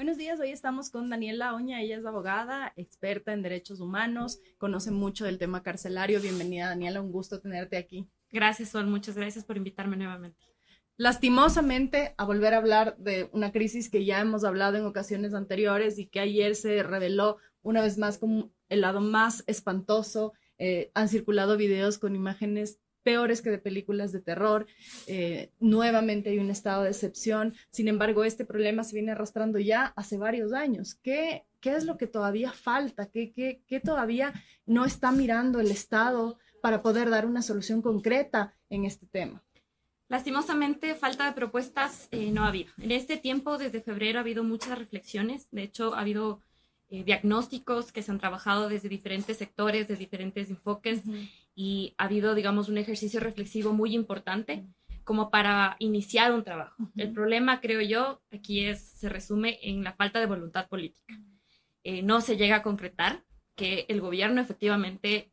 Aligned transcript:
Buenos 0.00 0.16
días, 0.16 0.40
hoy 0.40 0.50
estamos 0.50 0.88
con 0.88 1.10
Daniela 1.10 1.54
Oña, 1.54 1.82
ella 1.82 1.98
es 1.98 2.06
abogada, 2.06 2.72
experta 2.74 3.34
en 3.34 3.42
derechos 3.42 3.80
humanos, 3.80 4.40
conoce 4.56 4.90
mucho 4.90 5.26
del 5.26 5.36
tema 5.36 5.62
carcelario. 5.62 6.22
Bienvenida 6.22 6.68
Daniela, 6.68 7.02
un 7.02 7.12
gusto 7.12 7.38
tenerte 7.38 7.76
aquí. 7.76 8.08
Gracias, 8.32 8.70
Sol, 8.70 8.86
muchas 8.86 9.14
gracias 9.14 9.44
por 9.44 9.58
invitarme 9.58 9.98
nuevamente. 9.98 10.38
Lastimosamente, 10.96 12.14
a 12.16 12.24
volver 12.24 12.54
a 12.54 12.56
hablar 12.56 12.96
de 12.96 13.28
una 13.34 13.52
crisis 13.52 13.90
que 13.90 14.06
ya 14.06 14.20
hemos 14.20 14.42
hablado 14.42 14.78
en 14.78 14.86
ocasiones 14.86 15.34
anteriores 15.34 15.98
y 15.98 16.06
que 16.06 16.20
ayer 16.20 16.54
se 16.54 16.82
reveló 16.82 17.36
una 17.60 17.82
vez 17.82 17.98
más 17.98 18.16
como 18.16 18.54
el 18.70 18.80
lado 18.80 19.02
más 19.02 19.44
espantoso. 19.48 20.32
Eh, 20.56 20.90
han 20.94 21.10
circulado 21.10 21.58
videos 21.58 21.98
con 21.98 22.16
imágenes 22.16 22.80
peores 23.02 23.42
que 23.42 23.50
de 23.50 23.58
películas 23.58 24.12
de 24.12 24.20
terror. 24.20 24.66
Eh, 25.06 25.50
nuevamente 25.58 26.30
hay 26.30 26.38
un 26.38 26.50
estado 26.50 26.84
de 26.84 26.90
excepción. 26.90 27.54
Sin 27.70 27.88
embargo, 27.88 28.24
este 28.24 28.44
problema 28.44 28.84
se 28.84 28.94
viene 28.94 29.12
arrastrando 29.12 29.58
ya 29.58 29.92
hace 29.96 30.18
varios 30.18 30.52
años. 30.52 30.94
¿Qué, 31.02 31.44
qué 31.60 31.76
es 31.76 31.84
lo 31.84 31.96
que 31.96 32.06
todavía 32.06 32.52
falta? 32.52 33.10
¿Qué, 33.10 33.32
qué, 33.32 33.62
qué 33.66 33.80
todavía 33.80 34.32
no 34.66 34.84
está 34.84 35.12
mirando 35.12 35.60
el 35.60 35.70
Estado 35.70 36.38
para 36.62 36.82
poder 36.82 37.10
dar 37.10 37.26
una 37.26 37.42
solución 37.42 37.82
concreta 37.82 38.54
en 38.68 38.84
este 38.84 39.06
tema? 39.06 39.42
Lastimosamente, 40.08 40.96
falta 40.96 41.24
de 41.24 41.32
propuestas 41.32 42.08
eh, 42.10 42.32
no 42.32 42.42
ha 42.44 42.48
habido. 42.48 42.72
En 42.78 42.90
este 42.90 43.16
tiempo, 43.16 43.58
desde 43.58 43.80
febrero, 43.80 44.18
ha 44.18 44.22
habido 44.22 44.42
muchas 44.42 44.76
reflexiones. 44.76 45.46
De 45.52 45.62
hecho, 45.62 45.94
ha 45.94 46.00
habido 46.00 46.40
eh, 46.88 47.04
diagnósticos 47.04 47.92
que 47.92 48.02
se 48.02 48.10
han 48.10 48.18
trabajado 48.18 48.68
desde 48.68 48.88
diferentes 48.88 49.36
sectores, 49.36 49.86
de 49.86 49.94
diferentes 49.94 50.50
enfoques 50.50 51.02
y 51.54 51.94
ha 51.98 52.04
habido, 52.04 52.34
digamos, 52.34 52.68
un 52.68 52.78
ejercicio 52.78 53.20
reflexivo 53.20 53.72
muy 53.72 53.94
importante 53.94 54.66
como 55.04 55.30
para 55.30 55.76
iniciar 55.78 56.32
un 56.32 56.44
trabajo. 56.44 56.88
El 56.96 57.12
problema, 57.12 57.60
creo 57.60 57.80
yo, 57.80 58.22
aquí 58.30 58.64
es, 58.64 58.80
se 58.80 59.08
resume 59.08 59.58
en 59.62 59.82
la 59.82 59.94
falta 59.94 60.20
de 60.20 60.26
voluntad 60.26 60.68
política. 60.68 61.18
Eh, 61.82 62.02
no 62.02 62.20
se 62.20 62.36
llega 62.36 62.56
a 62.56 62.62
concretar 62.62 63.24
que 63.56 63.86
el 63.88 64.00
gobierno 64.00 64.40
efectivamente 64.40 65.30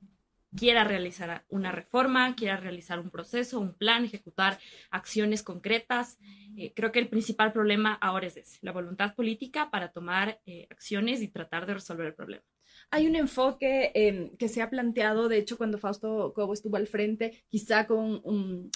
quiera 0.55 0.83
realizar 0.83 1.45
una 1.49 1.71
reforma, 1.71 2.35
quiera 2.35 2.57
realizar 2.57 2.99
un 2.99 3.09
proceso, 3.09 3.59
un 3.59 3.73
plan, 3.73 4.05
ejecutar 4.05 4.59
acciones 4.89 5.43
concretas. 5.43 6.17
Eh, 6.57 6.73
creo 6.73 6.91
que 6.91 6.99
el 6.99 7.09
principal 7.09 7.53
problema 7.53 7.93
ahora 7.93 8.27
es 8.27 8.37
ese, 8.37 8.57
la 8.61 8.71
voluntad 8.71 9.13
política 9.13 9.69
para 9.69 9.91
tomar 9.91 10.39
eh, 10.45 10.67
acciones 10.71 11.21
y 11.21 11.27
tratar 11.27 11.65
de 11.65 11.75
resolver 11.75 12.07
el 12.07 12.15
problema. 12.15 12.43
Hay 12.91 13.07
un 13.07 13.15
enfoque 13.15 13.91
em, 13.93 14.35
que 14.37 14.47
se 14.47 14.61
ha 14.61 14.69
planteado, 14.69 15.27
de 15.27 15.37
hecho, 15.37 15.57
cuando 15.57 15.77
Fausto 15.77 16.33
Cobo 16.33 16.53
estuvo 16.53 16.77
al 16.77 16.87
frente, 16.87 17.43
quizá 17.49 17.85
con 17.87 18.21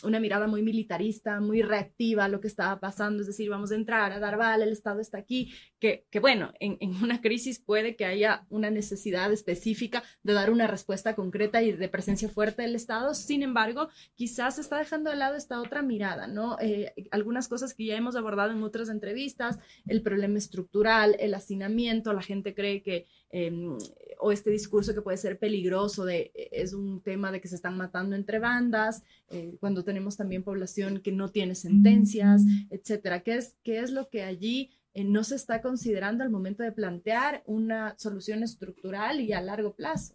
una 0.03 0.19
mirada 0.19 0.47
muy 0.47 0.61
militarista, 0.61 1.39
muy 1.39 1.61
reactiva 1.61 2.25
a 2.25 2.29
lo 2.29 2.41
que 2.41 2.47
estaba 2.47 2.79
pasando, 2.79 3.21
es 3.21 3.27
decir, 3.27 3.49
vamos 3.49 3.71
a 3.71 3.75
entrar 3.75 4.11
a 4.11 4.19
dar 4.19 4.37
bala, 4.37 4.65
el 4.65 4.71
Estado 4.71 4.99
está 4.99 5.17
aquí, 5.17 5.53
que, 5.79 6.05
bueno, 6.19 6.51
en, 6.59 6.77
en, 6.79 6.95
una 7.03 7.21
crisis 7.21 7.59
puede 7.59 7.95
que 7.95 8.05
haya 8.05 8.45
una 8.49 8.69
necesidad 8.69 9.31
específica 9.31 10.03
de 10.23 10.33
dar 10.33 10.51
una 10.51 10.67
respuesta 10.67 11.15
concreta 11.15 11.61
y 11.63 11.71
de 11.71 11.89
presencia 11.89 12.29
fuerte 12.29 12.61
del 12.61 12.75
Estado, 12.75 13.13
sin 13.13 13.43
embargo, 13.43 13.89
quizás 14.15 14.55
se 14.55 14.61
está 14.61 14.77
dejando 14.77 15.09
de 15.09 15.15
lado 15.15 15.35
esta 15.35 15.59
otra 15.61 15.81
mirada, 15.81 16.27
¿no? 16.27 16.57
Eh, 16.59 16.93
algunas 17.11 17.47
cosas 17.47 17.73
que 17.73 17.85
ya 17.85 17.95
hemos 17.95 18.15
abordado 18.15 18.51
en 18.51 18.63
otras 18.63 18.89
entrevistas, 18.89 19.59
el 19.87 20.01
problema 20.01 20.37
estructural, 20.37 21.15
el 21.19 21.33
hacinamiento, 21.33 22.13
la 22.13 22.21
gente 22.21 22.53
cree 22.53 22.83
que 22.83 23.07
Em, 23.31 23.77
o 24.19 24.31
este 24.31 24.51
discurso 24.51 24.93
que 24.93 25.01
puede 25.01 25.17
ser 25.17 25.39
peligroso 25.39 26.05
de 26.05 26.31
e, 26.35 26.49
es 26.51 26.73
un 26.73 27.01
tema 27.01 27.31
de 27.31 27.41
que 27.41 27.47
se 27.47 27.55
están 27.55 27.77
matando 27.77 28.15
entre 28.15 28.39
bandas, 28.39 29.03
eh, 29.29 29.55
cuando 29.59 29.83
tenemos 29.83 30.17
también 30.17 30.43
población 30.43 31.01
que 31.01 31.11
no 31.11 31.29
tiene 31.29 31.55
sentencias, 31.55 32.43
etcétera. 32.69 33.21
¿Qué 33.21 33.35
es, 33.35 33.55
qué 33.63 33.79
es 33.79 33.91
lo 33.91 34.09
que 34.09 34.23
allí 34.23 34.71
eh, 34.93 35.03
no 35.03 35.23
se 35.23 35.35
está 35.35 35.61
considerando 35.61 36.23
al 36.23 36.29
momento 36.29 36.61
de 36.61 36.71
plantear 36.71 37.41
una 37.45 37.95
solución 37.97 38.43
estructural 38.43 39.21
y 39.21 39.33
a 39.33 39.41
largo 39.41 39.75
plazo? 39.75 40.13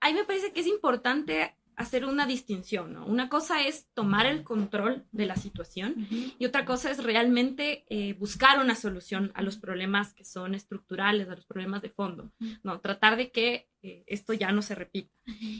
A 0.00 0.08
mí 0.08 0.14
me 0.14 0.24
parece 0.24 0.52
que 0.52 0.60
es 0.60 0.66
importante 0.66 1.54
hacer 1.80 2.04
una 2.04 2.26
distinción, 2.26 2.92
¿no? 2.92 3.06
Una 3.06 3.30
cosa 3.30 3.66
es 3.66 3.88
tomar 3.94 4.26
el 4.26 4.44
control 4.44 5.06
de 5.12 5.24
la 5.24 5.36
situación 5.36 6.06
y 6.38 6.44
otra 6.44 6.66
cosa 6.66 6.90
es 6.90 7.02
realmente 7.02 7.86
eh, 7.88 8.12
buscar 8.18 8.60
una 8.60 8.74
solución 8.74 9.32
a 9.34 9.40
los 9.40 9.56
problemas 9.56 10.12
que 10.12 10.26
son 10.26 10.54
estructurales, 10.54 11.30
a 11.30 11.36
los 11.36 11.46
problemas 11.46 11.80
de 11.80 11.88
fondo, 11.88 12.32
¿no? 12.62 12.80
Tratar 12.80 13.16
de 13.16 13.30
que 13.30 13.70
eh, 13.80 14.04
esto 14.06 14.34
ya 14.34 14.52
no 14.52 14.60
se 14.60 14.74
repita. 14.74 15.10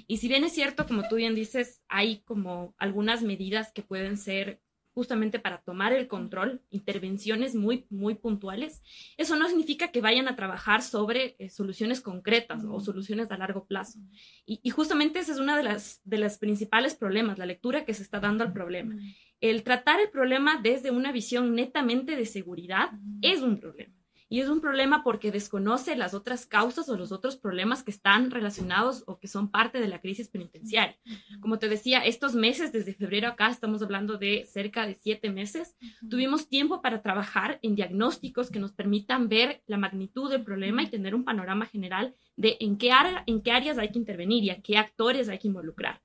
Y 0.07 0.19
si 0.19 0.29
bien 0.29 0.45
es 0.45 0.53
cierto, 0.53 0.87
como 0.87 1.09
tú 1.09 1.17
bien 1.17 1.35
dices, 1.35 1.83
hay 1.89 2.19
como 2.27 2.75
algunas 2.77 3.23
medidas 3.23 3.73
que 3.73 3.83
pueden 3.83 4.19
ser 4.19 4.61
justamente 4.95 5.39
para 5.39 5.63
tomar 5.63 5.93
el 5.93 6.09
control, 6.09 6.63
intervenciones 6.71 7.55
muy, 7.55 7.87
muy 7.91 8.15
puntuales, 8.15 8.83
eso 9.17 9.37
no 9.37 9.49
significa 9.49 9.91
que 9.93 10.01
vayan 10.01 10.29
a 10.29 10.37
trabajar 10.37 10.83
sobre 10.83 11.37
eh, 11.39 11.51
soluciones 11.51 12.01
concretas 12.01 12.65
o 12.69 12.81
soluciones 12.81 13.31
a 13.31 13.39
largo 13.39 13.67
plazo. 13.67 13.99
Y, 14.47 14.69
justamente 14.71 15.21
ese 15.21 15.33
es 15.33 15.39
uno 15.39 15.57
de 15.57 15.63
las, 15.63 16.01
de 16.05 16.19
los 16.19 16.39
principales 16.39 16.95
problemas, 16.95 17.39
la 17.39 17.47
lectura 17.47 17.85
que 17.85 17.95
se 17.95 18.03
está 18.03 18.21
dando 18.21 18.45
al 18.45 18.53
problema. 18.53 18.97
El 19.41 19.63
tratar 19.63 20.01
el 20.01 20.11
problema 20.11 20.61
desde 20.63 20.91
una 20.91 21.13
visión 21.13 21.55
netamente 21.55 22.17
de 22.17 22.27
seguridad 22.27 22.91
es 23.23 23.43
un 23.43 23.59
problema. 23.59 24.00
Y 24.33 24.41
es 24.41 24.49
un 24.49 24.61
problema 24.61 25.03
porque 25.03 25.33
desconoce 25.33 25.97
las 25.97 26.15
otras 26.15 26.47
causas 26.47 26.89
o 26.89 26.97
los 26.97 27.11
otros 27.11 27.37
problemas 27.37 27.83
que 27.83 27.91
están 27.91 28.31
relacionados 28.31 29.03
o 29.09 29.19
que 29.19 29.27
son 29.27 29.51
parte 29.51 29.81
de 29.81 29.89
la 29.89 30.01
crisis 30.01 30.29
penitenciaria. 30.29 30.97
Como 31.41 31.59
te 31.59 31.69
decía, 31.69 31.99
estos 31.99 32.37
meses, 32.37 32.71
desde 32.71 32.95
febrero 32.95 33.27
acá, 33.27 33.49
estamos 33.51 33.83
hablando 33.83 34.19
de 34.19 34.47
cerca 34.47 34.87
de 34.87 34.95
siete 34.95 35.31
meses, 35.31 35.75
tuvimos 36.09 36.49
tiempo 36.49 36.81
para 36.81 37.03
trabajar 37.03 37.59
en 37.63 37.75
diagnósticos 37.75 38.53
que 38.53 38.61
nos 38.61 38.71
permitan 38.71 39.29
ver 39.29 39.65
la 39.67 39.79
magnitud 39.79 40.31
del 40.31 40.45
problema 40.45 40.85
y 40.85 40.91
tener 40.91 41.17
un 41.17 41.25
panorama 41.25 41.67
general 41.67 42.15
de 42.37 42.57
en 42.61 42.79
qué, 42.79 42.93
en 43.27 43.43
qué 43.43 43.51
áreas 43.51 43.79
hay 43.79 43.91
que 43.91 43.99
intervenir 43.99 44.45
y 44.45 44.51
a 44.51 44.63
qué 44.63 44.79
actores 44.79 45.29
hay 45.29 45.39
que 45.39 45.49
involucrar. 45.49 46.01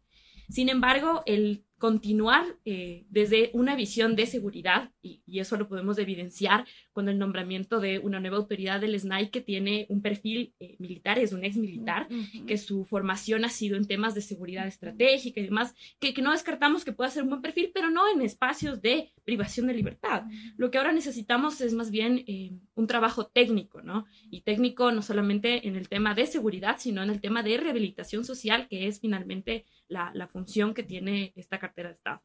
Sin 0.50 0.70
embargo, 0.70 1.22
el 1.26 1.65
continuar 1.78 2.46
eh, 2.64 3.06
desde 3.10 3.50
una 3.54 3.76
visión 3.76 4.16
de 4.16 4.26
seguridad, 4.26 4.92
y, 5.02 5.22
eso 5.40 5.58
lo 5.58 5.68
podemos 5.68 5.98
evidenciar 5.98 6.66
con 6.94 7.10
el 7.10 7.20
nombramiento 7.20 7.82
de 7.82 8.00
una 8.00 8.22
nueva 8.22 8.38
autoridad 8.38 8.80
del 8.80 8.98
SNAI 8.98 9.30
que 9.30 9.42
tiene 9.42 9.86
un 9.90 10.02
perfil 10.02 10.54
eh, 10.60 10.78
militar, 10.80 11.20
es 11.20 11.34
un 11.34 11.44
ex 11.44 11.58
militar, 11.58 12.08
que 12.48 12.58
su 12.58 12.86
formación 12.86 13.44
ha 13.44 13.50
sido 13.50 13.76
en 13.76 13.86
temas 13.86 14.16
de 14.16 14.22
seguridad 14.22 14.66
estratégica 14.66 15.42
y 15.42 15.44
demás, 15.44 15.76
que, 16.00 16.14
no 16.22 16.32
descartamos 16.32 16.86
que 16.86 16.94
pueda 16.94 17.10
ser 17.10 17.24
un 17.24 17.30
buen 17.30 17.42
perfil, 17.42 17.72
pero 17.74 17.92
no 17.92 18.04
en 18.10 18.22
espacios 18.22 18.82
de 18.82 19.12
privación 19.26 19.68
de 19.68 19.74
libertad. 19.74 20.24
Lo 20.58 20.72
que 20.72 20.78
ahora 20.78 20.94
necesitamos 20.94 21.60
es 21.62 21.74
más 21.74 21.92
bien 21.92 22.24
eh, 22.28 22.54
un 22.76 22.88
trabajo 22.88 23.28
técnico, 23.28 23.82
¿no? 23.82 24.06
Y 24.32 24.42
técnico 24.42 24.92
no 24.92 25.02
solamente 25.02 25.68
en 25.68 25.76
el 25.76 25.90
tema 25.90 26.16
de 26.16 26.26
seguridad, 26.26 26.78
sino 26.80 27.04
en 27.04 27.10
el 27.10 27.20
tema 27.20 27.44
de 27.44 27.58
rehabilitación 27.58 28.24
social, 28.24 28.68
que 28.70 28.88
es 28.88 29.02
finalmente 29.02 29.66
la, 29.88 30.28
función 30.28 30.74
que 30.74 30.84
tiene 30.84 31.34
esta 31.36 31.60
cartera 31.60 31.90
de 31.90 31.96
Estado. 31.96 32.22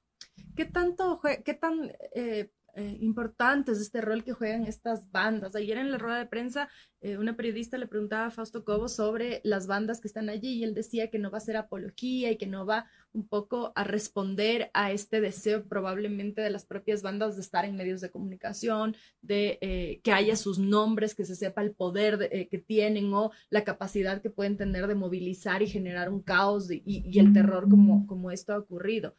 ¿Qué 0.56 0.65
tanto, 0.65 1.21
qué 1.44 1.54
tan 1.54 1.91
eh, 2.15 2.50
eh, 2.75 2.97
importante 3.00 3.72
es 3.72 3.81
este 3.81 4.00
rol 4.00 4.25
que 4.25 4.32
juegan 4.32 4.66
estas 4.66 5.10
bandas? 5.10 5.54
Ayer 5.54 5.78
en 5.78 5.91
la 5.91 5.98
rueda 5.98 6.19
de 6.19 6.26
prensa 6.26 6.69
eh, 7.03 7.16
una 7.16 7.34
periodista 7.34 7.78
le 7.78 7.87
preguntaba 7.87 8.26
a 8.26 8.31
Fausto 8.31 8.62
Cobo 8.62 8.88
sobre 8.88 9.41
las 9.43 9.66
bandas 9.66 10.00
que 10.00 10.09
están 10.09 10.28
allí 10.28 10.59
y 10.59 10.65
él 10.65 10.75
decía 10.75 11.09
que 11.10 11.19
no 11.19 11.31
va 11.31 11.38
a 11.38 11.43
ser 11.43 11.56
apología 11.56 12.31
y 12.31 12.37
que 12.37 12.47
no 12.47 12.66
va 12.66 12.91
un 13.12 13.26
poco 13.28 13.72
a 13.75 13.84
responder 13.84 14.71
a 14.75 14.93
este 14.93 15.21
deseo 15.21 15.65
probablemente 15.65 16.41
de 16.41 16.50
las 16.50 16.65
propias 16.65 17.03
bandas 17.03 17.37
de 17.37 17.43
estar 17.43 17.65
en 17.65 17.76
medios 17.76 18.00
de 18.00 18.10
comunicación, 18.10 18.97
de 19.21 19.59
eh, 19.60 20.00
que 20.03 20.12
haya 20.12 20.37
sus 20.37 20.59
nombres, 20.59 21.15
que 21.15 21.25
se 21.25 21.37
sepa 21.37 21.62
el 21.62 21.72
poder 21.72 22.28
eh, 22.32 22.48
que 22.48 22.59
tienen 22.59 23.12
o 23.12 23.32
la 23.48 23.65
capacidad 23.65 24.22
que 24.22 24.31
pueden 24.31 24.56
tener 24.56 24.87
de 24.87 24.94
movilizar 24.94 25.62
y 25.62 25.66
generar 25.66 26.09
un 26.09 26.22
caos 26.22 26.71
y, 26.71 27.19
el 27.19 27.32
terror 27.32 27.69
como, 27.69 28.06
como 28.06 28.31
esto 28.31 28.53
ha 28.54 28.59
ocurrido. 28.59 29.15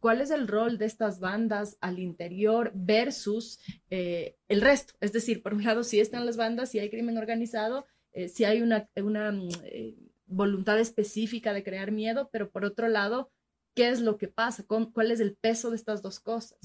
¿Cuál 0.00 0.20
es 0.20 0.30
el 0.30 0.48
rol 0.48 0.78
de 0.78 0.86
estas 0.86 1.20
bandas 1.20 1.76
al 1.80 1.98
interior 1.98 2.72
versus 2.74 3.58
el 3.90 4.60
resto? 4.60 4.94
Es 5.00 5.12
decir, 5.12 5.42
por 5.42 5.54
un 5.54 5.64
lado, 5.64 5.82
si 5.82 6.00
están 6.00 6.24
las 6.24 6.36
bandas, 6.36 6.70
si 6.70 6.78
hay 6.78 6.88
crimen 6.88 7.18
organizado, 7.18 7.86
eh, 8.16 8.30
si 8.30 8.44
hay 8.44 8.62
una, 8.62 8.88
mm, 8.96 9.48
eh, 9.64 9.94
voluntad 10.26 10.78
específica 10.78 11.52
de 11.52 11.62
crear 11.62 11.92
miedo, 11.92 12.28
pero 12.32 12.50
por 12.50 12.64
otro 12.64 12.88
lado, 12.88 13.30
¿qué 13.74 13.88
es 13.88 14.00
lo 14.00 14.18
que 14.18 14.28
pasa? 14.28 14.64
¿Cuál 14.66 15.10
es 15.10 15.20
el 15.20 15.36
peso 15.36 15.70
de 15.70 15.76
estas 15.76 16.02
dos 16.02 16.20
cosas? 16.20 16.58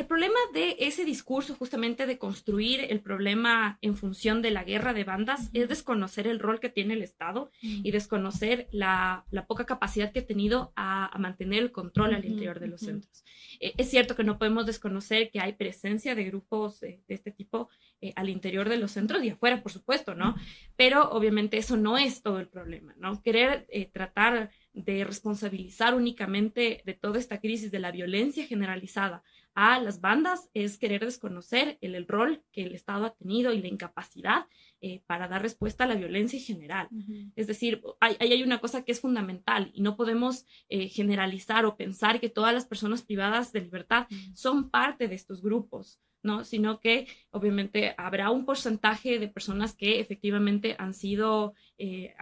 El 0.00 0.06
problema 0.06 0.38
de 0.54 0.76
ese 0.78 1.04
discurso 1.04 1.54
justamente 1.56 2.06
de 2.06 2.16
construir 2.16 2.86
el 2.88 3.00
problema 3.00 3.78
en 3.82 3.98
función 3.98 4.40
de 4.40 4.50
la 4.50 4.64
guerra 4.64 4.94
de 4.94 5.04
bandas 5.04 5.50
es 5.52 5.68
desconocer 5.68 6.26
el 6.26 6.38
rol 6.38 6.58
que 6.58 6.70
tiene 6.70 6.94
el 6.94 7.02
Estado 7.02 7.50
y 7.60 7.90
desconocer 7.90 8.66
la, 8.72 9.26
poca 9.46 9.66
capacidad 9.66 10.10
que 10.10 10.20
ha 10.20 10.26
tenido 10.26 10.72
a, 10.74 11.14
mantener 11.18 11.62
el 11.62 11.70
control 11.70 12.14
al 12.14 12.24
interior 12.24 12.60
de 12.60 12.68
los 12.68 12.80
centros. 12.80 13.26
Eh, 13.60 13.74
es 13.76 13.90
cierto 13.90 14.16
que 14.16 14.24
no 14.24 14.38
podemos 14.38 14.64
desconocer 14.64 15.30
que 15.30 15.40
hay 15.40 15.52
presencia 15.52 16.14
de 16.14 16.24
grupos 16.24 16.80
de 16.80 17.02
este 17.08 17.30
tipo 17.30 17.68
eh, 18.02 18.14
al 18.16 18.30
interior 18.30 18.70
de 18.70 18.78
los 18.78 18.92
centros 18.92 19.22
y 19.22 19.28
afuera, 19.28 19.62
por 19.62 19.72
supuesto, 19.72 20.14
¿no? 20.14 20.34
Pero 20.76 21.10
obviamente 21.10 21.58
eso 21.58 21.76
no 21.76 21.98
es 21.98 22.22
todo 22.22 22.40
el 22.40 22.48
problema, 22.48 22.94
¿no? 22.96 23.20
Querer 23.20 23.66
eh, 23.68 23.90
tratar 23.92 24.50
de 24.72 25.04
responsabilizar 25.04 25.94
únicamente 25.94 26.80
de 26.86 26.94
toda 26.94 27.18
esta 27.18 27.40
crisis 27.40 27.70
de 27.70 27.78
la 27.78 27.90
violencia 27.90 28.46
generalizada 28.46 29.22
a 29.62 29.78
las 29.78 30.00
bandas 30.00 30.48
es 30.54 30.78
querer 30.78 31.04
desconocer 31.04 31.76
el, 31.82 32.08
rol 32.08 32.42
que 32.50 32.62
el 32.62 32.74
Estado 32.74 33.04
ha 33.04 33.14
tenido 33.14 33.52
y 33.52 33.60
la 33.60 33.68
incapacidad 33.68 34.46
eh, 34.80 35.02
para 35.06 35.28
dar 35.28 35.42
respuesta 35.42 35.84
a 35.84 35.86
la 35.86 35.96
violencia 35.96 36.38
en 36.38 36.44
general. 36.46 36.88
Es 37.36 37.46
decir, 37.46 37.82
hay, 38.00 38.16
hay, 38.20 38.42
una 38.42 38.58
cosa 38.58 38.84
que 38.84 38.92
es 38.92 39.00
fundamental 39.00 39.70
y 39.74 39.82
no 39.82 39.98
podemos 39.98 40.46
eh, 40.70 40.88
generalizar 40.88 41.66
o 41.66 41.76
pensar 41.76 42.20
que 42.20 42.30
todas 42.30 42.54
las 42.54 42.64
personas 42.64 43.02
privadas 43.02 43.52
de 43.52 43.60
libertad 43.60 44.06
son 44.32 44.70
parte 44.70 45.08
de 45.08 45.14
estos 45.14 45.42
grupos. 45.42 46.00
¿no? 46.22 46.44
Sino 46.44 46.80
que 46.80 47.06
obviamente 47.30 47.94
habrá 47.98 48.30
un 48.30 48.46
porcentaje 48.46 49.18
de 49.18 49.28
personas 49.28 49.74
que 49.74 50.00
efectivamente 50.00 50.74
han 50.78 50.94
sido 50.94 51.52
eh, 51.76 52.14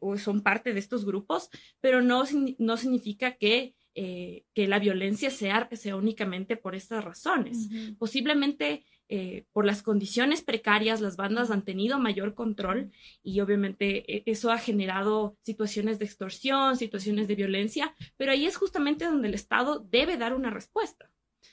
o 0.00 0.16
son 0.16 0.42
parte 0.42 0.72
de 0.72 0.78
estos 0.78 1.04
grupos, 1.04 1.50
pero 1.80 2.00
no, 2.00 2.24
no 2.58 2.76
significa 2.78 3.32
que, 3.32 3.74
eh, 3.96 4.44
que 4.54 4.68
la 4.68 4.78
violencia 4.78 5.30
sea, 5.30 5.68
sea 5.72 5.96
únicamente 5.96 6.56
por 6.56 6.74
estas 6.74 7.02
razones. 7.02 7.68
Posiblemente 7.98 8.84
eh, 9.08 9.46
por 9.52 9.64
las 9.64 9.82
condiciones 9.82 10.42
precarias, 10.42 11.00
las 11.00 11.16
bandas 11.16 11.50
han 11.50 11.62
tenido 11.62 11.98
mayor 11.98 12.34
control 12.34 12.92
y 13.22 13.40
obviamente 13.40 14.30
eso 14.30 14.52
ha 14.52 14.58
generado 14.58 15.36
situaciones 15.42 15.98
de 15.98 16.04
extorsión, 16.04 16.76
situaciones 16.76 17.26
de 17.26 17.36
violencia, 17.36 17.94
pero 18.16 18.32
ahí 18.32 18.46
es 18.46 18.56
justamente 18.56 19.06
donde 19.06 19.28
el 19.28 19.34
Estado 19.34 19.80
debe 19.90 20.16
dar 20.16 20.34
una 20.34 20.50
respuesta. 20.50 21.10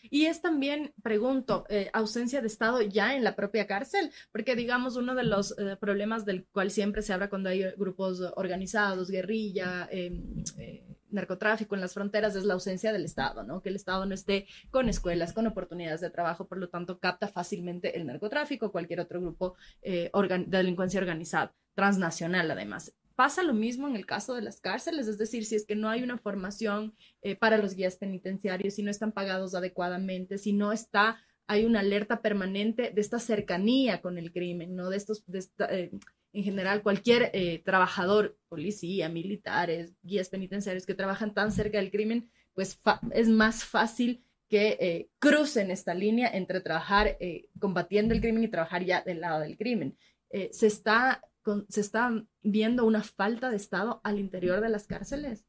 Y 0.10 0.25
es 0.25 0.42
también, 0.42 0.94
pregunto, 1.01 1.66
eh, 1.69 1.90
ausencia 1.94 2.42
de 2.42 2.48
Estado 2.48 2.81
ya 2.81 3.16
en 3.16 3.24
la 3.24 3.36
propia 3.36 3.68
cárcel, 3.68 4.12
porque 4.31 4.56
digamos 4.56 4.95
uno 4.95 5.16
de 5.16 5.24
los 5.24 5.57
eh, 5.57 5.78
problemas 5.80 6.25
del 6.25 6.45
cual 6.51 6.72
siempre 6.72 7.01
se 7.01 7.13
habla 7.13 7.30
cuando 7.30 7.50
hay 7.50 7.63
grupos 7.78 8.22
organizados, 8.36 9.10
guerrilla, 9.10 9.88
em, 9.92 10.44
eh, 10.57 10.93
narcotráfico 11.13 11.75
en 11.75 11.81
las 11.81 11.94
fronteras 11.94 12.36
es 12.36 12.44
la 12.44 12.54
ausencia 12.54 12.92
del 12.92 13.06
Estado, 13.06 13.44
¿no? 13.44 13.62
Que 13.62 13.69
el 13.69 13.75
Estado 13.75 14.06
no 14.06 14.13
esté 14.13 14.48
con 14.71 14.89
escuelas, 14.89 15.33
con 15.33 15.48
oportunidades 15.48 16.01
de 16.01 16.10
trabajo, 16.10 16.48
por 16.48 16.57
lo 16.57 16.69
tanto 16.69 17.00
capta 17.00 17.27
fácilmente 17.27 17.98
el 17.98 18.06
narcotráfico, 18.06 18.71
cualquier 18.71 19.00
otro 19.00 19.21
grupo 19.21 19.56
de 19.81 20.12
delincuencia 20.48 21.00
organizada, 21.00 21.54
transnacional 21.75 22.50
además. 22.51 22.94
Pasa 23.15 23.44
lo 23.44 23.54
mismo 23.54 23.88
en 23.88 23.95
el 23.95 24.07
caso 24.07 24.33
de 24.33 24.42
las 24.42 24.60
cárceles, 24.60 25.07
es 25.07 25.19
decir, 25.19 25.45
si 25.45 25.56
es 25.56 25.65
que 25.65 25.75
no 25.75 25.88
hay 25.88 26.01
una 26.01 26.18
formación 26.18 26.95
eh, 27.21 27.36
para 27.36 27.59
los 27.59 27.75
guías 27.75 27.98
penitenciarios, 27.98 28.74
si 28.74 28.81
no 28.81 28.89
están 28.89 29.12
pagados 29.12 29.54
adecuadamente, 29.54 30.39
si 30.39 30.51
no 30.51 30.71
está, 30.71 31.21
hay 31.45 31.66
una 31.66 31.81
alerta 31.81 32.21
permanente 32.21 32.92
de 32.92 33.01
esta 33.01 33.19
cercanía 33.19 34.01
con 34.01 34.18
el 34.18 34.31
crimen, 34.31 34.75
¿no? 34.75 34.89
De 34.89 34.98
estos, 34.98 35.24
de 35.27 35.45
eh, 35.69 35.92
en 36.33 36.44
general, 36.44 36.83
cualquier 36.83 37.31
eh, 37.33 37.62
trabajador, 37.63 38.38
policía, 38.50 39.07
militares, 39.07 39.94
guías 40.01 40.30
penitenciarios 40.30 40.85
que 40.85 40.95
trabajan 40.95 41.33
tan 41.33 41.51
cerca 41.51 41.77
del 41.77 41.91
crimen, 41.91 42.30
pues 42.53 42.80
es 43.12 43.30
más 43.30 43.63
fácil 43.63 44.25
que 44.50 45.09
crucen 45.18 45.71
esta 45.71 45.95
línea 45.95 46.30
entre 46.31 46.62
trabajar 46.62 47.18
combatiendo 47.59 48.13
el 48.13 48.21
crimen 48.21 48.44
y 48.44 48.50
trabajar 48.50 48.83
ya 48.83 49.01
del 49.01 49.21
lado 49.21 49.39
del 49.39 49.57
crimen. 49.57 49.97
se 50.30 50.68
está 50.68 51.24
se 51.69 51.81
está 51.81 52.12
viendo 52.41 52.85
una 52.85 53.03
falta 53.03 53.50
de 53.50 53.57
Estado 53.57 54.01
al 54.03 54.19
interior 54.19 54.62
de 54.62 54.69
las 54.69 54.88
cárceles. 54.88 55.45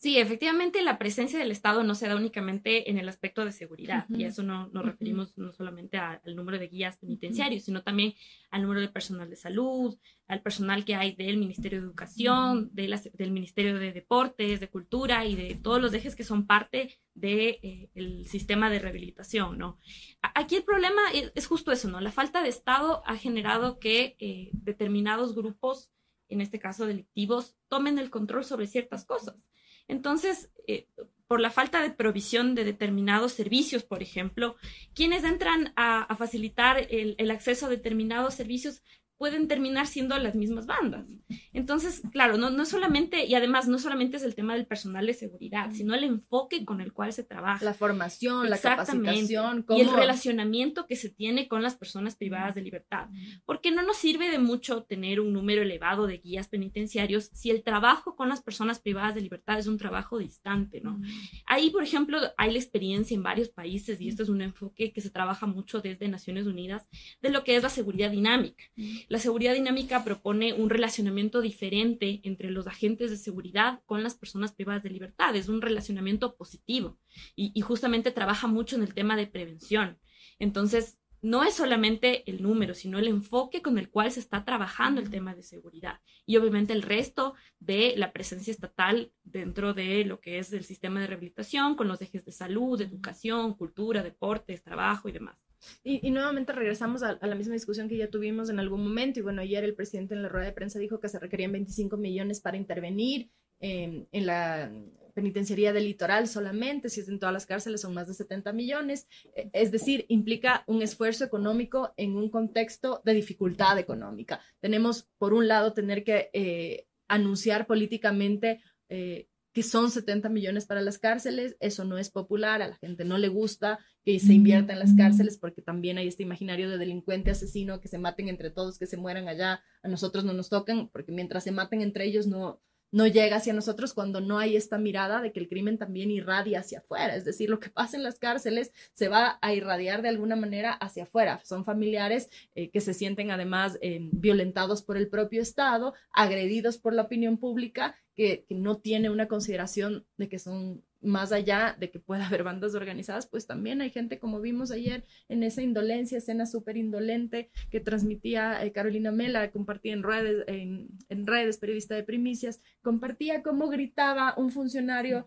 Sí, 0.00 0.16
efectivamente 0.16 0.80
la 0.80 0.98
presencia 0.98 1.38
del 1.38 1.50
Estado 1.50 1.84
no 1.84 1.94
se 1.94 2.08
da 2.08 2.16
únicamente 2.16 2.90
en 2.90 2.96
el 2.96 3.06
aspecto 3.06 3.44
de 3.44 3.52
seguridad, 3.52 4.06
y 4.08 4.24
eso 4.24 4.42
no 4.42 4.68
nos 4.68 4.82
referimos 4.82 5.36
no 5.36 5.52
solamente 5.52 5.98
al 5.98 6.34
número 6.34 6.58
de 6.58 6.68
guías 6.68 6.96
penitenciarios, 6.96 7.64
sino 7.64 7.82
también 7.82 8.14
al 8.50 8.62
número 8.62 8.80
de 8.80 8.88
personal 8.88 9.28
de 9.28 9.36
salud, 9.36 9.98
al 10.26 10.40
personal 10.40 10.86
que 10.86 10.94
hay 10.94 11.14
del 11.14 11.36
Ministerio 11.36 11.80
de 11.80 11.86
Educación, 11.86 12.70
del 12.72 13.30
Ministerio 13.30 13.78
de 13.78 13.92
Deportes, 13.92 14.58
de 14.58 14.70
Cultura 14.70 15.26
y 15.26 15.36
de 15.36 15.56
todos 15.56 15.82
los 15.82 15.92
ejes 15.92 16.16
que 16.16 16.24
son 16.24 16.46
parte 16.46 16.98
del 17.12 17.60
de, 17.60 17.90
eh, 17.94 18.24
sistema 18.24 18.70
de 18.70 18.78
rehabilitación, 18.78 19.58
¿no? 19.58 19.78
Aquí 20.22 20.56
el 20.56 20.64
problema 20.64 21.02
es, 21.12 21.46
justo 21.46 21.72
eso, 21.72 21.90
¿no? 21.90 22.00
La 22.00 22.10
falta 22.10 22.42
de 22.42 22.48
Estado 22.48 23.02
ha 23.04 23.16
generado 23.18 23.78
que 23.78 24.16
eh, 24.18 24.48
determinados 24.54 25.34
grupos, 25.34 25.90
en 26.30 26.40
este 26.40 26.58
caso 26.58 26.86
delictivos, 26.86 27.58
tomen 27.68 27.98
el 27.98 28.08
control 28.08 28.46
sobre 28.46 28.66
ciertas 28.66 29.04
cosas. 29.04 29.49
Entonces, 29.90 30.50
eh, 30.66 30.86
por 31.30 31.40
la 31.40 31.50
falta 31.50 31.80
de 31.80 31.90
provisión 31.90 32.56
de 32.56 32.64
determinados 32.64 33.32
servicios, 33.32 33.84
por 33.84 34.02
ejemplo, 34.02 34.56
quienes 34.94 35.22
entran 35.22 35.72
a, 35.76 36.12
facilitar 36.16 36.88
el, 36.90 37.30
acceso 37.30 37.66
a 37.66 37.68
determinados 37.68 38.34
servicios 38.34 38.82
pueden 39.20 39.48
terminar 39.48 39.86
siendo 39.86 40.16
las 40.16 40.34
mismas 40.34 40.64
bandas. 40.64 41.06
Entonces, 41.52 42.00
claro, 42.10 42.38
no, 42.38 42.48
no 42.48 42.64
solamente, 42.64 43.26
y 43.26 43.34
además 43.34 43.68
no 43.68 43.78
solamente 43.78 44.16
es 44.16 44.22
el 44.22 44.34
tema 44.34 44.54
del 44.54 44.64
personal 44.64 45.04
de 45.04 45.12
seguridad, 45.12 45.70
sino 45.72 45.94
el 45.94 46.04
enfoque 46.04 46.64
con 46.64 46.80
el 46.80 46.94
cual 46.94 47.12
se 47.12 47.22
trabaja. 47.22 47.62
La 47.62 47.74
formación, 47.74 48.48
la 48.48 48.56
capacitación. 48.56 49.66
Y 49.68 49.82
el 49.82 49.92
relacionamiento 49.92 50.86
que 50.86 50.96
se 50.96 51.10
tiene 51.10 51.48
con 51.48 51.62
las 51.62 51.76
personas 51.76 52.16
privadas 52.16 52.54
de 52.54 52.62
libertad. 52.62 53.08
Porque 53.44 53.70
no 53.70 53.82
nos 53.82 53.98
sirve 53.98 54.30
de 54.30 54.38
mucho 54.38 54.84
tener 54.84 55.20
un 55.20 55.34
número 55.34 55.60
elevado 55.60 56.06
de 56.06 56.16
guías 56.16 56.48
penitenciarios 56.48 57.28
si 57.34 57.50
el 57.50 57.62
trabajo 57.62 58.16
con 58.16 58.30
las 58.30 58.40
personas 58.40 58.80
privadas 58.80 59.14
de 59.14 59.20
libertad 59.20 59.58
es 59.58 59.66
un 59.66 59.76
trabajo 59.76 60.16
distante, 60.16 60.80
¿no? 60.80 60.98
Ahí, 61.44 61.68
por 61.68 61.82
ejemplo, 61.82 62.18
hay 62.38 62.52
la 62.52 62.58
experiencia 62.58 63.14
en 63.14 63.22
varios 63.22 63.50
países, 63.50 64.00
y 64.00 64.08
esto 64.08 64.22
es 64.22 64.30
un 64.30 64.40
enfoque 64.40 64.94
que 64.94 65.02
se 65.02 65.10
trabaja 65.10 65.44
mucho 65.44 65.82
desde 65.82 66.08
Naciones 66.08 66.46
Unidas, 66.46 66.88
de 67.20 67.28
lo 67.28 67.44
que 67.44 67.56
es 67.56 67.62
la 67.62 67.68
seguridad 67.68 68.10
dinámica. 68.10 68.64
La 69.10 69.18
seguridad 69.18 69.54
dinámica 69.54 70.04
propone 70.04 70.52
un 70.52 70.70
relacionamiento 70.70 71.40
diferente 71.40 72.20
entre 72.22 72.48
los 72.48 72.68
agentes 72.68 73.10
de 73.10 73.16
seguridad 73.16 73.80
con 73.84 74.04
las 74.04 74.14
personas 74.14 74.52
privadas 74.52 74.84
de 74.84 74.90
libertad. 74.90 75.34
Es 75.34 75.48
un 75.48 75.60
relacionamiento 75.60 76.36
positivo 76.36 76.96
y, 77.34 77.60
justamente 77.60 78.12
trabaja 78.12 78.46
mucho 78.46 78.76
en 78.76 78.84
el 78.84 78.94
tema 78.94 79.16
de 79.16 79.26
prevención. 79.26 79.98
Entonces, 80.38 81.00
no 81.22 81.42
es 81.42 81.54
solamente 81.54 82.22
el 82.30 82.40
número, 82.40 82.72
sino 82.72 83.00
el 83.00 83.08
enfoque 83.08 83.62
con 83.62 83.78
el 83.78 83.90
cual 83.90 84.12
se 84.12 84.20
está 84.20 84.44
trabajando 84.44 85.00
el 85.00 85.10
tema 85.10 85.34
de 85.34 85.42
seguridad. 85.42 85.98
Y 86.24 86.36
obviamente 86.36 86.72
el 86.72 86.82
resto 86.82 87.34
de 87.58 87.94
la 87.96 88.12
presencia 88.12 88.52
estatal 88.52 89.12
dentro 89.24 89.74
de 89.74 90.04
lo 90.04 90.20
que 90.20 90.38
es 90.38 90.52
el 90.52 90.62
sistema 90.62 91.00
de 91.00 91.08
rehabilitación, 91.08 91.74
con 91.74 91.88
los 91.88 92.00
ejes 92.00 92.24
de 92.24 92.30
salud, 92.30 92.80
educación, 92.80 93.54
cultura, 93.54 94.04
deportes, 94.04 94.62
trabajo 94.62 95.08
y 95.08 95.12
demás. 95.12 95.49
Y, 95.84 96.10
nuevamente 96.10 96.52
regresamos 96.52 97.02
a, 97.02 97.18
la 97.20 97.34
misma 97.34 97.54
discusión 97.54 97.88
que 97.88 97.96
ya 97.96 98.10
tuvimos 98.10 98.50
en 98.50 98.58
algún 98.58 98.82
momento. 98.82 99.20
Y 99.20 99.22
bueno, 99.22 99.42
ayer 99.42 99.64
el 99.64 99.74
presidente 99.74 100.14
en 100.14 100.22
la 100.22 100.28
rueda 100.28 100.46
de 100.46 100.52
prensa 100.52 100.78
dijo 100.78 101.00
que 101.00 101.08
se 101.08 101.18
requerían 101.18 101.52
25 101.52 101.96
millones 101.96 102.40
para 102.40 102.56
intervenir 102.56 103.30
en 103.62 104.06
la 104.12 104.72
penitenciaría 105.12 105.72
del 105.72 105.84
litoral 105.84 106.28
solamente, 106.28 106.88
si 106.88 107.00
es 107.00 107.08
en 107.08 107.18
todas 107.18 107.32
las 107.32 107.46
cárceles 107.46 107.80
son 107.80 107.94
más 107.94 108.08
de 108.08 108.14
70 108.14 108.52
millones. 108.52 109.06
E, 109.34 109.50
es 109.52 109.70
decir, 109.70 110.06
implica 110.08 110.64
un 110.66 110.82
esfuerzo 110.82 111.24
económico 111.24 111.92
en 111.96 112.16
un 112.16 112.30
contexto 112.30 113.00
de 113.04 113.14
dificultad 113.14 113.78
económica. 113.78 114.40
Tenemos, 114.60 115.08
por 115.18 115.34
un 115.34 115.48
lado, 115.48 115.72
tener 115.72 116.04
que 116.04 116.30
eh, 116.32 116.86
anunciar 117.08 117.66
políticamente 117.66 118.60
eh, 118.88 119.28
que 119.52 119.62
son 119.62 119.90
70 119.90 120.28
millones 120.28 120.66
para 120.66 120.80
las 120.80 120.98
cárceles, 120.98 121.56
eso 121.60 121.84
no 121.84 121.98
es 121.98 122.10
popular, 122.10 122.62
a 122.62 122.68
la 122.68 122.76
gente 122.76 123.04
no 123.04 123.18
le 123.18 123.28
gusta 123.28 123.78
que 124.04 124.18
se 124.20 124.32
invierta 124.32 124.72
en 124.72 124.78
las 124.78 124.94
cárceles 124.94 125.38
porque 125.38 125.60
también 125.60 125.98
hay 125.98 126.08
este 126.08 126.22
imaginario 126.22 126.70
de 126.70 126.78
delincuente 126.78 127.30
asesino, 127.30 127.80
que 127.80 127.88
se 127.88 127.98
maten 127.98 128.28
entre 128.28 128.50
todos, 128.50 128.78
que 128.78 128.86
se 128.86 128.96
mueran 128.96 129.28
allá, 129.28 129.62
a 129.82 129.88
nosotros 129.88 130.24
no 130.24 130.32
nos 130.32 130.48
tocan, 130.48 130.88
porque 130.88 131.12
mientras 131.12 131.44
se 131.44 131.52
maten 131.52 131.82
entre 131.82 132.04
ellos 132.04 132.26
no, 132.26 132.60
no 132.92 133.06
llega 133.06 133.36
hacia 133.36 133.52
nosotros 133.52 133.94
cuando 133.94 134.20
no 134.20 134.38
hay 134.38 134.56
esta 134.56 134.78
mirada 134.78 135.20
de 135.20 135.32
que 135.32 135.40
el 135.40 135.48
crimen 135.48 135.78
también 135.78 136.10
irradia 136.10 136.60
hacia 136.60 136.80
afuera. 136.80 137.14
Es 137.14 137.24
decir, 137.24 137.48
lo 137.48 137.60
que 137.60 137.70
pasa 137.70 137.96
en 137.96 138.02
las 138.02 138.18
cárceles 138.18 138.72
se 138.94 139.08
va 139.08 139.38
a 139.42 139.54
irradiar 139.54 140.02
de 140.02 140.08
alguna 140.08 140.36
manera 140.36 140.72
hacia 140.72 141.04
afuera. 141.04 141.40
Son 141.44 141.64
familiares 141.64 142.28
eh, 142.54 142.70
que 142.70 142.80
se 142.80 142.94
sienten 142.94 143.30
además 143.30 143.78
eh, 143.80 144.08
violentados 144.12 144.82
por 144.82 144.96
el 144.96 145.08
propio 145.08 145.42
Estado, 145.42 145.94
agredidos 146.12 146.78
por 146.78 146.94
la 146.94 147.02
opinión 147.02 147.38
pública, 147.38 147.96
que, 148.14 148.44
que 148.48 148.54
no 148.54 148.78
tiene 148.78 149.10
una 149.10 149.28
consideración 149.28 150.06
de 150.16 150.28
que 150.28 150.38
son 150.38 150.82
más 151.00 151.32
allá 151.32 151.76
de 151.78 151.90
que 151.90 151.98
pueda 151.98 152.26
haber 152.26 152.42
bandas 152.42 152.74
organizadas, 152.74 153.26
pues 153.26 153.46
también 153.46 153.80
hay 153.80 153.90
gente, 153.90 154.18
como 154.18 154.40
vimos 154.40 154.70
ayer, 154.70 155.04
en 155.28 155.42
esa 155.42 155.62
indolencia, 155.62 156.18
escena 156.18 156.46
súper 156.46 156.76
indolente 156.76 157.50
que 157.70 157.80
transmitía 157.80 158.64
eh, 158.64 158.72
Carolina 158.72 159.12
Mela, 159.12 159.50
compartía 159.50 159.92
en 159.92 160.02
redes, 160.02 160.44
en, 160.46 161.26
redes, 161.26 161.58
periodista 161.58 161.94
de 161.94 162.02
primicias, 162.02 162.60
compartía 162.82 163.42
cómo 163.42 163.68
gritaba 163.68 164.34
un 164.36 164.50
funcionario 164.50 165.26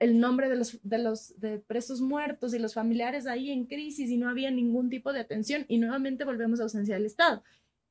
el 0.00 0.18
nombre 0.18 0.48
de 0.48 0.56
los, 0.56 0.80
de 0.82 0.98
los 0.98 1.38
de 1.40 1.60
presos 1.60 2.00
muertos 2.00 2.52
y 2.52 2.58
los 2.58 2.74
familiares 2.74 3.26
ahí 3.26 3.50
en 3.50 3.66
crisis 3.66 4.10
y 4.10 4.16
no 4.16 4.28
había 4.28 4.50
ningún 4.50 4.90
tipo 4.90 5.12
de 5.12 5.20
atención 5.20 5.64
y 5.68 5.78
nuevamente 5.78 6.24
volvemos 6.24 6.60
a 6.60 6.64
ausencia 6.64 6.96
del 6.96 7.06
Estado 7.06 7.42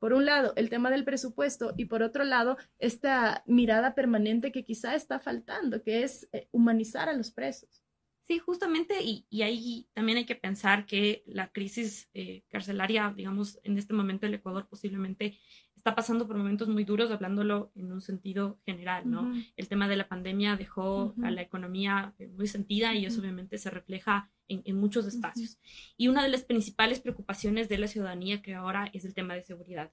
por 0.04 0.12
un 0.12 0.26
lado, 0.26 0.52
el 0.58 0.70
tema 0.70 0.92
del 0.92 1.06
presupuesto 1.06 1.74
y 1.78 1.86
por 1.86 2.04
otro 2.04 2.26
lado, 2.26 2.58
esta 2.78 3.42
mirada 3.48 3.96
permanente 3.96 4.52
que 4.52 4.66
quizá 4.66 4.96
está 4.96 5.22
faltando, 5.22 5.82
que 5.82 6.04
es 6.04 6.28
eh, 6.34 6.50
humanizar 6.52 7.08
a 7.08 7.14
los 7.14 7.32
presos. 7.32 7.86
Sí, 8.28 8.38
justamente, 8.38 8.96
y, 9.02 9.26
ahí 9.44 9.88
también 9.94 10.18
hay 10.18 10.26
que 10.26 10.36
pensar 10.36 10.86
que 10.86 11.24
la 11.26 11.54
crisis 11.54 12.10
eh, 12.14 12.44
carcelaria, 12.50 13.14
digamos, 13.16 13.62
en 13.64 13.78
este 13.78 13.94
momento 13.94 14.26
el 14.26 14.34
Ecuador 14.34 14.68
posiblemente 14.68 15.40
está 15.74 15.96
pasando 15.96 16.28
por 16.28 16.36
momentos 16.36 16.68
muy 16.68 16.84
duros, 16.84 17.10
hablándolo 17.10 17.72
en 17.74 17.94
un 17.94 18.02
sentido 18.02 18.60
general, 18.66 19.10
¿no? 19.10 19.34
El 19.56 19.70
tema 19.70 19.88
de 19.88 19.96
la 19.96 20.10
pandemia 20.10 20.58
dejó 20.58 21.16
a 21.24 21.32
la 21.32 21.42
economía 21.42 22.14
eh, 22.20 22.28
muy 22.28 22.48
sentida 22.48 22.94
y 22.94 23.06
eso 23.06 23.22
obviamente 23.22 23.58
se 23.58 23.70
refleja 23.70 24.33
en, 24.48 24.62
en 24.66 24.80
muchos 24.80 25.06
espacios. 25.08 25.58
Y 25.98 26.08
una 26.08 26.24
de 26.24 26.30
las 26.30 26.44
principales 26.44 27.00
preocupaciones 27.00 27.70
de 27.70 27.78
la 27.78 27.88
ciudadanía 27.88 28.42
que 28.42 28.54
ahora 28.54 28.90
es 28.94 29.06
el 29.06 29.14
tema 29.14 29.36
de 29.36 29.44
seguridad. 29.44 29.92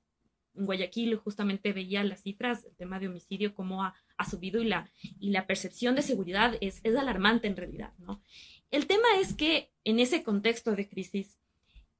En 0.54 0.66
Guayaquil 0.66 1.16
justamente 1.16 1.72
veía 1.72 2.02
las 2.04 2.22
cifras, 2.22 2.64
el 2.64 2.74
tema 2.76 2.98
de 2.98 3.08
homicidio, 3.08 3.54
cómo 3.54 3.84
ha, 3.84 3.94
ha 4.16 4.28
subido 4.28 4.60
y 4.60 4.64
la, 4.64 4.90
y 5.18 5.30
la 5.30 5.46
percepción 5.46 5.94
de 5.94 6.02
seguridad 6.02 6.56
es, 6.60 6.80
es 6.82 6.96
alarmante 6.96 7.46
en 7.46 7.56
realidad, 7.56 7.92
¿no? 7.98 8.22
El 8.70 8.86
tema 8.86 9.08
es 9.20 9.34
que 9.34 9.72
en 9.84 9.98
ese 9.98 10.22
contexto 10.22 10.74
de 10.74 10.88
crisis, 10.88 11.38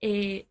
eh, 0.01 0.49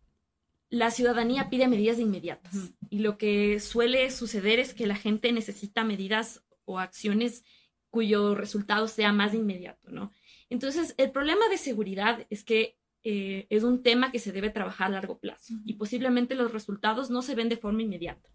la 0.70 0.90
ciudadanía 0.90 1.50
pide 1.50 1.66
medidas 1.66 1.98
inmediatas 1.98 2.54
y 2.90 3.00
lo 3.00 3.18
que 3.18 3.58
suele 3.58 4.10
suceder 4.10 4.60
es 4.60 4.72
que 4.72 4.86
la 4.86 4.94
gente 4.96 5.32
necesita 5.32 5.82
medidas 5.82 6.44
o 6.64 6.78
acciones 6.78 7.44
cuyo 7.90 8.36
resultado 8.36 8.86
sea 8.86 9.12
más 9.12 9.34
inmediato, 9.34 9.90
¿no? 9.90 10.12
Entonces, 10.50 10.94
el 10.98 11.10
problema 11.10 11.48
de 11.48 11.56
seguridad 11.56 12.26
es 12.28 12.44
que 12.44 12.76
eh, 13.02 13.46
es 13.48 13.62
un 13.62 13.82
tema 13.82 14.12
que 14.12 14.18
se 14.18 14.32
debe 14.32 14.50
trabajar 14.50 14.88
a 14.88 14.90
largo 14.90 15.18
plazo 15.18 15.54
y 15.64 15.74
posiblemente 15.74 16.34
los 16.34 16.52
resultados 16.52 17.08
no 17.08 17.22
se 17.22 17.34
ven 17.34 17.48
de 17.48 17.56
forma 17.56 17.82
inmediata. 17.82 18.28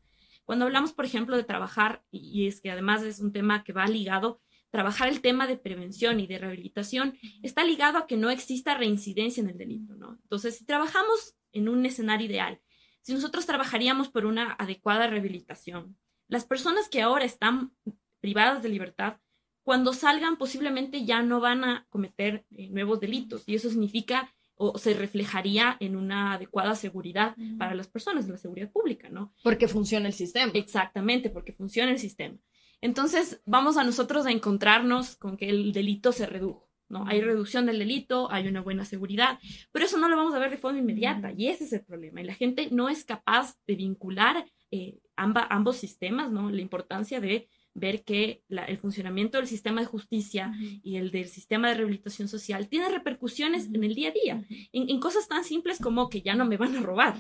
Cuando 0.44 0.66
hablamos, 0.66 0.94
por 0.94 1.06
ejemplo, 1.06 1.36
de 1.38 1.44
trabajar, 1.44 2.04
y 2.12 2.48
es 2.48 2.62
que 2.62 2.72
además 2.72 3.04
es 3.04 3.20
un 3.20 3.32
tema 3.32 3.64
que 3.64 3.74
va 3.74 3.88
ligado, 3.88 4.42
trabajar 4.70 5.08
el 5.08 5.22
tema 5.22 5.48
de 5.48 5.58
prevención 5.58 6.20
y 6.20 6.28
de 6.28 6.38
rehabilitación 6.38 7.18
está 7.44 7.64
ligado 7.64 7.98
a 7.98 8.08
que 8.08 8.18
no 8.18 8.30
exista 8.30 8.76
reincidencia 8.76 9.42
en 9.42 9.50
el 9.50 9.58
delito, 9.58 9.96
¿no? 9.96 10.20
Entonces, 10.24 10.58
si 10.58 10.66
trabajamos 10.66 11.36
en 11.52 11.70
un 11.70 11.86
escenario 11.86 12.28
ideal, 12.28 12.60
si 13.02 13.14
nosotros 13.14 13.46
trabajaríamos 13.46 14.10
por 14.10 14.26
una 14.26 14.54
adecuada 14.54 15.08
rehabilitación, 15.08 15.98
las 16.28 16.46
personas 16.46 16.90
que 16.90 17.02
ahora 17.02 17.24
están 17.24 17.72
privadas 18.20 18.64
de 18.64 18.70
libertad, 18.70 19.18
cuando 19.66 19.94
salgan 19.94 20.38
posiblemente 20.38 21.06
ya 21.06 21.24
no 21.24 21.42
van 21.42 21.64
a 21.64 21.88
cometer 21.90 22.46
eh, 22.56 22.70
nuevos 22.70 23.00
delitos 23.00 23.44
y 23.48 23.56
eso 23.56 23.70
significa 23.70 24.32
o 24.58 24.78
se 24.78 24.94
reflejaría 24.94 25.76
en 25.82 25.98
una 25.98 26.34
adecuada 26.34 26.76
seguridad 26.76 27.36
para 27.58 27.76
las 27.76 27.90
personas, 27.90 28.30
la 28.30 28.38
seguridad 28.38 28.72
pública, 28.72 29.10
¿no? 29.10 29.34
Porque 29.44 29.68
funciona 29.68 30.08
el 30.08 30.14
sistema. 30.14 30.50
Exactamente, 30.56 31.30
porque 31.30 31.52
funciona 31.52 31.92
el 31.92 32.00
sistema. 32.00 32.38
Entonces, 32.80 33.42
vamos 33.46 33.76
a 33.76 33.84
nosotros 33.84 34.26
a 34.26 34.32
encontrarnos 34.32 35.18
con 35.18 35.36
que 35.36 35.50
el 35.50 35.74
delito 35.74 36.14
se 36.14 36.26
redujo. 36.26 36.70
¿no? 36.88 37.06
Hay 37.08 37.20
reducción 37.20 37.66
del 37.66 37.80
delito, 37.80 38.32
hay 38.32 38.48
una 38.48 38.62
buena 38.62 38.86
seguridad, 38.86 39.40
pero 39.72 39.86
eso 39.86 39.98
no 39.98 40.08
lo 40.08 40.16
vamos 40.16 40.36
a 40.36 40.40
ver 40.40 40.52
de 40.52 40.58
forma 40.58 40.80
inmediata 40.80 41.34
y 41.36 41.48
ese 41.48 41.66
es 41.66 41.74
el 41.74 41.84
problema. 41.84 42.22
Y 42.22 42.26
la 42.26 42.36
gente 42.36 42.70
no 42.72 42.88
es 42.88 43.04
capaz 43.04 43.58
de 43.66 43.76
vincular 43.76 44.46
eh, 44.72 45.00
ambos 45.16 45.78
sistemas, 45.78 46.32
¿no? 46.32 46.50
La 46.50 46.62
importancia 46.62 47.20
de 47.20 47.50
ver 47.76 48.04
que 48.04 48.42
el 48.50 48.78
funcionamiento 48.78 49.38
del 49.38 49.48
sistema 49.48 49.82
de 49.82 49.88
justicia 49.88 50.54
y 50.82 50.96
el 50.96 51.12
del 51.12 51.28
sistema 51.28 51.68
de 51.68 51.76
rehabilitación 51.76 52.28
social 52.28 52.68
tiene 52.70 52.90
repercusiones 52.90 53.68
en 53.72 53.84
el 53.84 53.94
día 53.94 54.10
a 54.10 54.14
día, 54.14 54.46
en, 54.72 54.90
en, 54.90 55.00
cosas 55.00 55.28
tan 55.28 55.44
simples 55.44 55.80
como 55.80 56.10
que 56.10 56.22
ya 56.22 56.36
no 56.36 56.46
me 56.46 56.58
van 56.58 56.76
a 56.76 56.82
robar. 56.82 57.16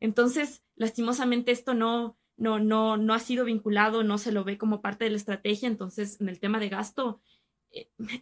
Entonces, 0.00 0.62
lastimosamente 0.76 1.52
esto 1.52 1.72
no, 1.72 2.18
no, 2.36 2.58
no, 2.58 2.96
no 2.96 3.14
ha 3.14 3.18
sido 3.18 3.44
vinculado, 3.44 4.02
no 4.02 4.18
se 4.18 4.32
lo 4.32 4.44
ve 4.44 4.58
como 4.58 4.82
parte 4.82 5.04
de 5.04 5.10
la 5.10 5.16
estrategia, 5.16 5.68
entonces 5.68 6.20
en 6.20 6.28
el 6.28 6.40
tema 6.40 6.58
de 6.58 6.68
gasto 6.68 7.20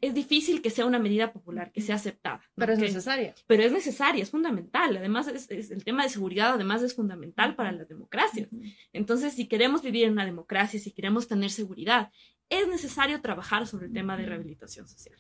es 0.01 0.15
difícil 0.15 0.63
que 0.63 0.71
sea 0.71 0.87
una 0.87 0.99
medida 0.99 1.33
popular, 1.33 1.73
que 1.73 1.81
sea 1.81 1.97
aceptada. 1.97 2.43
Pero 2.55 2.73
es 2.73 2.79
necesaria. 2.79 3.35
Pero 3.47 3.63
es 3.63 3.73
necesaria, 3.73 4.23
es 4.23 4.31
fundamental. 4.31 4.97
Además, 4.97 5.29
es, 5.29 5.51
el 5.71 5.85
tema 5.85 6.05
de 6.05 6.09
seguridad, 6.09 6.55
además, 6.55 6.83
es 6.83 6.95
fundamental 6.95 7.55
para 7.55 7.73
las 7.73 7.89
democracias. 7.89 8.49
Entonces, 8.93 9.35
si 9.35 9.47
queremos 9.47 9.83
vivir 9.83 10.07
en 10.07 10.13
una 10.13 10.25
democracia, 10.25 10.79
si 10.79 10.93
queremos 10.93 11.29
tener 11.29 11.51
seguridad, 11.51 12.11
es 12.49 12.69
necesario 12.69 13.21
trabajar 13.21 13.67
sobre 13.67 13.87
el 13.87 13.93
tema 13.93 14.17
de 14.17 14.27
rehabilitación 14.27 14.87
social. 14.89 15.19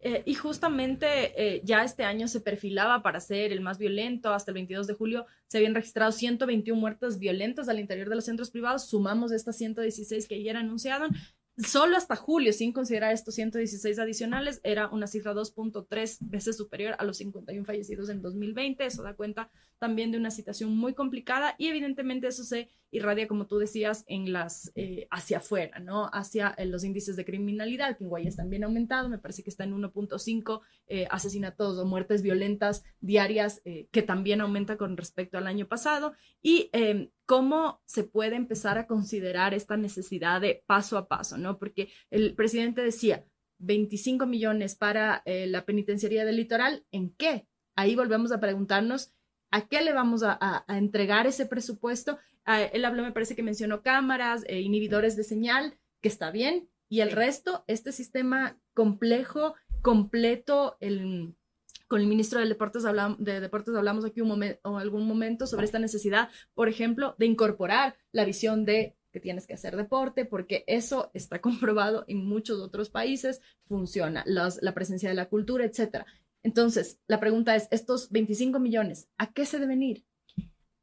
Eh, 0.00 0.22
y 0.26 0.34
justamente 0.34 1.06
eh, 1.36 1.60
ya 1.64 1.82
este 1.82 2.04
año 2.04 2.28
se 2.28 2.40
perfilaba 2.40 3.02
para 3.02 3.20
ser 3.20 3.52
el 3.52 3.60
más 3.60 3.78
violento. 3.78 4.32
Hasta 4.32 4.50
el 4.50 4.54
22 4.54 4.86
de 4.86 4.94
julio 4.94 5.26
se 5.46 5.58
habían 5.58 5.74
registrado 5.74 6.12
121 6.12 6.80
muertes 6.80 7.18
violentas 7.18 7.68
al 7.68 7.80
interior 7.80 8.08
de 8.08 8.16
los 8.16 8.24
centros 8.24 8.50
privados. 8.50 8.88
Sumamos 8.88 9.32
estas 9.32 9.56
116 9.56 10.28
que 10.28 10.36
ayer 10.36 10.56
anunciaron 10.56 11.10
solo 11.58 11.96
hasta 11.96 12.16
julio, 12.16 12.52
sin 12.52 12.72
considerar 12.72 13.12
estos 13.12 13.34
116 13.34 13.98
adicionales, 13.98 14.60
era 14.62 14.88
una 14.88 15.06
cifra 15.06 15.34
2.3 15.34 16.18
veces 16.20 16.56
superior 16.56 16.94
a 16.98 17.04
los 17.04 17.18
51 17.18 17.64
fallecidos 17.64 18.08
en 18.08 18.22
2020. 18.22 18.84
Eso 18.86 19.02
da 19.02 19.14
cuenta 19.14 19.50
también 19.78 20.10
de 20.10 20.18
una 20.18 20.30
situación 20.30 20.76
muy 20.76 20.94
complicada 20.94 21.54
y 21.58 21.68
evidentemente 21.68 22.28
eso 22.28 22.44
se 22.44 22.68
irradia, 22.90 23.28
como 23.28 23.46
tú 23.46 23.58
decías, 23.58 24.04
en 24.06 24.32
las, 24.32 24.72
eh, 24.74 25.06
hacia 25.10 25.38
afuera, 25.38 25.78
¿no? 25.78 26.08
Hacia 26.12 26.54
eh, 26.56 26.64
los 26.64 26.84
índices 26.84 27.16
de 27.16 27.24
criminalidad, 27.24 27.96
que 27.96 28.04
en 28.04 28.10
Guayas 28.10 28.36
también 28.36 28.64
ha 28.64 28.66
aumentado, 28.66 29.08
me 29.08 29.18
parece 29.18 29.42
que 29.42 29.50
está 29.50 29.64
en 29.64 29.74
1.5 29.74 30.60
eh, 30.86 31.06
asesinatos 31.10 31.78
o 31.78 31.84
muertes 31.84 32.22
violentas 32.22 32.84
diarias, 33.00 33.60
que 33.90 34.02
también 34.02 34.40
aumenta 34.40 34.76
con 34.76 34.96
respecto 34.96 35.38
al 35.38 35.46
año 35.46 35.66
pasado, 35.66 36.14
y 36.40 36.70
em, 36.72 37.10
cómo 37.26 37.82
se 37.84 38.04
puede 38.04 38.36
empezar 38.36 38.78
a 38.78 38.86
considerar 38.86 39.52
esta 39.52 39.76
necesidad 39.76 40.40
de 40.40 40.62
paso 40.66 40.96
a 40.96 41.08
paso, 41.08 41.36
¿no? 41.36 41.47
Porque 41.56 41.88
el 42.10 42.34
presidente 42.34 42.82
decía, 42.82 43.24
25 43.60 44.26
millones 44.26 44.76
para 44.76 45.22
la 45.24 45.64
penitenciaría 45.64 46.24
del 46.24 46.36
litoral, 46.36 46.84
¿en 46.92 47.10
qué? 47.10 47.46
Ahí 47.74 47.96
volvemos 47.96 48.30
a 48.32 48.40
preguntarnos 48.40 49.14
¿A 49.50 49.66
qué 49.66 49.82
le 49.82 49.92
vamos 49.92 50.22
a, 50.24 50.64
entregar 50.68 51.26
ese 51.26 51.46
presupuesto? 51.46 52.18
él 52.72 52.84
habló, 52.86 53.02
me 53.02 53.12
parece 53.12 53.36
que 53.36 53.42
mencionó 53.42 53.82
cámaras, 53.82 54.42
e 54.46 54.60
inhibidores 54.60 55.16
de 55.16 55.24
señal, 55.24 55.78
que 56.00 56.08
está 56.08 56.30
bien, 56.30 56.68
y 56.88 57.00
el 57.00 57.10
resto, 57.10 57.64
este 57.66 57.92
sistema 57.92 58.58
complejo, 58.72 59.54
completo, 59.82 60.78
el, 60.80 61.34
con 61.88 62.00
el 62.00 62.06
ministro 62.06 62.40
de 62.40 62.46
Deportes, 62.46 62.86
hablamos, 62.86 63.22
de 63.22 63.40
Deportes 63.40 63.74
hablamos 63.74 64.06
aquí 64.06 64.22
un 64.22 64.28
momento, 64.28 64.60
o 64.62 64.78
algún 64.78 65.06
momento 65.06 65.46
sobre 65.46 65.66
esta 65.66 65.78
necesidad, 65.78 66.30
por 66.54 66.70
ejemplo, 66.70 67.14
de 67.18 67.26
incorporar 67.26 67.96
la 68.12 68.24
visión 68.24 68.64
de 68.64 68.96
que 69.12 69.20
tienes 69.20 69.46
que 69.46 69.54
hacer 69.54 69.76
deporte, 69.76 70.24
porque 70.24 70.64
eso 70.66 71.10
está 71.14 71.40
comprobado 71.40 72.04
en 72.08 72.24
muchos 72.24 72.60
otros 72.60 72.90
países, 72.90 73.40
funciona, 73.66 74.24
la 74.26 74.74
presencia 74.74 75.08
de 75.08 75.14
la 75.14 75.28
cultura, 75.28 75.64
etcétera. 75.64 76.06
Entonces, 76.42 77.00
la 77.06 77.20
pregunta 77.20 77.56
es, 77.56 77.68
estos 77.70 78.10
25 78.10 78.58
millones, 78.60 79.08
¿a 79.18 79.32
qué 79.32 79.44
se 79.44 79.58
deben 79.58 79.82
ir? 79.82 80.04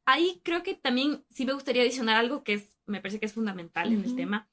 Ahí 0.04 0.40
creo 0.44 0.62
que 0.62 0.74
también 0.74 1.24
sí 1.30 1.44
me 1.44 1.54
gustaría 1.54 1.82
adicionar 1.82 2.16
algo 2.16 2.44
que 2.44 2.54
es, 2.54 2.76
me 2.86 3.00
parece 3.00 3.18
que 3.18 3.26
es 3.26 3.32
fundamental 3.32 3.92
en 3.92 4.04
el 4.04 4.14
tema, 4.14 4.48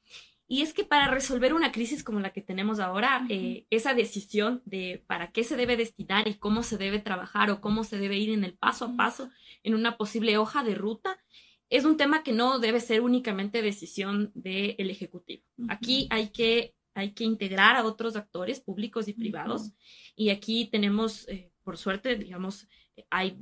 y 0.47 0.61
es 0.61 0.73
que 0.73 0.83
para 0.83 1.07
resolver 1.07 1.53
una 1.53 1.71
crisis 1.71 2.03
como 2.03 2.19
la 2.19 2.31
que 2.31 2.41
tenemos 2.41 2.79
ahora, 2.79 3.25
eh, 3.29 3.65
esa 3.69 3.93
decisión 3.93 4.61
de 4.65 5.03
para 5.07 5.31
qué 5.31 5.43
se 5.43 5.55
debe 5.55 5.77
destinar 5.77 6.27
y 6.27 6.35
cómo 6.35 6.63
se 6.63 6.77
debe 6.77 6.99
trabajar 6.99 7.49
o 7.49 7.61
cómo 7.61 7.83
se 7.83 7.97
debe 7.97 8.17
ir 8.17 8.29
en 8.29 8.43
el 8.43 8.53
paso 8.53 8.85
a 8.85 8.95
paso 8.95 9.29
en 9.63 9.73
una 9.73 9.97
posible 9.97 10.37
hoja 10.37 10.63
de 10.63 10.75
ruta, 10.75 11.17
es 11.69 11.85
un 11.85 11.97
tema 11.97 12.23
que 12.23 12.31
no 12.31 12.59
debe 12.59 12.79
ser 12.79 13.01
únicamente 13.01 13.61
decisión 13.61 14.31
del 14.35 14.89
Ejecutivo. 14.89 15.43
Aquí 15.67 16.07
hay 16.09 16.29
que 16.29 16.75
hay 16.95 17.11
que 17.13 17.23
integrar 17.23 17.75
a 17.75 17.85
otros 17.85 18.15
actores 18.15 18.59
públicos 18.59 19.07
y 19.07 19.13
privados. 19.13 19.71
Y 20.15 20.29
aquí 20.29 20.67
tenemos, 20.71 21.27
eh, 21.27 21.51
por 21.63 21.77
suerte, 21.77 22.15
digamos, 22.15 22.67
hay, 23.09 23.37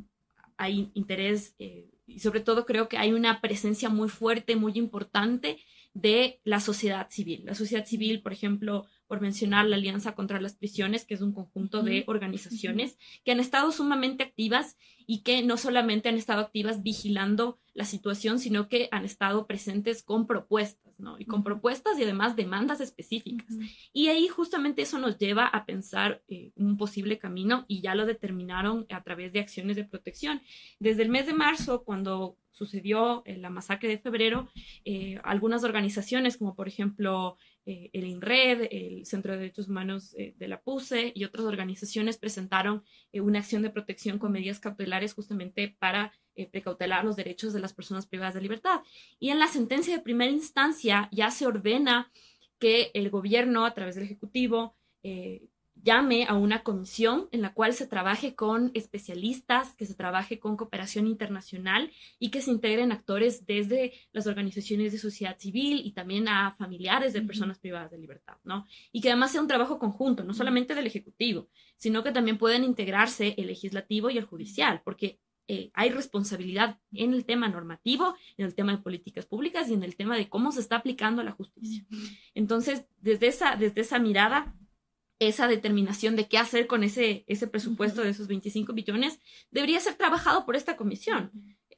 hay 0.58 0.90
interés 0.94 1.56
eh, 1.60 1.90
y 2.08 2.20
sobre 2.20 2.40
todo 2.42 2.66
creo 2.66 2.88
que 2.88 2.98
hay 2.98 3.14
una 3.14 3.42
presencia 3.42 3.90
muy 3.90 4.10
fuerte, 4.10 4.56
muy 4.56 4.74
importante 4.76 5.58
de 5.94 6.40
la 6.44 6.60
sociedad 6.60 7.10
civil. 7.10 7.44
La 7.46 7.56
sociedad 7.56 7.86
civil, 7.86 8.22
por 8.22 8.34
ejemplo, 8.34 8.86
por 9.12 9.20
mencionar 9.20 9.66
la 9.66 9.76
Alianza 9.76 10.16
contra 10.16 10.40
las 10.40 10.56
Prisiones, 10.56 11.04
que 11.04 11.16
es 11.16 11.22
un 11.22 11.34
conjunto 11.34 11.84
de 11.84 12.06
organizaciones 12.08 12.98
que 13.26 13.34
han 13.34 13.42
estado 13.42 13.74
sumamente 13.74 14.24
activas 14.24 14.78
y 15.06 15.22
que 15.24 15.44
no 15.44 15.58
solamente 15.58 16.08
han 16.08 16.16
estado 16.16 16.40
activas 16.40 16.82
vigilando 16.82 17.60
la 17.74 17.84
situación, 17.84 18.40
sino 18.40 18.70
que 18.70 18.88
han 18.92 19.04
estado 19.04 19.48
presentes 19.48 20.02
con 20.02 20.28
propuestas, 20.28 20.98
¿no? 20.98 21.20
Y 21.20 21.26
con 21.26 21.44
propuestas 21.44 22.00
y 22.00 22.04
además 22.04 22.38
demandas 22.38 22.80
específicas. 22.80 23.54
Y 23.92 24.08
ahí 24.08 24.30
justamente 24.30 24.84
eso 24.84 24.98
nos 24.98 25.18
lleva 25.18 25.46
a 25.46 25.66
pensar 25.66 26.24
eh, 26.30 26.54
un 26.56 26.78
posible 26.78 27.18
camino 27.18 27.66
y 27.68 27.82
ya 27.82 27.96
lo 27.96 28.06
determinaron 28.06 28.86
a 28.92 29.04
través 29.04 29.34
de 29.34 29.42
acciones 29.42 29.76
de 29.76 29.84
protección. 29.84 30.42
Desde 30.80 31.04
el 31.04 31.10
mes 31.10 31.26
de 31.26 31.34
marzo, 31.34 31.84
cuando 31.84 32.38
sucedió 32.52 33.24
la 33.26 33.50
masacre 33.50 33.90
de 33.90 33.98
febrero, 33.98 34.50
eh, 34.86 35.20
algunas 35.24 35.64
organizaciones 35.64 36.38
como 36.38 36.56
por 36.56 36.68
ejemplo 36.68 37.38
eh, 37.66 37.90
el 37.94 38.06
INRED, 38.06 38.68
el 38.72 39.06
Centro 39.06 39.34
de 39.34 39.40
Derechos 39.40 39.68
Humanos 39.68 40.16
eh, 40.18 40.34
de 40.38 40.48
la 40.48 40.62
PUSE 40.62 41.12
y 41.16 41.26
otras 41.26 41.46
organizaciones 41.46 42.18
presentaron 42.18 42.84
una 43.14 43.40
acción 43.40 43.62
de 43.62 43.70
protección 43.70 44.20
con 44.20 44.32
medidas 44.32 44.60
cautelares 44.60 45.14
justamente 45.14 45.76
para 45.80 46.14
precautelar 46.52 47.04
los 47.04 47.18
derechos 47.18 47.54
de 47.54 47.60
las 47.60 47.74
personas 47.74 48.08
privadas 48.08 48.34
de 48.34 48.42
libertad. 48.42 48.82
Y 49.20 49.30
en 49.30 49.40
la 49.40 49.48
sentencia 49.48 49.96
de 49.96 50.02
primera 50.02 50.32
instancia 50.32 51.10
ya 51.12 51.30
se 51.30 51.46
ordena 51.46 52.12
que 52.58 52.90
el 52.94 53.10
gobierno 53.10 53.66
a 53.66 53.74
través 53.74 53.96
del 53.96 54.06
Ejecutivo 54.06 54.76
llame 55.84 56.26
a 56.26 56.36
una 56.36 56.64
comisión 56.64 57.28
en 57.32 57.42
la 57.42 57.54
cual 57.54 57.74
se 57.74 57.88
trabaje 57.88 58.36
con 58.36 58.72
especialistas, 58.74 59.74
que 59.76 59.86
se 59.86 59.96
trabaje 59.96 60.40
con 60.40 60.58
cooperación 60.58 61.08
internacional 61.08 61.92
y 62.20 62.30
que 62.30 62.42
se 62.42 62.52
integren 62.52 62.92
actores 62.92 63.46
desde 63.46 63.94
las 64.12 64.28
organizaciones 64.28 64.92
de 64.92 65.00
sociedad 65.00 65.38
civil 65.38 65.82
y 65.84 65.92
también 65.94 66.28
a 66.28 66.56
familiares 66.58 67.14
de 67.14 67.22
personas 67.22 67.60
privadas 67.60 67.92
de 67.92 67.98
libertad, 67.98 68.38
¿no? 68.44 68.66
Y 68.92 69.02
que 69.02 69.10
además 69.10 69.32
sea 69.32 69.42
un 69.42 69.48
trabajo 69.48 69.80
conjunto, 69.80 70.24
no 70.24 70.34
solamente 70.34 70.76
del 70.76 70.88
Ejecutivo, 70.88 71.50
sino 71.78 72.04
que 72.04 72.12
también 72.12 72.38
puedan 72.38 72.64
integrarse 72.64 73.36
el 73.38 73.48
legislativo 73.48 74.10
y 74.10 74.18
el 74.18 74.26
judicial, 74.26 74.82
porque 74.84 75.20
eh, 75.48 75.72
hay 75.74 75.90
responsabilidad 75.90 76.80
en 76.94 77.14
el 77.14 77.26
tema 77.26 77.50
normativo, 77.50 78.16
en 78.38 78.46
el 78.46 78.56
tema 78.56 78.72
de 78.72 78.78
políticas 78.78 79.26
públicas 79.26 79.68
y 79.70 79.74
en 79.74 79.84
el 79.84 79.96
tema 79.96 80.16
de 80.16 80.30
cómo 80.30 80.52
se 80.52 80.62
está 80.62 80.78
aplicando 80.78 81.24
la 81.24 81.32
justicia. 81.32 81.86
Entonces, 82.36 82.86
desde 83.02 83.28
esa, 83.28 83.56
desde 83.56 83.82
esa 83.82 84.00
mirada, 84.00 84.56
esa 85.22 85.48
determinación 85.48 86.16
de 86.16 86.28
qué 86.28 86.40
hacer 86.40 86.66
con 86.66 86.84
ese, 86.84 87.24
ese 87.28 87.46
presupuesto 87.46 88.02
de 88.02 88.10
esos 88.10 88.28
25 88.28 88.74
billones 88.74 89.20
debería 89.52 89.80
ser 89.80 89.94
trabajado 89.94 90.48
por 90.48 90.56
esta 90.56 90.76
comisión. 90.76 91.32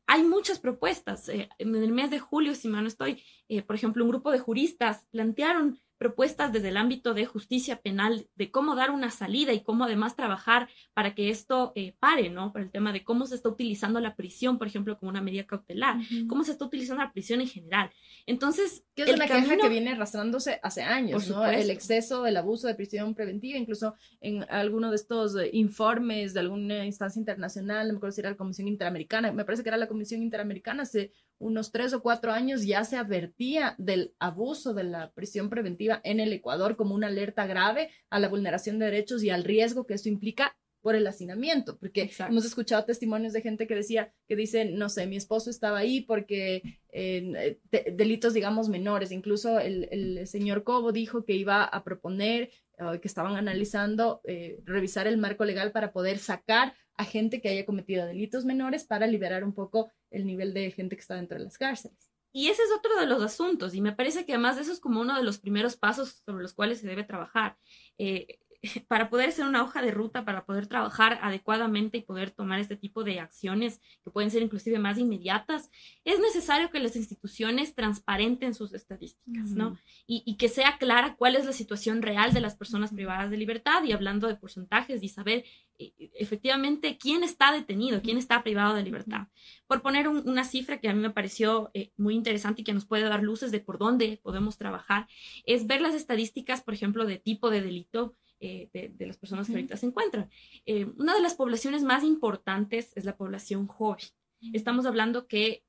Hay 0.07 0.23
muchas 0.23 0.59
propuestas. 0.59 1.27
Eh, 1.27 1.49
en 1.57 1.75
el 1.75 1.91
mes 1.91 2.09
de 2.09 2.19
julio, 2.19 2.55
si 2.55 2.69
mal 2.69 2.83
no 2.83 2.87
estoy, 2.87 3.21
eh, 3.49 3.61
por 3.61 3.75
ejemplo, 3.75 4.05
un 4.05 4.11
grupo 4.11 4.31
de 4.31 4.39
juristas 4.39 5.05
plantearon 5.11 5.77
propuestas 6.03 6.51
desde 6.51 6.67
el 6.67 6.75
ámbito 6.75 7.13
de 7.13 7.25
justicia 7.25 7.79
penal 7.81 8.27
de 8.35 8.51
cómo 8.51 8.75
dar 8.75 8.91
una 8.91 9.09
salida 9.09 9.53
y 9.53 9.61
cómo 9.61 9.85
además 9.85 10.17
trabajar 10.17 10.67
para 10.93 11.15
que 11.15 11.29
esto 11.29 11.71
eh, 11.75 11.95
pare, 11.97 12.29
¿no? 12.29 12.51
Por 12.51 12.59
el 12.59 12.71
tema 12.71 12.91
de 12.91 13.05
cómo 13.05 13.25
se 13.25 13.35
está 13.35 13.47
utilizando 13.47 14.01
la 14.01 14.17
prisión, 14.17 14.57
por 14.57 14.67
ejemplo, 14.67 14.99
como 14.99 15.09
una 15.11 15.21
medida 15.21 15.45
cautelar, 15.45 15.95
cómo 16.27 16.43
se 16.43 16.51
está 16.51 16.65
utilizando 16.65 17.01
la 17.01 17.13
prisión 17.13 17.39
en 17.39 17.47
general. 17.47 17.89
Entonces, 18.25 18.83
que 18.95 19.03
es 19.03 19.13
una 19.13 19.27
queja 19.27 19.55
que 19.55 19.69
viene 19.69 19.91
arrastrándose 19.91 20.59
hace 20.61 20.81
años, 20.81 21.29
¿no? 21.29 21.45
El 21.45 21.69
exceso, 21.69 22.27
el 22.27 22.35
abuso 22.35 22.67
de 22.67 22.75
prisión 22.75 23.15
preventiva, 23.15 23.57
incluso 23.57 23.95
en 24.19 24.43
alguno 24.49 24.89
de 24.89 24.97
estos 24.97 25.37
eh, 25.37 25.51
informes 25.53 26.33
de 26.33 26.41
alguna 26.41 26.85
instancia 26.85 27.17
internacional, 27.17 27.87
no 27.87 27.93
me 27.93 27.97
acuerdo 27.97 28.13
si 28.15 28.19
era 28.19 28.31
la 28.31 28.35
Comisión 28.35 28.67
Interamericana, 28.67 29.31
me 29.31 29.45
parece 29.45 29.63
que 29.63 29.69
era 29.69 29.77
la 29.77 29.87
Comisión 29.87 30.21
Interamericana, 30.21 30.83
se 30.83 31.13
unos 31.43 31.71
tres 31.71 31.93
o 31.93 32.01
cuatro 32.01 32.31
años 32.31 32.65
ya 32.65 32.83
se 32.83 32.97
advertía 32.97 33.75
del 33.77 34.13
abuso 34.19 34.73
de 34.73 34.85
la 34.85 35.11
prisión 35.11 35.49
preventiva 35.49 36.01
en 36.03 36.19
el 36.19 36.33
Ecuador 36.33 36.75
como 36.75 36.95
una 36.95 37.07
alerta 37.07 37.45
grave 37.45 37.89
a 38.09 38.19
la 38.19 38.29
vulneración 38.29 38.79
de 38.79 38.85
derechos 38.85 39.23
y 39.23 39.29
al 39.29 39.43
riesgo 39.43 39.85
que 39.85 39.93
esto 39.93 40.09
implica 40.09 40.55
por 40.83 40.95
el 40.95 41.07
hacinamiento, 41.07 41.77
porque 41.77 42.11
hemos 42.19 42.43
escuchado 42.43 42.83
testimonios 42.83 43.31
de 43.31 43.41
gente 43.41 43.67
que 43.67 43.75
decía, 43.75 44.13
que 44.27 44.35
dice, 44.35 44.65
no 44.65 44.89
sé, 44.89 45.07
mi 45.07 45.15
esposo 45.15 45.49
estaba 45.49 45.77
ahí 45.77 46.01
porque 46.01 46.61
eh, 46.89 47.57
delitos, 47.93 48.33
digamos, 48.33 48.67
menores, 48.67 49.13
incluso 49.13 49.59
el, 49.59 50.27
señor 50.27 50.65
Cobo 50.65 50.91
dijo 50.91 51.23
que 51.23 51.33
iba 51.33 51.63
a 51.63 51.83
proponer, 51.85 52.51
uh, 52.79 52.99
que 52.99 53.07
estaban 53.07 53.37
analizando, 53.37 54.19
eh, 54.25 54.59
revisar 54.65 55.07
el 55.07 55.17
marco 55.17 55.45
legal 55.45 55.71
para 55.71 55.93
poder 55.93 56.19
sacar 56.19 56.73
a 56.95 57.05
gente 57.05 57.39
que 57.39 57.49
haya 57.49 57.65
cometido 57.65 58.05
delitos 58.05 58.43
menores 58.43 58.83
para 58.83 59.07
liberar 59.07 59.45
un 59.45 59.53
poco 59.53 59.89
el 60.13 60.25
nivel 60.25 60.53
de 60.53 60.71
gente 60.71 60.95
que 60.95 61.01
está 61.01 61.15
dentro 61.15 61.37
de 61.37 61.43
las 61.43 61.57
cárceles. 61.57 62.09
Y 62.35 62.47
ese 62.47 62.63
es 62.63 62.71
otro 62.71 62.99
de 62.99 63.05
los 63.05 63.21
asuntos, 63.21 63.75
y 63.75 63.81
me 63.81 63.91
parece 63.91 64.25
que 64.25 64.33
además 64.33 64.55
de 64.55 64.63
eso 64.63 64.71
es 64.71 64.79
como 64.79 65.01
uno 65.01 65.15
de 65.15 65.23
los 65.23 65.37
primeros 65.37 65.77
pasos 65.77 66.23
sobre 66.25 66.41
los 66.41 66.53
cuales 66.53 66.79
se 66.79 66.87
debe 66.87 67.03
trabajar. 67.03 67.57
Eh, 67.99 68.39
para 68.87 69.09
poder 69.09 69.29
hacer 69.29 69.45
una 69.45 69.63
hoja 69.63 69.81
de 69.81 69.91
ruta, 69.91 70.25
para 70.25 70.45
poder 70.45 70.67
trabajar 70.67 71.19
adecuadamente 71.21 71.97
y 71.97 72.01
poder 72.01 72.31
tomar 72.31 72.59
este 72.59 72.77
tipo 72.77 73.03
de 73.03 73.19
acciones 73.19 73.81
que 74.03 74.11
pueden 74.11 74.31
ser 74.31 74.41
inclusive 74.41 74.79
más 74.79 74.97
inmediatas, 74.97 75.69
es 76.05 76.19
necesario 76.19 76.69
que 76.69 76.79
las 76.79 76.95
instituciones 76.95 77.75
transparenten 77.75 78.53
sus 78.53 78.73
estadísticas, 78.73 79.51
¿no? 79.51 79.77
Y, 80.07 80.23
y, 80.25 80.37
que 80.37 80.49
sea 80.49 80.77
clara 80.77 81.15
cuál 81.15 81.35
es 81.35 81.45
la 81.45 81.53
situación 81.53 82.01
real 82.01 82.33
de 82.33 82.41
las 82.41 82.55
personas 82.55 82.91
privadas 82.91 83.29
de 83.29 83.37
libertad 83.37 83.83
y 83.83 83.91
hablando 83.91 84.27
de 84.27 84.35
porcentajes 84.35 85.03
y 85.03 85.09
saber 85.09 85.43
eh, 85.79 86.11
efectivamente 86.15 86.97
quién 86.97 87.23
está 87.23 87.51
detenido, 87.51 88.01
quién 88.01 88.17
está 88.17 88.43
privado 88.43 88.75
de 88.75 88.83
libertad. 88.83 89.27
Por 89.67 89.81
poner 89.81 90.07
una 90.07 90.43
cifra 90.43 90.79
que 90.79 90.87
a 90.87 90.93
mí 90.93 90.99
me 90.99 91.09
pareció 91.09 91.71
eh, 91.73 91.91
muy 91.97 92.15
interesante 92.15 92.61
y 92.61 92.63
que 92.63 92.73
nos 92.73 92.85
puede 92.85 93.03
dar 93.03 93.23
luces 93.23 93.51
de 93.51 93.59
por 93.59 93.77
dónde 93.77 94.19
podemos 94.21 94.57
trabajar, 94.57 95.07
es 95.45 95.67
ver 95.67 95.81
las 95.81 95.95
estadísticas, 95.95 96.61
por 96.61 96.73
ejemplo, 96.73 97.05
de 97.05 97.17
tipo 97.17 97.49
de 97.49 97.61
delito 97.61 98.15
eh, 98.45 98.69
de, 98.73 99.07
las 99.07 99.17
personas 99.17 99.47
que 99.47 99.53
ahorita 99.53 99.77
se 99.77 99.85
encuentran. 99.85 100.29
Eh, 100.65 100.85
una 100.97 101.15
de 101.15 101.21
las 101.21 101.35
poblaciones 101.35 101.83
más 101.83 102.03
importantes 102.03 102.91
es 102.95 103.05
la 103.05 103.15
población 103.15 103.67
joven. 103.67 104.05
Estamos 104.51 104.85
hablando 104.85 105.27
que 105.27 105.63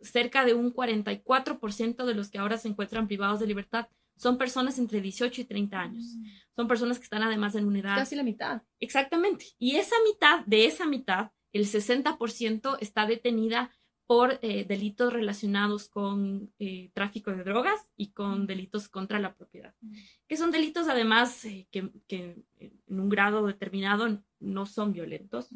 cerca 0.00 0.44
de 0.44 0.54
un 0.54 0.72
44% 0.72 2.04
de 2.04 2.14
los 2.14 2.30
que 2.30 2.38
ahora 2.38 2.58
se 2.58 2.68
encuentran 2.68 3.08
privados 3.08 3.40
de 3.40 3.48
libertad 3.48 3.88
son 4.14 4.38
personas 4.38 4.78
entre 4.78 5.00
18 5.00 5.40
y 5.40 5.44
30 5.44 5.80
años. 5.80 6.16
Son 6.54 6.68
personas 6.68 6.98
que 6.98 7.04
están 7.04 7.24
además 7.24 7.56
en 7.56 7.66
una 7.66 7.80
edad... 7.80 7.96
Casi 7.96 8.14
la 8.14 8.22
mitad. 8.22 8.62
Exactamente. 8.78 9.46
Y 9.58 9.76
esa 9.76 9.96
mitad, 10.04 10.46
de 10.46 10.66
esa 10.66 10.86
mitad, 10.86 11.32
el 11.52 11.66
60% 11.66 12.78
está 12.80 13.06
detenida 13.06 13.72
por 14.06 14.38
eh, 14.42 14.64
delitos 14.64 15.12
relacionados 15.12 15.88
con 15.88 16.52
eh, 16.58 16.90
tráfico 16.94 17.32
de 17.32 17.42
drogas 17.42 17.80
y 17.96 18.08
con 18.12 18.46
delitos 18.46 18.88
contra 18.88 19.18
la 19.18 19.34
propiedad, 19.34 19.74
que 20.28 20.36
son 20.36 20.52
delitos 20.52 20.88
además 20.88 21.44
eh, 21.44 21.66
que, 21.70 21.90
en 22.08 23.00
un 23.00 23.08
grado 23.08 23.46
determinado 23.46 24.22
no 24.38 24.66
son 24.66 24.92
violentos 24.92 25.48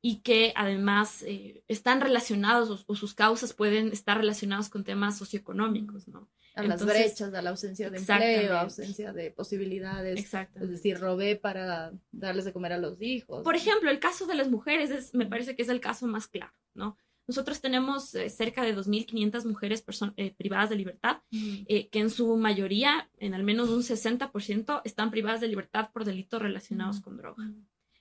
y 0.00 0.20
que 0.20 0.52
además 0.54 1.24
están 1.66 2.00
relacionados 2.00 2.84
o, 2.86 2.94
sus 2.94 3.14
causas 3.14 3.54
pueden 3.54 3.88
estar 3.88 4.18
relacionados 4.18 4.68
con 4.68 4.84
temas 4.84 5.18
socioeconómicos, 5.18 6.08
¿no? 6.08 6.28
A 6.54 6.62
las 6.62 6.84
brechas, 6.84 7.34
a 7.34 7.42
la 7.42 7.50
ausencia 7.50 7.90
de 7.90 7.98
empleo, 7.98 8.56
ausencia 8.56 9.12
de 9.12 9.32
posibilidades. 9.32 10.20
Exacto. 10.20 10.62
Es 10.62 10.70
decir, 10.70 11.00
robé 11.00 11.34
para 11.34 11.92
darles 12.12 12.44
de 12.44 12.52
comer 12.52 12.74
a 12.74 12.78
los 12.78 13.00
hijos. 13.02 13.42
Por 13.42 13.56
ejemplo, 13.56 13.90
el 13.90 13.98
caso 13.98 14.26
de 14.26 14.36
las 14.36 14.48
mujeres 14.48 14.90
es, 14.90 15.14
me 15.14 15.26
parece 15.26 15.56
que 15.56 15.62
es 15.62 15.68
el 15.68 15.80
caso 15.80 16.06
más 16.06 16.28
claro, 16.28 16.52
¿no? 16.74 16.96
Nosotros 17.26 17.60
tenemos 17.60 18.14
eh, 18.14 18.28
cerca 18.28 18.62
de 18.62 18.76
2.500 18.76 19.46
mujeres 19.46 19.84
eh, 20.16 20.34
privadas 20.36 20.70
de 20.70 20.76
libertad, 20.76 21.18
eh, 21.30 21.88
que 21.88 22.00
en 22.00 22.10
su 22.10 22.36
mayoría, 22.36 23.08
en 23.18 23.34
al 23.34 23.42
menos 23.42 23.70
un 23.70 23.82
60%, 23.82 24.82
están 24.84 25.10
privadas 25.10 25.40
de 25.40 25.48
libertad 25.48 25.90
por 25.92 26.04
delitos 26.04 26.42
relacionados 26.42 27.00
con 27.00 27.16
droga. 27.16 27.50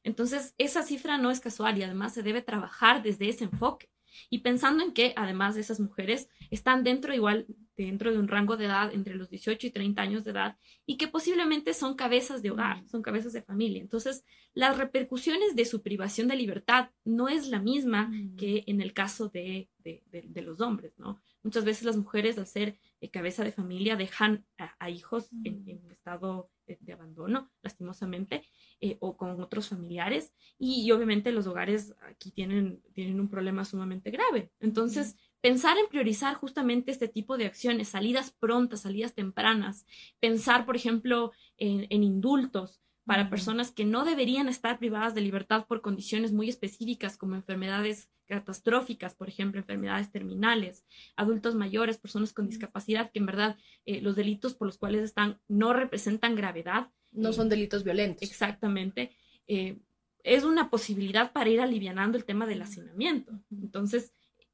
Entonces, 0.04 0.54
esa 0.58 0.84
cifra 0.84 1.18
no 1.18 1.32
es 1.32 1.40
casual 1.40 1.78
y 1.78 1.84
además 1.84 2.14
se 2.14 2.24
debe 2.24 2.42
trabajar 2.42 3.02
desde 3.02 3.30
ese 3.30 3.46
enfoque. 3.46 3.90
Y 4.30 4.39
pensando 4.39 4.84
en 4.84 4.93
que 4.93 5.13
además 5.15 5.56
de 5.56 5.62
esas 5.62 5.80
mujeres 5.80 6.30
están 6.52 6.84
dentro 6.84 7.13
igual, 7.13 7.45
dentro 7.76 8.12
de 8.12 8.19
un 8.19 8.28
rango 8.28 8.58
de 8.58 8.65
edad 8.65 8.93
entre 8.93 9.15
los 9.15 9.30
18 9.30 9.67
y 9.67 9.71
30 9.71 10.02
años 10.02 10.23
de 10.23 10.32
edad 10.32 10.58
y 10.86 10.97
que 10.97 11.08
posiblemente 11.08 11.73
son 11.73 11.95
cabezas 11.95 12.41
de 12.41 12.52
hogar, 12.52 12.84
son 12.88 13.02
cabezas 13.02 13.34
de 13.34 13.41
familia. 13.41 13.82
Entonces, 13.82 14.23
las 14.54 14.78
repercusiones 14.78 15.56
de 15.56 15.65
su 15.65 15.82
privación 15.82 16.28
de 16.28 16.36
libertad 16.36 16.89
no 17.04 17.30
es 17.30 17.47
la 17.47 17.60
misma 17.60 18.12
que 18.38 18.63
en 18.67 18.82
el 18.82 18.93
caso 18.93 19.30
de, 19.30 19.69
de, 19.84 20.41
los 20.41 20.62
hombres, 20.62 20.93
¿no? 20.97 21.19
Muchas 21.41 21.65
veces 21.65 21.84
las 21.84 21.97
mujeres 21.97 22.38
al 22.38 22.47
ser 22.47 22.78
eh, 23.04 23.12
cabeza 23.12 23.44
de 23.44 23.52
familia 23.52 23.98
dejan 23.98 24.46
a, 24.58 24.89
hijos 24.89 25.30
en, 25.44 25.68
en 25.68 25.92
estado 25.92 26.50
de 26.66 26.94
abandono, 26.94 27.52
lastimosamente, 27.62 28.44
eh, 28.80 28.98
o 29.02 29.18
con 29.18 29.42
otros 29.42 29.68
familiares. 29.68 30.34
Y, 30.58 30.89
obviamente 30.92 31.34
los 31.34 31.46
hogares 31.48 31.94
aquí 32.04 32.32
tienen, 32.32 32.82
tienen 32.94 33.20
un 33.20 33.30
problema 33.30 33.66
sumamente 33.66 34.10
grave. 34.10 34.52
Entonces, 34.62 35.18
pensar 35.42 35.78
en 35.78 35.89
priorizar 35.89 36.36
justamente 36.36 36.92
este 36.92 37.10
tipo 37.10 37.38
de 37.38 37.46
acciones, 37.46 37.89
salidas 37.89 38.32
prontas, 38.32 38.82
salidas 38.82 39.13
tempranas, 39.13 39.86
pensar, 40.22 40.66
por 40.66 40.78
ejemplo, 40.78 41.34
en, 41.58 41.88
en 41.89 42.04
indultos 42.04 42.83
para 43.06 43.30
personas 43.30 43.72
que 43.72 43.86
no 43.86 44.06
deberían 44.06 44.48
estar 44.48 44.80
privadas 44.80 45.13
de 45.13 45.22
libertad 45.22 45.66
por 45.68 45.82
condiciones 45.82 46.32
muy 46.32 46.50
específicas 46.50 47.18
como 47.18 47.36
enfermedades 47.36 48.10
catastróficas, 48.28 49.13
por 49.13 49.28
ejemplo, 49.28 49.60
enfermedades 49.60 50.12
terminales, 50.12 50.86
adultos 51.16 51.56
mayores, 51.56 51.98
personas 51.98 52.32
con 52.32 52.48
discapacidad, 52.48 53.12
que 53.12 53.20
en 53.20 53.26
verdad 53.26 53.58
eh, 53.86 54.02
los 54.02 54.16
delitos 54.16 54.54
por 54.54 54.68
los 54.68 54.78
cuales 54.78 55.04
están 55.04 55.42
no 55.48 55.74
representan 55.74 56.36
gravedad. 56.36 56.89
No 57.12 57.34
son 57.34 57.50
delitos 57.50 57.84
violentos. 57.84 58.28
Exactamente. 58.28 59.12
Eh, 59.48 59.80
es 60.24 60.46
una 60.46 60.70
posibilidad 60.70 61.34
para 61.34 61.50
ir 61.50 61.60
alivianando 61.60 62.18
el 62.18 62.24
tema 62.24 62.46
del 62.46 62.62
hacinamiento. 62.62 63.34
Entonces, 63.52 64.13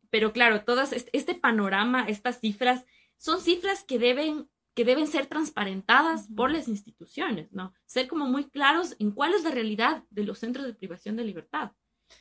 pero 0.10 0.34
claro, 0.34 0.64
todas 0.64 0.92
este 0.92 1.36
panorama, 1.36 2.06
estas 2.08 2.40
cifras, 2.40 2.86
son 3.18 3.40
cifras 3.40 3.84
que 3.84 4.00
deben 4.00 4.50
que 4.80 4.86
deben 4.86 5.08
ser 5.08 5.26
transparentadas 5.26 6.30
por 6.34 6.50
las 6.50 6.70
instituciones, 6.70 7.52
¿no? 7.52 7.74
Ser 7.86 8.08
como 8.08 8.28
muy 8.28 8.46
claros 8.46 8.96
en 8.98 9.12
cuál 9.12 9.34
es 9.34 9.44
la 9.44 9.52
realidad 9.52 10.06
de 10.10 10.24
los 10.24 10.40
centros 10.40 10.66
de 10.66 10.74
privación 10.74 11.18
de 11.18 11.26
libertad. 11.26 11.72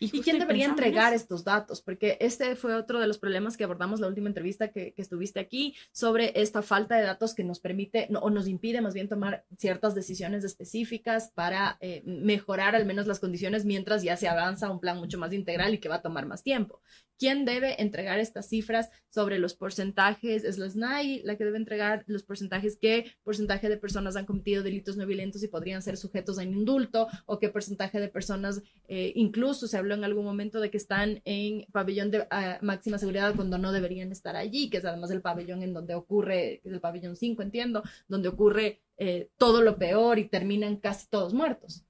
¿Y, 0.01 0.11
quién 0.23 0.41
debería 0.41 0.67
entregar 0.67 1.15
estos 1.15 1.45
datos? 1.45 1.81
Porque 1.81 2.19
este 2.21 2.57
fue 2.57 2.75
otro 2.75 2.99
de 2.99 3.07
los 3.07 3.19
problemas 3.19 3.57
que 3.57 3.63
abordamos 3.63 4.01
la 4.01 4.09
última 4.09 4.27
entrevista 4.27 4.73
que, 4.73 4.93
estuviste 4.97 5.39
aquí 5.39 5.77
sobre 5.93 6.33
esta 6.35 6.61
falta 6.63 6.97
de 6.97 7.05
datos 7.05 7.33
que 7.33 7.45
nos 7.45 7.61
permite 7.61 8.09
o 8.21 8.29
nos 8.29 8.49
impide 8.49 8.81
más 8.81 8.93
bien 8.93 9.09
tomar 9.09 9.45
ciertas 9.57 9.95
decisiones 9.95 10.43
específicas 10.43 11.31
para 11.37 11.79
eh, 11.81 12.03
mejorar 12.05 12.75
al 12.75 12.87
menos 12.87 13.07
las 13.07 13.21
condiciones 13.21 13.67
mientras 13.67 14.03
ya 14.03 14.17
se 14.17 14.27
avanza 14.27 14.69
un 14.69 14.81
plan 14.81 14.99
mucho 14.99 15.17
más 15.17 15.33
integral 15.33 15.75
y 15.75 15.79
que 15.79 15.89
va 15.89 15.97
a 15.97 16.03
tomar 16.03 16.27
más 16.27 16.43
tiempo. 16.43 16.83
Quién 17.19 17.45
debe 17.45 17.83
entregar 17.83 18.19
estas 18.19 18.49
cifras 18.49 18.91
sobre 19.11 19.39
los 19.39 19.55
porcentajes. 19.55 20.45
Es 20.45 20.59
la 20.59 20.71
SNAI 20.71 21.23
la 21.25 21.37
que 21.37 21.45
debe 21.45 21.59
entregar 21.59 22.05
los 22.07 22.23
porcentajes, 22.23 22.79
qué 22.81 23.13
porcentaje 23.23 23.69
de 23.69 23.77
personas 23.77 24.17
han 24.17 24.27
cometido 24.27 24.63
delitos 24.63 24.97
no 24.97 25.07
violentos 25.07 25.43
y 25.43 25.49
podrían 25.49 25.83
ser 25.83 25.97
sujetos 25.97 26.39
a 26.39 26.43
un 26.43 26.55
indulto, 26.55 27.09
o 27.27 27.39
qué 27.39 27.49
porcentaje 27.49 28.01
de 28.01 28.09
personas, 28.09 28.63
eh, 28.87 29.13
incluso 29.17 29.67
se 29.67 29.77
habló 29.77 29.95
en 29.95 30.05
algún 30.05 30.25
momento 30.25 30.61
de 30.61 30.71
que 30.71 30.77
están 30.77 31.21
en 31.25 31.67
pabellón 31.73 32.11
de 32.11 32.27
ah, 32.31 32.59
máxima 32.63 32.99
seguridad 32.99 33.35
cuando 33.35 33.59
no 33.59 33.73
deberían 33.73 34.13
estar 34.13 34.37
allí, 34.37 34.71
que 34.71 34.79
es 34.79 34.85
además 34.85 35.11
el 35.11 35.21
pabellón 35.21 35.63
en 35.63 35.73
donde 35.73 35.95
ocurre, 35.95 36.61
que 36.63 36.69
es 36.69 36.75
el 36.75 36.81
pabellón 36.81 37.17
5, 37.17 37.43
entiendo, 37.43 37.83
donde 38.07 38.29
ocurre 38.29 38.81
eh, 38.97 39.31
todo 39.37 39.63
lo 39.63 39.79
peor 39.79 40.19
y 40.19 40.29
terminan 40.29 40.77
casi 40.77 41.09
todos 41.09 41.35
muertos. 41.35 41.85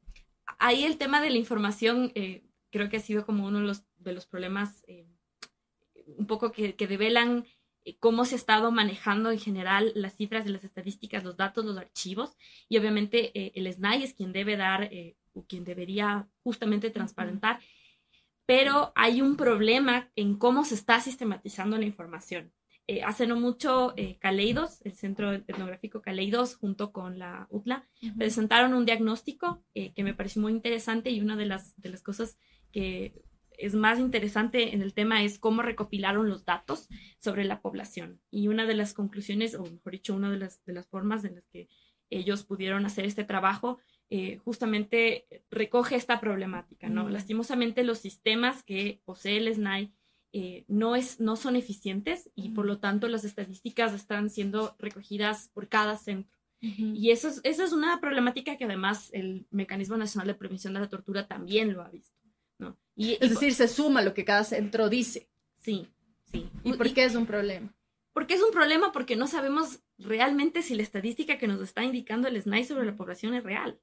Ahí 0.58 0.84
el 0.84 0.96
tema 0.96 1.20
de 1.20 1.30
la 1.30 1.36
información 1.36 2.12
eh, 2.14 2.44
creo 2.70 2.88
que 2.88 2.96
ha 2.96 3.00
sido 3.00 3.24
como 3.24 3.46
uno 3.46 3.60
de 3.60 3.66
los, 3.66 3.84
de 3.98 4.12
los 4.12 4.26
problemas 4.26 4.84
un 6.16 6.26
poco 6.26 6.52
que, 6.52 6.74
que 6.74 6.86
develan 6.86 7.44
eh, 7.88 7.96
cómo 8.00 8.26
se 8.26 8.34
ha 8.34 8.38
estado 8.38 8.70
manejando 8.70 9.30
en 9.30 9.38
general 9.38 9.92
las 9.94 10.14
cifras 10.14 10.44
de 10.44 10.50
las 10.50 10.62
estadísticas, 10.62 11.24
los 11.24 11.36
datos, 11.38 11.64
los 11.64 11.78
archivos. 11.78 12.36
Y 12.68 12.76
obviamente 12.76 13.38
eh, 13.38 13.52
el 13.54 13.72
SNAI 13.72 14.02
es 14.02 14.12
quien 14.12 14.32
debe 14.32 14.56
dar 14.58 14.84
eh, 14.84 15.16
o 15.32 15.44
quien 15.46 15.64
debería 15.64 16.28
justamente 16.42 16.90
transparentar. 16.90 17.60
Pero 18.44 18.92
hay 18.94 19.22
un 19.22 19.36
problema 19.36 20.10
en 20.16 20.36
cómo 20.36 20.64
se 20.64 20.74
está 20.74 21.00
sistematizando 21.00 21.78
la 21.78 21.84
información. 21.84 22.52
hace 23.04 23.26
no 23.26 23.36
mucho, 23.38 23.94
Caleidos, 24.20 24.80
el 24.86 24.94
Centro 24.94 25.34
Etnográfico 25.34 26.00
Caleidos, 26.00 26.56
junto 26.56 26.90
con 26.90 27.18
la 27.18 27.46
UTLA, 27.50 27.86
presentaron 28.16 28.72
un 28.72 28.86
diagnóstico 28.86 29.62
que 29.74 30.02
me 30.02 30.14
pareció 30.14 30.40
muy 30.40 30.52
interesante 30.52 31.10
y 31.10 31.20
una 31.20 31.36
de 31.36 31.44
las, 31.44 31.74
de 31.76 31.90
las 31.90 32.02
cosas 32.02 32.38
que 32.72 33.12
es 33.58 33.74
más 33.74 33.98
interesante 33.98 34.74
en 34.74 34.82
el 34.82 34.94
tema 34.94 35.22
es 35.22 35.38
cómo 35.38 35.62
recopilaron 35.62 36.28
los 36.28 36.44
datos 36.44 36.88
sobre 37.18 37.44
la 37.44 37.60
población. 37.60 38.20
Y 38.30 38.48
una 38.48 38.66
de 38.66 38.74
las 38.74 38.94
conclusiones, 38.94 39.54
o 39.54 39.64
mejor 39.64 39.92
dicho, 39.92 40.14
una 40.14 40.30
de 40.30 40.38
las, 40.38 40.64
de 40.64 40.72
las 40.72 40.86
formas 40.86 41.24
en 41.24 41.34
las 41.34 41.46
que 41.48 41.68
ellos 42.08 42.44
pudieron 42.44 42.86
hacer 42.86 43.04
este 43.04 43.24
trabajo, 43.24 43.78
eh, 44.10 44.38
justamente 44.38 45.26
recoge 45.50 45.96
esta 45.96 46.20
problemática, 46.20 46.88
¿no? 46.88 47.10
Lastimosamente 47.10 47.84
los 47.84 47.98
sistemas 47.98 48.62
que 48.62 49.02
posee 49.04 49.36
el 49.36 49.54
SNAI 49.54 49.92
eh, 50.32 50.64
no, 50.68 50.96
es, 50.96 51.20
no 51.20 51.36
son 51.36 51.56
eficientes 51.56 52.30
y 52.34 52.50
por 52.50 52.64
lo 52.64 52.78
tanto 52.78 53.08
las 53.08 53.24
estadísticas 53.24 53.92
están 53.92 54.30
siendo 54.30 54.76
recogidas 54.78 55.50
por 55.52 55.68
cada 55.68 55.96
centro. 55.96 56.38
Y 56.60 57.12
eso 57.12 57.28
es, 57.28 57.40
eso 57.44 57.62
es 57.62 57.72
una 57.72 58.00
problemática 58.00 58.56
que 58.56 58.64
además 58.64 59.10
el 59.12 59.46
Mecanismo 59.50 59.96
Nacional 59.96 60.26
de 60.26 60.34
Prevención 60.34 60.74
de 60.74 60.80
la 60.80 60.88
Tortura 60.88 61.28
también 61.28 61.72
lo 61.72 61.82
ha 61.82 61.88
visto. 61.88 62.17
Y, 62.94 63.16
es 63.20 63.30
decir, 63.30 63.54
se 63.54 63.68
suma 63.68 64.02
lo 64.02 64.12
que 64.12 64.24
cada 64.24 64.42
centro 64.42 64.88
dice. 64.88 65.28
Sí, 65.56 65.86
sí. 66.32 66.50
¿Y 66.64 66.72
por 66.72 66.92
qué 66.92 67.04
es 67.04 67.14
un 67.14 67.26
problema? 67.26 67.72
Porque 68.12 68.34
es 68.34 68.42
un 68.42 68.50
problema 68.50 68.90
porque 68.90 69.14
no 69.14 69.28
sabemos 69.28 69.78
realmente 69.98 70.62
si 70.62 70.74
la 70.74 70.82
estadística 70.82 71.38
que 71.38 71.46
nos 71.46 71.60
está 71.60 71.84
indicando 71.84 72.26
el 72.26 72.42
SNAI 72.42 72.64
sobre 72.64 72.84
la 72.84 72.96
población 72.96 73.34
es 73.34 73.44
real. 73.44 73.78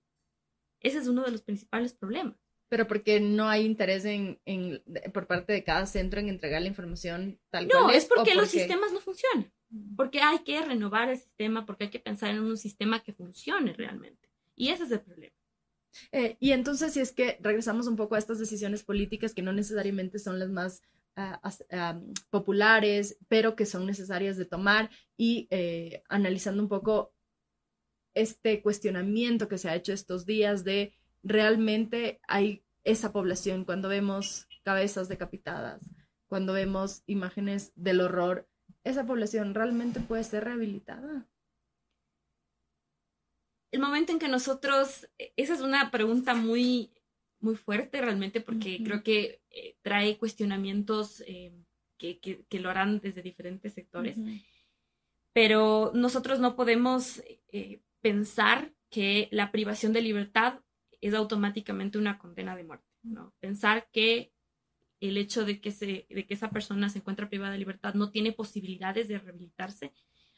Ese 0.81 0.97
es 0.97 1.07
uno 1.07 1.23
de 1.23 1.31
los 1.31 1.41
principales 1.41 1.93
problemas. 1.93 2.35
Pero 2.67 2.87
porque 2.87 3.21
no 3.21 3.47
hay 3.47 3.65
interés 3.65 4.03
en, 4.03 4.39
en 4.45 4.83
por 5.13 5.27
parte 5.27 5.53
de 5.53 5.63
cada 5.63 5.85
centro 5.85 6.19
en 6.19 6.27
entregar 6.27 6.61
la 6.61 6.67
información 6.67 7.39
tal 7.49 7.69
cual. 7.69 7.83
No, 7.83 7.91
es, 7.91 8.05
porque 8.05 8.35
los 8.35 8.49
sistemas 8.49 8.91
no 8.91 8.99
funcionan. 8.99 9.51
Porque 9.95 10.21
hay 10.21 10.39
que 10.39 10.61
renovar 10.61 11.09
el 11.09 11.17
sistema, 11.17 11.65
porque 11.65 11.85
hay 11.85 11.89
que 11.89 11.99
pensar 11.99 12.31
en 12.31 12.39
un 12.39 12.57
sistema 12.57 13.01
que 13.01 13.13
funcione 13.13 13.73
realmente. 13.73 14.29
Y 14.55 14.69
ese 14.69 14.83
es 14.83 14.91
el 14.91 15.01
problema. 15.01 15.34
Eh, 16.11 16.37
y 16.39 16.51
entonces, 16.51 16.93
si 16.93 16.99
es 16.99 17.11
que 17.11 17.37
regresamos 17.41 17.87
un 17.87 17.95
poco 17.95 18.15
a 18.15 18.19
estas 18.19 18.39
decisiones 18.39 18.83
políticas 18.83 19.33
que 19.33 19.41
no 19.41 19.53
necesariamente 19.53 20.19
son 20.19 20.39
las 20.39 20.49
más 20.49 20.81
ah, 21.15 21.99
populares, 22.29 23.17
pero 23.27 23.55
que 23.55 23.65
son 23.65 23.85
necesarias 23.85 24.37
de 24.37 24.45
tomar 24.45 24.89
y 25.17 25.47
eh, 25.51 26.03
analizando 26.09 26.61
un 26.61 26.69
poco 26.69 27.13
este 28.13 28.61
cuestionamiento 28.61 29.47
que 29.47 29.57
se 29.57 29.69
ha 29.69 29.75
hecho 29.75 29.93
estos 29.93 30.25
días 30.25 30.63
de 30.63 30.93
realmente 31.23 32.19
hay 32.27 32.63
esa 32.83 33.11
población 33.11 33.65
cuando 33.65 33.89
vemos 33.89 34.47
cabezas 34.63 35.09
decapitadas, 35.09 35.81
cuando 36.27 36.53
vemos 36.53 37.03
imágenes 37.07 37.73
del 37.75 38.01
horror, 38.01 38.47
esa 38.83 39.05
población 39.05 39.53
realmente 39.53 39.99
puede 39.99 40.23
ser 40.23 40.45
rehabilitada 40.45 41.27
el 43.75 43.81
momento 43.81 44.11
en 44.11 44.19
que 44.19 44.27
nosotros, 44.27 45.07
e, 45.19 45.33
esa 45.35 45.53
es 45.53 45.61
una 45.61 45.91
pregunta 45.91 46.33
muy, 46.33 46.91
muy 47.39 47.55
fuerte 47.55 48.01
realmente 48.01 48.41
porque 48.41 48.81
creo 48.83 49.03
que 49.03 49.41
eh, 49.51 49.77
trae 49.81 50.17
cuestionamientos 50.17 51.21
eh, 51.27 51.53
que, 51.97 52.19
que, 52.19 52.59
lo 52.59 52.69
harán 52.69 52.99
desde 52.99 53.21
diferentes 53.21 53.73
sectores, 53.73 54.17
pero 55.33 55.91
nosotros 55.93 56.39
no 56.39 56.55
podemos 56.55 57.21
eh, 57.51 57.81
pensar 58.01 58.73
que 58.89 59.27
la 59.31 59.51
privación 59.51 59.91
de 59.91 60.01
libertad 60.01 60.59
es 61.01 61.13
automáticamente 61.13 61.97
una 61.97 62.17
condena 62.17 62.55
de 62.55 62.63
muerte, 62.63 62.87
¿no? 63.03 63.33
Pensar 63.39 63.89
que 63.91 64.31
el 65.01 65.17
hecho 65.17 65.45
de 65.45 65.59
que, 65.59 65.71
se, 65.71 66.07
de 66.09 66.25
que 66.25 66.33
esa 66.33 66.49
persona 66.49 66.89
se 66.89 66.99
encuentra 66.99 67.29
privada 67.29 67.51
de 67.51 67.59
libertad 67.59 67.93
no 67.93 68.11
tiene 68.11 68.31
posibilidades 68.31 69.07
de 69.07 69.19
rehabilitarse, 69.19 69.91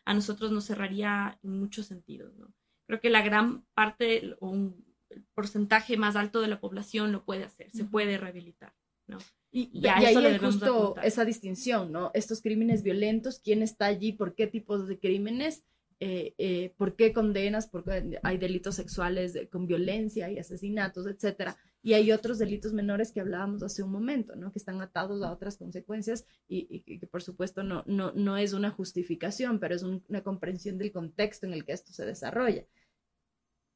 a 0.05 0.13
nosotros 0.13 0.51
nos 0.51 0.65
cerraría 0.65 1.37
en 1.43 1.59
muchos 1.59 1.85
sentidos, 1.85 2.35
¿no? 2.37 2.53
Creo 2.87 2.99
que 2.99 3.09
la 3.09 3.21
gran 3.21 3.65
parte 3.73 4.35
o 4.39 4.49
un 4.49 4.85
porcentaje 5.33 5.97
más 5.97 6.15
alto 6.15 6.41
de 6.41 6.47
la 6.47 6.59
población 6.59 7.11
lo 7.11 7.23
puede 7.23 7.43
hacer, 7.43 7.69
se 7.71 7.85
puede 7.85 8.17
rehabilitar, 8.17 8.73
¿no? 9.05 9.19
Y, 9.51 9.69
y, 9.73 9.87
ahí 9.87 10.05
hay 10.05 10.37
justo 10.37 10.95
esa 11.01 11.23
distinción, 11.23 11.91
¿no? 11.91 12.11
Estos 12.13 12.41
crímenes 12.41 12.83
violentos, 12.83 13.39
¿quién 13.39 13.61
está 13.61 13.85
allí? 13.85 14.11
¿Por 14.11 14.35
qué 14.35 14.47
tipos 14.47 14.87
de 14.87 14.99
crímenes? 14.99 15.63
Eh, 15.99 16.35
eh, 16.37 16.73
¿Por 16.77 16.95
qué 16.95 17.13
condenas? 17.13 17.67
Porque 17.67 18.19
hay 18.21 18.37
delitos 18.37 18.75
sexuales 18.75 19.39
con 19.51 19.65
violencia 19.65 20.29
y 20.29 20.37
asesinatos, 20.37 21.07
etcétera. 21.07 21.57
Y 21.83 21.93
hay 21.93 22.11
otros 22.11 22.39
delitos 22.39 22.73
menores 22.73 23.11
que 23.11 23.21
hablábamos 23.21 23.63
hace 23.63 23.83
un 23.83 23.91
momento, 23.91 24.35
¿no? 24.35 24.51
Que 24.51 24.59
están 24.59 24.81
atados 24.81 25.23
a 25.23 25.31
otras 25.31 25.57
consecuencias 25.57 26.25
y, 26.47 26.81
que 26.81 27.07
por 27.07 27.23
supuesto 27.23 27.63
no, 27.63 27.83
no, 27.87 28.11
no 28.13 28.37
es 28.37 28.53
una 28.53 28.71
justificación, 28.71 29.59
pero 29.59 29.75
es 29.75 29.83
una 29.83 30.23
comprensión 30.23 30.77
del 30.77 30.91
contexto 30.91 31.45
en 31.45 31.53
el 31.53 31.65
que 31.65 31.73
esto 31.73 31.93
se 31.93 32.05
desarrolla 32.05 32.65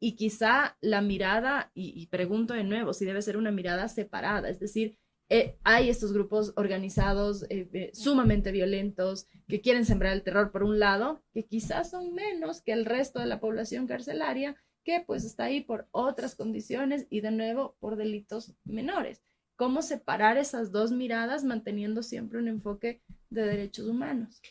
y 0.01 0.15
quizá 0.15 0.77
la 0.81 1.01
mirada, 1.01 1.71
y, 1.75 2.07
pregunto 2.07 2.55
de 2.55 2.63
nuevo 2.63 2.91
si 2.91 3.05
debe 3.05 3.21
ser 3.21 3.37
una 3.37 3.51
mirada 3.51 3.87
separada, 3.87 4.49
es 4.49 4.59
decir, 4.59 4.97
eh, 5.29 5.57
hay 5.63 5.89
estos 5.89 6.11
grupos 6.11 6.53
organizados 6.57 7.43
eh, 7.43 7.69
eh, 7.71 7.91
sumamente 7.93 8.51
violentos 8.51 9.27
que 9.47 9.61
quieren 9.61 9.85
sembrar 9.85 10.13
el 10.13 10.23
terror 10.23 10.51
por 10.51 10.63
un 10.63 10.79
lado, 10.79 11.23
que 11.33 11.45
quizás 11.45 11.91
son 11.91 12.13
menos 12.13 12.61
que 12.61 12.73
el 12.73 12.85
resto 12.85 13.19
de 13.19 13.27
la 13.27 13.39
población 13.39 13.85
carcelaria, 13.85 14.55
que 14.83 15.03
pues 15.05 15.23
está 15.23 15.45
ahí 15.45 15.61
por 15.61 15.87
otras 15.91 16.35
condiciones 16.35 17.07
y 17.09 17.21
de 17.21 17.31
nuevo 17.31 17.75
por 17.79 17.95
delitos 17.95 18.53
menores. 18.63 19.21
¿Cómo 19.55 19.81
separar 19.81 20.37
esas 20.37 20.71
dos 20.71 20.91
miradas 20.91 21.43
manteniendo 21.43 22.03
siempre 22.03 22.39
un 22.39 22.47
enfoque 22.47 23.01
de 23.29 23.43
derechos 23.43 23.87
humanos? 23.87 24.41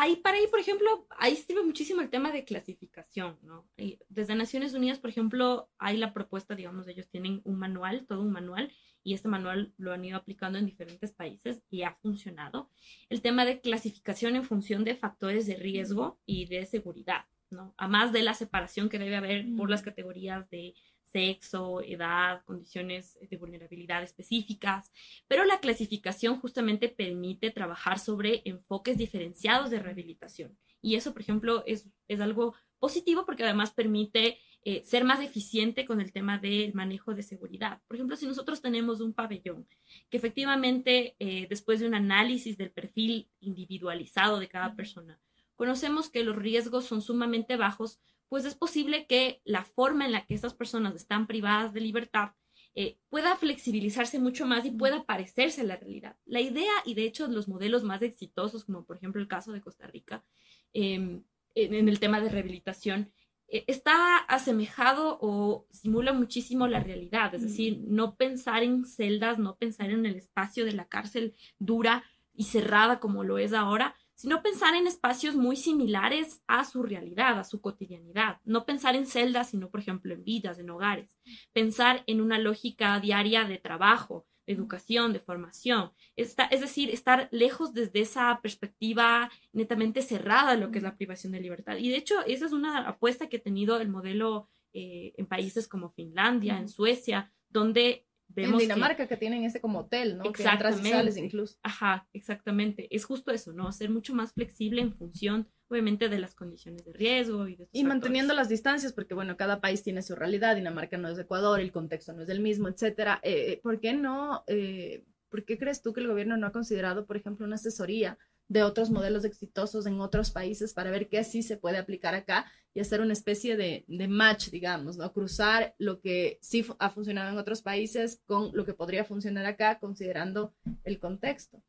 ahí 0.00 0.16
para 0.16 0.38
ahí, 0.38 0.46
por 0.46 0.60
ejemplo, 0.60 1.06
ahí 1.18 1.36
sirve 1.36 1.62
muchísimo 1.62 2.00
el 2.00 2.08
tema 2.08 2.32
de 2.32 2.44
clasificación, 2.44 3.38
¿no? 3.42 3.68
Desde 4.08 4.34
Naciones 4.34 4.72
Unidas, 4.72 4.98
por 4.98 5.10
ejemplo, 5.10 5.68
hay 5.78 5.98
la 5.98 6.14
propuesta, 6.14 6.54
digamos, 6.54 6.88
ellos 6.88 7.08
tienen 7.08 7.42
un 7.44 7.58
manual, 7.58 8.06
todo 8.06 8.22
un 8.22 8.32
manual, 8.32 8.72
y 9.02 9.14
este 9.14 9.28
manual 9.28 9.72
lo 9.76 9.92
han 9.92 10.04
ido 10.04 10.16
aplicando 10.16 10.58
en 10.58 10.66
diferentes 10.66 11.12
países 11.12 11.62
y 11.70 11.82
ha 11.82 11.94
funcionado. 11.96 12.70
El 13.08 13.20
tema 13.20 13.44
de 13.44 13.60
clasificación 13.60 14.36
en 14.36 14.44
función 14.44 14.84
de 14.84 14.94
factores 14.94 15.46
de 15.46 15.56
riesgo 15.56 16.18
y 16.24 16.46
de 16.46 16.64
seguridad, 16.64 17.24
¿no? 17.50 17.74
A 17.76 17.88
más 17.88 18.12
de 18.12 18.22
la 18.22 18.34
separación 18.34 18.88
que 18.88 18.98
debe 18.98 19.16
haber 19.16 19.46
por 19.56 19.70
las 19.70 19.82
categorías 19.82 20.48
de 20.50 20.74
sexo, 21.02 21.80
edad, 21.82 22.44
condiciones 22.44 23.18
de 23.20 23.36
vulnerabilidad 23.36 24.02
específicas, 24.02 24.92
pero 25.26 25.44
la 25.44 25.60
clasificación 25.60 26.40
justamente 26.40 26.88
permite 26.88 27.50
trabajar 27.50 27.98
sobre 27.98 28.42
enfoques 28.44 28.96
diferenciados 28.96 29.70
de 29.70 29.80
rehabilitación. 29.80 30.56
Y 30.80 30.94
eso, 30.94 31.12
por 31.12 31.22
ejemplo, 31.22 31.64
es, 31.66 31.88
es 32.08 32.20
algo 32.20 32.54
positivo 32.78 33.26
porque 33.26 33.44
además 33.44 33.72
permite 33.72 34.38
eh, 34.62 34.82
ser 34.84 35.04
más 35.04 35.20
eficiente 35.20 35.86
con 35.86 36.00
el 36.00 36.12
tema 36.12 36.38
del 36.38 36.74
manejo 36.74 37.14
de 37.14 37.22
seguridad. 37.22 37.80
Por 37.86 37.96
ejemplo, 37.96 38.16
si 38.16 38.26
nosotros 38.26 38.60
tenemos 38.60 39.00
un 39.00 39.14
pabellón 39.14 39.66
que 40.10 40.16
efectivamente, 40.18 41.16
eh, 41.18 41.46
después 41.48 41.80
de 41.80 41.86
un 41.86 41.94
análisis 41.94 42.58
del 42.58 42.70
perfil 42.70 43.30
individualizado 43.40 44.38
de 44.38 44.48
cada 44.48 44.74
persona, 44.74 45.18
conocemos 45.60 46.08
que 46.08 46.24
los 46.24 46.36
riesgos 46.36 46.86
son 46.86 47.02
sumamente 47.02 47.58
bajos 47.58 48.00
pues 48.30 48.46
es 48.46 48.54
posible 48.54 49.04
que 49.06 49.42
la 49.44 49.62
forma 49.62 50.06
en 50.06 50.12
la 50.12 50.24
que 50.24 50.32
estas 50.32 50.54
personas 50.54 50.94
están 50.94 51.26
privadas 51.26 51.74
de 51.74 51.82
libertad 51.82 52.30
eh, 52.74 52.96
pueda 53.10 53.36
flexibilizarse 53.36 54.18
mucho 54.18 54.46
más 54.46 54.64
y 54.64 54.70
pueda 54.70 55.04
parecerse 55.04 55.60
a 55.60 55.64
la 55.64 55.76
realidad. 55.76 56.16
La 56.24 56.40
idea, 56.40 56.72
y 56.86 56.94
de 56.94 57.04
hecho 57.04 57.26
los 57.26 57.46
modelos 57.46 57.84
más 57.84 58.00
exitosos, 58.00 58.64
como 58.64 58.86
por 58.86 58.96
ejemplo 58.96 59.20
el 59.20 59.28
caso 59.28 59.52
de 59.52 59.60
Costa 59.60 59.86
Rica, 59.86 60.24
em, 60.72 61.24
en, 61.54 61.88
el 61.90 62.00
tema 62.00 62.22
de 62.22 62.30
rehabilitación, 62.30 63.12
eh, 63.48 63.64
está 63.66 64.16
asemejado 64.16 65.18
o 65.20 65.66
simula 65.68 66.14
muchísimo 66.14 66.68
la 66.68 66.80
realidad, 66.80 67.34
es 67.34 67.42
decir, 67.42 67.82
no 67.86 68.16
pensar 68.16 68.62
en 68.62 68.86
celdas, 68.86 69.38
no 69.38 69.58
pensar 69.58 69.90
en 69.90 70.06
el 70.06 70.14
espacio 70.14 70.64
de 70.64 70.72
la 70.72 70.88
cárcel 70.88 71.34
dura 71.58 72.02
y 72.32 72.44
cerrada 72.44 72.98
como 72.98 73.24
lo 73.24 73.36
es 73.36 73.52
ahora, 73.52 73.94
sino 74.20 74.42
pensar 74.42 74.74
en 74.74 74.86
espacios 74.86 75.34
muy 75.34 75.56
similares 75.56 76.42
a 76.46 76.66
su 76.66 76.82
realidad, 76.82 77.38
a 77.38 77.44
su 77.44 77.62
cotidianidad. 77.62 78.36
No 78.44 78.66
pensar 78.66 78.94
en 78.94 79.06
celdas, 79.06 79.48
sino, 79.48 79.70
por 79.70 79.80
ejemplo, 79.80 80.12
en 80.12 80.22
vidas, 80.24 80.58
en 80.58 80.68
hogares. 80.68 81.18
Pensar 81.54 82.04
en 82.06 82.20
una 82.20 82.38
lógica 82.38 83.00
diaria 83.00 83.44
de 83.44 83.56
trabajo, 83.56 84.26
de 84.46 84.52
educación, 84.52 85.14
de 85.14 85.20
formación. 85.20 85.92
es 86.16 86.36
decir, 86.36 86.90
estar 86.90 87.30
lejos 87.32 87.72
desde 87.72 88.02
esa 88.02 88.40
perspectiva 88.42 89.30
netamente 89.54 90.02
cerrada 90.02 90.50
de 90.52 90.60
lo 90.60 90.70
que 90.70 90.78
es 90.80 90.84
la 90.84 90.98
privación 90.98 91.32
de 91.32 91.40
libertad. 91.40 91.78
Y 91.78 91.88
de 91.88 91.96
hecho, 91.96 92.16
esa 92.26 92.44
es 92.44 92.52
una 92.52 92.86
apuesta 92.86 93.30
que 93.30 93.38
ha 93.38 93.42
tenido 93.42 93.80
el 93.80 93.88
modelo 93.88 94.50
eh, 94.74 95.14
en 95.16 95.24
países 95.24 95.66
como 95.66 95.92
Finlandia, 95.92 96.58
en 96.58 96.68
Suecia, 96.68 97.32
donde 97.48 98.04
en 98.36 98.56
Dinamarca 98.56 99.06
que, 99.06 99.16
tienen 99.16 99.44
ese 99.44 99.60
como 99.60 99.80
hotel, 99.80 100.18
¿no? 100.18 100.24
Exactamente. 100.24 101.20
incluso. 101.20 101.58
Ajá, 101.62 102.08
exactamente. 102.12 102.88
Es 102.94 103.04
justo 103.04 103.30
eso, 103.30 103.52
¿no? 103.52 103.70
Ser 103.72 103.90
mucho 103.90 104.14
más 104.14 104.32
flexible 104.32 104.82
en 104.82 104.92
función, 104.92 105.48
obviamente, 105.68 106.08
de 106.08 106.18
las 106.18 106.34
condiciones 106.34 106.84
de 106.84 106.92
riesgo 106.92 107.48
y 107.48 107.56
de 107.56 107.68
Y 107.72 107.84
manteniendo 107.84 108.34
las 108.34 108.48
distancias, 108.48 108.92
porque 108.92 109.14
bueno, 109.14 109.36
cada 109.36 109.60
país 109.60 109.82
tiene 109.82 110.02
su 110.02 110.14
realidad. 110.14 110.56
Dinamarca 110.56 110.96
no 110.96 111.08
es 111.08 111.18
Ecuador, 111.18 111.60
el 111.60 111.72
contexto 111.72 112.12
no 112.12 112.22
es 112.22 112.28
el 112.28 112.40
mismo, 112.40 112.68
etcétera. 112.68 113.20
Eh, 113.22 113.52
eh, 113.52 113.60
¿Por 113.62 113.80
qué 113.80 113.92
no? 113.92 114.44
Eh, 114.46 115.04
¿Por 115.28 115.44
qué 115.44 115.58
crees 115.58 115.82
tú 115.82 115.92
que 115.92 116.00
el 116.00 116.08
gobierno 116.08 116.36
no 116.36 116.46
ha 116.46 116.52
considerado, 116.52 117.06
por 117.06 117.16
ejemplo, 117.16 117.46
una 117.46 117.54
asesoría 117.54 118.18
de 118.50 118.64
otros 118.64 118.90
modelos 118.90 119.24
exitosos 119.24 119.86
en 119.86 120.00
otros 120.00 120.32
países 120.32 120.74
para 120.74 120.90
ver 120.90 121.08
qué 121.08 121.22
sí 121.22 121.44
se 121.44 121.56
puede 121.56 121.78
aplicar 121.78 122.16
acá 122.16 122.50
y 122.74 122.80
hacer 122.80 123.00
una 123.00 123.12
especie 123.12 123.56
de, 123.56 123.84
match, 124.08 124.48
digamos, 124.48 124.96
¿no? 124.96 125.12
Cruzar 125.12 125.76
lo 125.78 126.00
que 126.00 126.38
sí 126.42 126.66
ha 126.80 126.90
funcionado 126.90 127.30
en 127.30 127.38
otros 127.38 127.62
países 127.62 128.20
con 128.26 128.50
lo 128.52 128.64
que 128.64 128.74
podría 128.74 129.04
funcionar 129.04 129.46
acá, 129.46 129.78
considerando 129.78 130.52
el 130.82 130.98
contexto. 130.98 131.62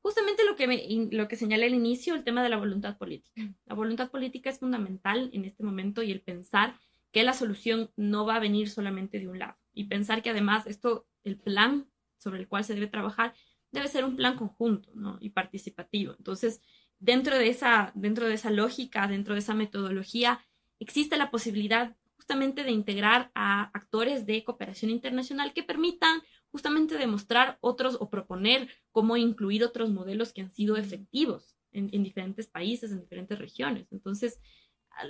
Justamente 0.00 0.42
lo 0.44 0.56
que, 0.56 0.66
me, 0.66 1.08
lo 1.10 1.28
que 1.28 1.36
señalé 1.36 1.66
al 1.66 1.74
inicio, 1.74 2.14
el 2.14 2.24
tema 2.24 2.42
de 2.42 2.48
la 2.48 2.56
voluntad 2.56 2.96
política. 2.96 3.54
La 3.66 3.74
voluntad 3.74 4.10
política 4.10 4.48
es 4.48 4.58
fundamental 4.58 5.28
en 5.34 5.44
este 5.44 5.62
momento 5.62 6.02
y 6.02 6.12
el 6.12 6.22
pensar 6.22 6.78
que 7.12 7.24
la 7.24 7.34
solución 7.34 7.90
no 7.96 8.24
va 8.24 8.36
a 8.36 8.40
venir 8.40 8.70
solamente 8.70 9.18
de 9.18 9.28
un 9.28 9.38
lado 9.38 9.58
y 9.74 9.84
pensar 9.84 10.22
que 10.22 10.30
además 10.30 10.66
esto, 10.66 11.06
el 11.24 11.38
plan 11.38 11.86
sobre 12.16 12.40
el 12.40 12.48
cual 12.48 12.64
se 12.64 12.74
debe 12.74 12.86
trabajar, 12.86 13.34
debe 13.72 13.88
ser 13.88 14.04
un 14.04 14.16
plan 14.16 14.36
conjunto 14.36 14.90
¿no? 14.94 15.18
y 15.20 15.30
participativo. 15.30 16.14
Entonces, 16.16 16.60
dentro 16.98 17.36
de, 17.36 17.48
esa, 17.48 17.90
dentro 17.94 18.28
de 18.28 18.34
esa 18.34 18.50
lógica, 18.50 19.08
dentro 19.08 19.34
de 19.34 19.40
esa 19.40 19.54
metodología, 19.54 20.40
existe 20.78 21.16
la 21.16 21.30
posibilidad 21.30 21.96
justamente 22.16 22.62
de 22.62 22.70
integrar 22.70 23.32
a 23.34 23.64
actores 23.74 24.26
de 24.26 24.44
cooperación 24.44 24.90
internacional 24.90 25.52
que 25.52 25.64
permitan 25.64 26.22
justamente 26.52 26.96
demostrar 26.96 27.58
otros 27.60 27.96
o 27.98 28.10
proponer 28.10 28.68
cómo 28.92 29.16
incluir 29.16 29.64
otros 29.64 29.90
modelos 29.90 30.32
que 30.32 30.42
han 30.42 30.52
sido 30.52 30.76
efectivos 30.76 31.56
en, 31.72 31.88
en 31.92 32.04
diferentes 32.04 32.46
países, 32.46 32.92
en 32.92 33.00
diferentes 33.00 33.38
regiones. 33.38 33.90
Entonces, 33.90 34.38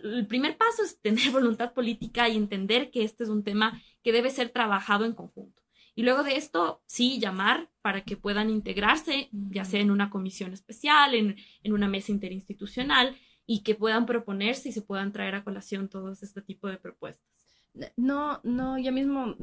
el 0.03 0.27
primer 0.27 0.57
paso 0.57 0.83
es 0.83 1.01
tener 1.01 1.31
voluntad 1.33 1.72
política 1.72 2.29
y 2.29 2.37
entender 2.37 2.90
que 2.90 3.03
este 3.05 3.25
es 3.25 3.31
un 3.31 3.44
tema 3.44 3.83
que 4.03 4.12
debe 4.12 4.31
ser 4.31 4.51
trabajado 4.51 5.05
en 5.05 5.12
conjunto. 5.12 5.62
Y 5.94 6.02
luego 6.05 6.22
de 6.22 6.37
esto, 6.37 6.83
sí, 6.87 7.18
llamar 7.20 7.70
para 7.83 8.02
que 8.02 8.16
puedan 8.16 8.48
integrarse, 8.50 9.28
ya 9.33 9.64
sea 9.64 9.81
en 9.81 9.90
una 9.90 10.09
comisión 10.11 10.52
especial, 10.52 11.14
en, 11.14 11.37
en 11.62 11.72
una 11.72 11.88
mesa 11.88 12.12
interinstitucional, 12.12 13.16
y 13.46 13.62
que 13.62 13.74
puedan 13.74 14.07
proponerse 14.07 14.68
y 14.68 14.72
se 14.72 14.83
puedan 14.83 15.12
traer 15.12 15.35
a 15.35 15.44
colación 15.44 15.88
todos 15.88 16.22
este 16.22 16.42
tipo 16.42 16.68
de 16.68 16.78
propuestas. 16.78 17.26
No, 17.96 18.40
no, 18.44 18.78
ya 18.78 18.92
mismo 18.92 19.37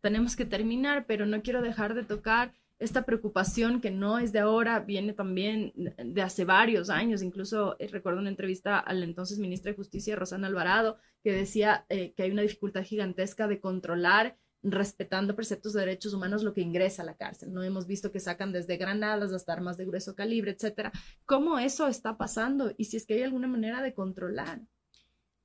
tenemos 0.00 0.36
que 0.36 0.44
terminar, 0.44 1.06
pero 1.06 1.24
no 1.24 1.42
quiero 1.42 1.62
dejar 1.62 1.94
de 1.94 2.04
tocar 2.04 2.52
esta 2.78 3.06
preocupación 3.06 3.80
que 3.80 3.90
no 3.90 4.18
es 4.18 4.32
de 4.32 4.40
ahora, 4.40 4.80
viene 4.80 5.14
también 5.14 5.72
de 5.76 6.22
hace 6.22 6.44
varios 6.44 6.90
años. 6.90 7.22
Incluso 7.22 7.76
eh, 7.78 7.88
recuerdo 7.88 8.20
una 8.20 8.28
entrevista 8.28 8.78
al 8.78 9.02
entonces 9.02 9.38
ministra 9.38 9.70
de 9.70 9.76
Justicia, 9.76 10.16
Rosana 10.16 10.48
Alvarado, 10.48 10.98
que 11.22 11.32
decía 11.32 11.86
eh, 11.88 12.12
que 12.14 12.24
hay 12.24 12.30
una 12.30 12.42
dificultad 12.42 12.84
gigantesca 12.84 13.48
de 13.48 13.60
controlar 13.60 14.36
respetando 14.70 15.36
preceptos 15.36 15.72
de 15.72 15.80
derechos 15.80 16.12
humanos 16.12 16.42
lo 16.42 16.52
que 16.52 16.60
ingresa 16.60 17.02
a 17.02 17.04
la 17.04 17.16
cárcel. 17.16 17.52
No 17.52 17.62
hemos 17.62 17.86
visto 17.86 18.10
que 18.10 18.20
sacan 18.20 18.52
desde 18.52 18.76
granadas 18.76 19.32
hasta 19.32 19.52
armas 19.52 19.76
de 19.76 19.86
grueso 19.86 20.14
calibre, 20.14 20.50
etcétera. 20.50 20.92
¿Cómo 21.24 21.58
eso 21.58 21.86
está 21.86 22.16
pasando? 22.16 22.72
Y 22.76 22.86
si 22.86 22.96
es 22.96 23.06
que 23.06 23.14
hay 23.14 23.22
alguna 23.22 23.46
manera 23.46 23.80
de 23.80 23.94
controlar. 23.94 24.60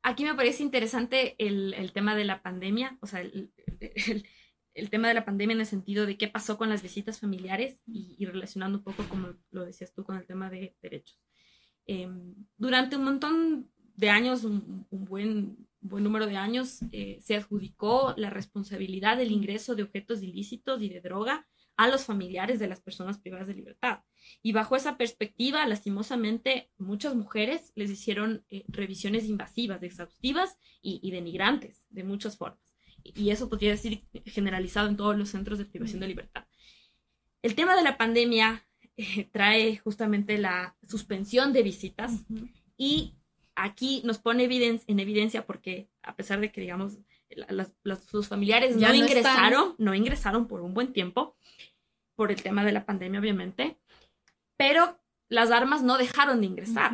Aquí 0.02 0.24
me 0.24 0.34
parece 0.34 0.64
interesante 0.64 1.36
el, 1.38 1.92
tema 1.94 2.16
de 2.16 2.26
la 2.26 2.42
pandemia, 2.42 2.98
o 3.02 3.08
sea, 3.08 3.22
el, 3.22 3.52
tema 4.90 5.08
de 5.08 5.14
la 5.14 5.26
pandemia 5.26 5.54
en 5.54 5.60
el 5.60 5.68
sentido 5.68 6.08
de 6.08 6.18
qué 6.18 6.28
pasó 6.28 6.58
con 6.58 6.70
las 6.70 6.82
visitas 6.82 7.20
familiares 7.20 7.80
y, 7.86 8.26
relacionando 8.26 8.80
un 8.80 8.84
poco, 8.84 9.08
como 9.08 9.36
lo 9.52 9.66
decías 9.66 9.94
tú, 9.94 10.04
con 10.04 10.18
el 10.18 10.26
tema 10.26 10.50
de 10.50 10.76
derechos. 10.82 11.22
Em, 11.86 12.34
durante 12.58 12.96
un 12.96 13.04
montón 13.04 13.70
de 13.96 14.10
años, 14.10 14.44
un 14.44 14.88
buen 14.90 15.68
buen 15.82 16.04
número 16.04 16.28
de 16.28 16.38
años 16.38 16.80
eh, 16.92 17.20
se 17.22 17.36
adjudicó 17.36 18.14
la 18.16 18.30
responsabilidad 18.30 19.18
del 19.18 19.32
ingreso 19.32 19.76
de 19.76 19.84
objetos 19.84 20.22
ilícitos 20.24 20.82
y 20.82 20.90
de 20.90 21.02
droga 21.02 21.48
a 21.76 21.88
los 21.88 22.06
familiares 22.06 22.60
de 22.60 22.68
las 22.68 22.80
personas 22.80 23.18
privadas 23.18 23.48
de 23.48 23.56
libertad. 23.56 24.02
Y 24.44 24.52
bajo 24.52 24.76
esa 24.76 24.98
perspectiva, 24.98 25.66
lastimosamente, 25.66 26.70
muchas 26.78 27.16
mujeres 27.16 27.72
les 27.76 27.90
hicieron 27.90 28.46
eh, 28.50 28.64
revisiones 28.68 29.26
invasivas, 29.26 29.82
exhaustivas 29.82 30.58
y, 30.82 31.10
denigrantes 31.10 31.86
de 31.90 32.04
muchas 32.04 32.38
formas. 32.38 32.62
Y 33.04 33.32
eso 33.32 33.50
podría 33.50 33.72
decir 33.72 34.06
generalizado 34.26 34.90
en 34.90 34.98
todos 34.98 35.18
los 35.18 35.30
centros 35.30 35.58
de 35.58 35.66
privación 35.66 36.02
de 36.02 36.08
libertad. 36.08 36.46
El 37.42 37.56
tema 37.56 37.76
de 37.76 37.84
la 37.84 37.98
pandemia 37.98 38.64
eh, 38.96 39.28
trae 39.32 39.78
justamente 39.78 40.38
la 40.38 40.78
suspensión 40.84 41.52
de 41.52 41.64
visitas 41.64 42.12
y 42.78 43.16
aquí 43.64 44.02
nos 44.06 44.20
pone 44.20 44.46
en 44.46 45.00
evidencia 45.00 45.46
porque 45.46 45.88
a 46.04 46.16
pesar 46.16 46.40
de 46.40 46.52
que, 46.52 46.62
digamos, 46.62 46.98
sus 48.10 48.28
familiares 48.28 48.76
no, 48.76 48.94
ingresaron, 48.94 49.76
no 49.78 49.94
ingresaron 49.94 50.48
por 50.48 50.62
un 50.62 50.74
buen 50.74 50.94
tiempo, 50.94 51.36
por 52.16 52.32
el 52.32 52.42
tema 52.42 52.66
de 52.66 52.72
la 52.72 52.86
pandemia, 52.86 53.20
obviamente, 53.20 53.78
pero 54.58 55.00
las 55.30 55.52
armas 55.52 55.82
no 55.82 55.98
dejaron 55.98 56.42
de 56.42 56.48
ingresar. 56.48 56.92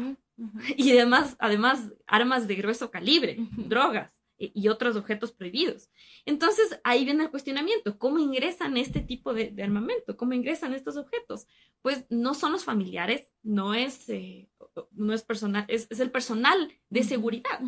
Y 0.75 0.91
además, 0.91 1.35
además, 1.39 1.91
armas 2.05 2.47
de 2.47 2.55
grueso 2.55 2.91
calibre, 2.91 3.37
drogas 3.57 4.16
y 4.37 4.67
otros 4.67 4.95
objetos 4.95 5.31
prohibidos. 5.31 5.89
Entonces, 6.25 6.79
ahí 6.83 7.05
viene 7.05 7.23
el 7.23 7.31
cuestionamiento, 7.31 7.97
¿cómo 7.97 8.19
ingresan 8.19 8.77
este 8.77 8.99
tipo 9.01 9.33
de, 9.33 9.53
armamento? 9.61 10.15
¿Cómo 10.15 10.33
ingresan 10.33 10.73
estos 10.73 10.95
objetos? 10.95 11.47
Pues 11.81 12.05
no 12.09 12.33
son 12.33 12.51
los 12.51 12.63
familiares, 12.63 13.31
no 13.41 13.73
es, 13.73 14.07
eh, 14.09 14.49
no 14.91 15.13
es 15.13 15.23
personal, 15.23 15.65
es, 15.67 15.87
el 15.99 16.11
personal 16.11 16.71
de 16.89 17.03
seguridad. 17.03 17.59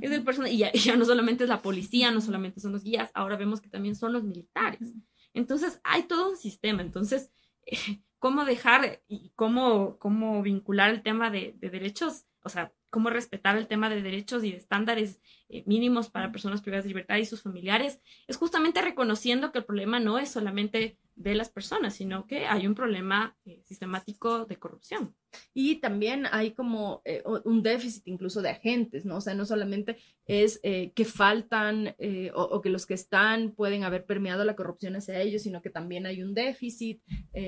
Es 0.00 0.12
el 0.12 0.22
personal, 0.22 0.52
y 0.52 0.58
ya, 0.58 0.96
no 0.96 1.04
solamente 1.04 1.44
es 1.44 1.50
la 1.50 1.62
policía, 1.62 2.10
no 2.10 2.20
solamente 2.20 2.60
son 2.60 2.72
los 2.72 2.84
guías, 2.84 3.10
ahora 3.14 3.36
vemos 3.36 3.60
que 3.60 3.68
también 3.68 3.96
son 3.96 4.12
los 4.12 4.22
militares. 4.22 4.92
Entonces, 5.34 5.80
hay 5.82 6.04
todo 6.04 6.30
un 6.30 6.36
sistema. 6.36 6.82
Entonces, 6.82 7.32
¿cómo 8.20 8.44
dejar 8.44 9.02
y 9.08 9.32
cómo, 9.34 9.98
cómo 9.98 10.42
vincular 10.42 10.90
el 10.90 11.02
tema 11.02 11.30
de, 11.30 11.54
de 11.58 11.70
derechos? 11.70 12.26
O 12.44 12.48
sea, 12.48 12.72
cómo 12.96 13.10
respetar 13.10 13.58
el 13.58 13.66
tema 13.66 13.90
de 13.90 14.00
derechos 14.00 14.42
y 14.42 14.52
de 14.52 14.56
estándares 14.56 15.20
eh, 15.50 15.62
mínimos 15.66 16.08
para 16.08 16.32
personas 16.32 16.62
privadas 16.62 16.84
de 16.84 16.88
libertad 16.88 17.18
y 17.18 17.26
sus 17.26 17.42
familiares, 17.42 18.00
es 18.26 18.38
justamente 18.38 18.80
reconociendo 18.80 19.52
que 19.52 19.58
el 19.58 19.66
problema 19.66 20.00
no 20.00 20.18
es 20.18 20.30
solamente 20.30 20.98
de 21.14 21.34
las 21.34 21.50
personas, 21.50 21.94
sino 21.94 22.26
que 22.26 22.46
hay 22.46 22.66
un 22.66 22.74
problema 22.74 23.36
eh, 23.46 23.62
sistemático 23.64 24.44
de 24.44 24.56
corrupción. 24.56 25.14
Y 25.54 25.76
también 25.76 26.26
hay 26.30 26.52
como 26.52 27.02
eh, 27.04 27.22
un 27.44 27.62
déficit 27.62 28.06
incluso 28.06 28.42
de 28.42 28.50
agentes, 28.50 29.04
¿no? 29.04 29.18
O 29.18 29.20
sea, 29.20 29.34
no 29.34 29.44
solamente 29.44 29.98
es 30.26 30.60
que 30.60 31.04
faltan 31.04 31.94
o, 32.34 32.60
que 32.60 32.70
los 32.70 32.84
que 32.84 32.94
están 32.94 33.52
pueden 33.52 33.84
haber 33.84 34.04
permeado 34.04 34.44
la 34.44 34.56
corrupción 34.56 34.96
hacia 34.96 35.20
ellos, 35.20 35.42
sino 35.42 35.62
que 35.62 35.70
también 35.70 36.04
hay 36.04 36.20
un 36.20 36.34
déficit. 36.34 37.00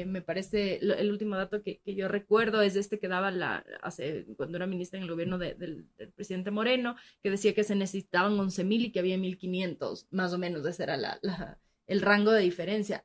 me 0.06 0.22
parece, 0.22 0.76
el 0.76 1.10
último 1.10 1.34
dato 1.34 1.60
que, 1.60 1.80
yo 1.84 2.06
recuerdo 2.06 2.62
es 2.62 2.76
este 2.76 3.00
que 3.00 3.08
daba 3.08 3.32
la, 3.32 3.64
hace, 3.82 4.26
cuando 4.36 4.58
era 4.58 4.68
ministra 4.68 4.98
en 4.98 5.04
el 5.04 5.10
gobierno 5.10 5.37
del, 5.38 5.86
del 5.96 6.12
presidente 6.12 6.50
Moreno, 6.50 6.96
que 7.22 7.30
decía 7.30 7.54
que 7.54 7.64
se 7.64 7.74
necesitaba 7.74 7.98
necesitaban 8.08 8.36
11.000 8.36 8.86
y 8.86 8.92
que 8.92 8.98
había 9.00 9.16
1.500, 9.16 10.06
más 10.10 10.32
o 10.32 10.38
menos, 10.38 10.64
ese 10.66 10.82
era 10.82 10.96
la, 10.96 11.18
el 11.86 12.00
rango 12.00 12.32
de 12.32 12.42
diferencia. 12.42 13.02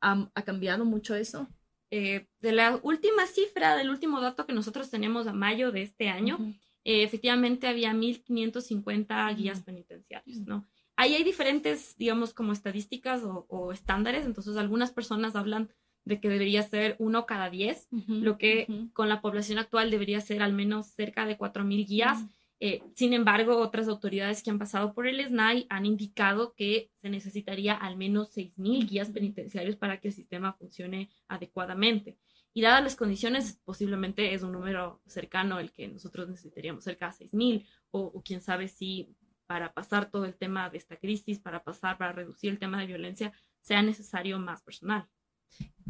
¿Ha, 0.00 0.42
cambiado 0.44 0.84
mucho 0.84 1.14
eso? 1.14 1.48
Eh, 1.90 2.26
de 2.40 2.52
la 2.52 2.78
última 2.82 3.26
cifra, 3.26 3.76
del 3.76 3.90
último 3.90 4.20
dato 4.20 4.46
que 4.46 4.52
nosotros 4.52 4.90
tenemos 4.90 5.26
a 5.26 5.32
mayo 5.32 5.72
de 5.72 5.82
este 5.82 6.08
año, 6.08 6.38
eh, 6.84 7.02
efectivamente 7.02 7.66
había 7.66 7.92
1.550 7.92 9.36
guías 9.36 9.60
penitenciarios, 9.62 10.40
¿no? 10.40 10.66
Ahí 10.96 11.14
hay 11.14 11.24
diferentes, 11.24 11.96
digamos, 11.96 12.32
como 12.34 12.52
estadísticas 12.52 13.22
o, 13.24 13.72
estándares, 13.72 14.24
entonces 14.26 14.56
algunas 14.56 14.92
personas 14.92 15.34
hablan 15.34 15.70
de 16.04 16.20
que 16.20 16.28
debería 16.28 16.62
ser 16.62 16.96
uno 16.98 17.26
cada 17.26 17.50
10, 17.50 17.88
lo 18.08 18.38
que 18.38 18.66
con 18.92 19.08
la 19.08 19.20
población 19.20 19.58
actual 19.58 19.90
debería 19.90 20.20
ser 20.20 20.42
al 20.42 20.52
menos 20.52 20.86
cerca 20.88 21.26
de 21.26 21.38
4.000 21.38 21.86
guías 21.86 22.24
Eh, 22.60 22.82
sin 22.94 23.12
embargo, 23.12 23.58
otras 23.58 23.88
autoridades 23.88 24.42
que 24.42 24.50
han 24.50 24.58
pasado 24.58 24.94
por 24.94 25.06
el 25.06 25.20
SNAI 25.20 25.66
han 25.68 25.86
indicado 25.86 26.54
que 26.54 26.90
se 27.02 27.10
necesitaría 27.10 27.74
al 27.74 27.96
menos 27.96 28.30
6.000 28.34 28.88
guías 28.88 29.10
penitenciarios 29.10 29.76
para 29.76 30.00
que 30.00 30.08
el 30.08 30.14
sistema 30.14 30.54
funcione 30.54 31.10
adecuadamente. 31.28 32.16
Y 32.54 32.62
dadas 32.62 32.82
las 32.82 32.96
condiciones, 32.96 33.60
posiblemente 33.64 34.32
es 34.32 34.42
un 34.42 34.52
número 34.52 35.02
cercano 35.06 35.58
el 35.58 35.72
que 35.72 35.88
nosotros 35.88 36.28
necesitaríamos, 36.28 36.84
cerca 36.84 37.08
de 37.08 37.26
6.000, 37.26 37.66
o, 37.90 38.00
o 38.14 38.22
quién 38.22 38.40
sabe 38.40 38.68
si 38.68 39.14
para 39.46 39.74
pasar 39.74 40.10
todo 40.10 40.24
el 40.24 40.34
tema 40.34 40.70
de 40.70 40.78
esta 40.78 40.96
crisis, 40.96 41.40
para 41.40 41.62
pasar, 41.64 41.98
para 41.98 42.12
reducir 42.12 42.50
el 42.50 42.58
tema 42.58 42.80
de 42.80 42.86
violencia, 42.86 43.32
sea 43.60 43.82
necesario 43.82 44.38
más 44.38 44.62
personal. 44.62 45.06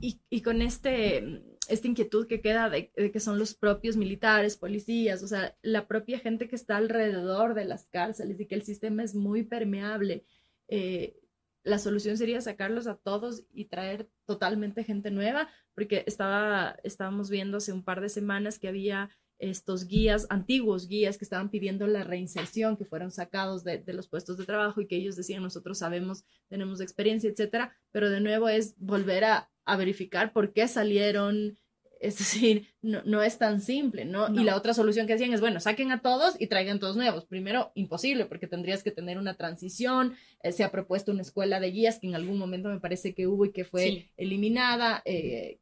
Y, 0.00 0.20
y, 0.29 0.42
con 0.42 0.61
este, 0.61 1.42
esta 1.68 1.88
inquietud 1.88 2.27
que 2.27 2.40
queda 2.40 2.68
de, 2.68 2.90
que 2.90 3.20
son 3.20 3.38
los 3.38 3.55
propios 3.55 3.96
militares, 3.96 4.57
policías, 4.57 5.22
o 5.22 5.29
sea, 5.29 5.57
la 5.62 5.87
propia 5.87 6.18
gente 6.18 6.48
que 6.48 6.57
está 6.57 6.77
alrededor 6.77 7.55
de 7.55 7.64
las 7.64 7.88
cárceles 7.88 8.40
y 8.40 8.46
que 8.46 8.55
el 8.55 8.62
sistema 8.62 9.03
es 9.03 9.14
muy 9.14 9.44
permeable, 9.44 10.24
eh, 10.68 11.16
la 11.62 11.79
solución 11.79 12.18
sería 12.18 12.40
sacarlos 12.42 12.87
a 12.87 12.96
todos 12.96 13.44
y 13.53 13.66
traer 13.66 14.09
totalmente 14.27 14.85
gente 14.85 15.11
nueva, 15.11 15.48
porque 15.74 16.05
estaba, 16.07 16.77
estábamos 16.85 17.31
viendo 17.31 17.57
hace 17.57 17.72
un 17.72 17.83
par 17.83 18.03
de 18.03 18.11
semanas 18.11 18.59
que 18.59 18.68
había 18.68 19.09
estos 19.50 19.87
guías, 19.87 20.26
antiguos 20.30 20.88
guías 20.88 21.18
que 21.18 21.24
estaban 21.24 21.50
pidiendo 21.50 21.87
la 21.87 22.04
reinserción, 22.04 22.76
que 22.76 22.85
fueron 22.85 23.11
sacados 23.11 23.64
de, 23.64 23.78
de, 23.78 23.92
los 23.92 24.09
puestos 24.09 24.37
de 24.38 24.44
trabajo 24.44 24.80
y 24.80 24.87
que 24.87 24.96
ellos 24.96 25.16
decían, 25.16 25.42
nosotros 25.42 25.78
sabemos, 25.78 26.24
tenemos 26.48 26.80
experiencia, 26.80 27.30
etcétera, 27.30 27.76
pero 27.92 28.11
de 28.11 28.20
nuevo 28.20 28.48
es 28.48 28.74
volver 28.78 29.24
a, 29.24 29.50
a 29.64 29.76
verificar 29.76 30.33
por 30.33 30.52
qué 30.52 30.68
salieron, 30.68 31.59
es 32.00 32.18
decir, 32.18 32.68
no, 32.83 33.02
no 33.04 33.22
es 33.22 33.38
tan 33.38 33.61
simple, 33.61 34.04
¿no? 34.04 34.28
¿no? 34.28 34.40
Y 34.40 34.44
la 34.44 34.57
otra 34.57 34.74
solución 34.74 35.07
que 35.07 35.14
hacían 35.14 35.33
es, 35.33 35.40
bueno, 35.40 35.61
saquen 35.61 35.90
a 35.90 36.02
todos 36.02 36.37
y 36.38 36.46
traigan 36.46 36.78
todos 36.78 36.96
nuevos. 36.96 37.24
Primero, 37.26 37.72
imposible, 37.74 38.26
porque 38.26 38.46
tendrías 38.46 38.83
que 38.83 38.90
tener 38.90 39.18
una 39.18 39.35
transición. 39.35 40.14
Eh, 40.42 40.52
se 40.52 40.64
ha 40.64 40.70
propuesto 40.70 41.12
una 41.12 41.22
escuela 41.22 41.61
de 41.61 41.70
guías 41.70 41.98
que 41.98 42.07
en 42.07 42.14
algún 42.14 42.38
momento 42.38 42.68
me 42.68 42.80
parece 42.80 43.14
que 43.14 43.26
hubo 43.26 43.46
y 43.46 43.52
que 43.52 43.64
fue 43.64 43.87
sí. 43.87 44.11
eliminada. 44.16 45.02
Eh, 45.04 45.61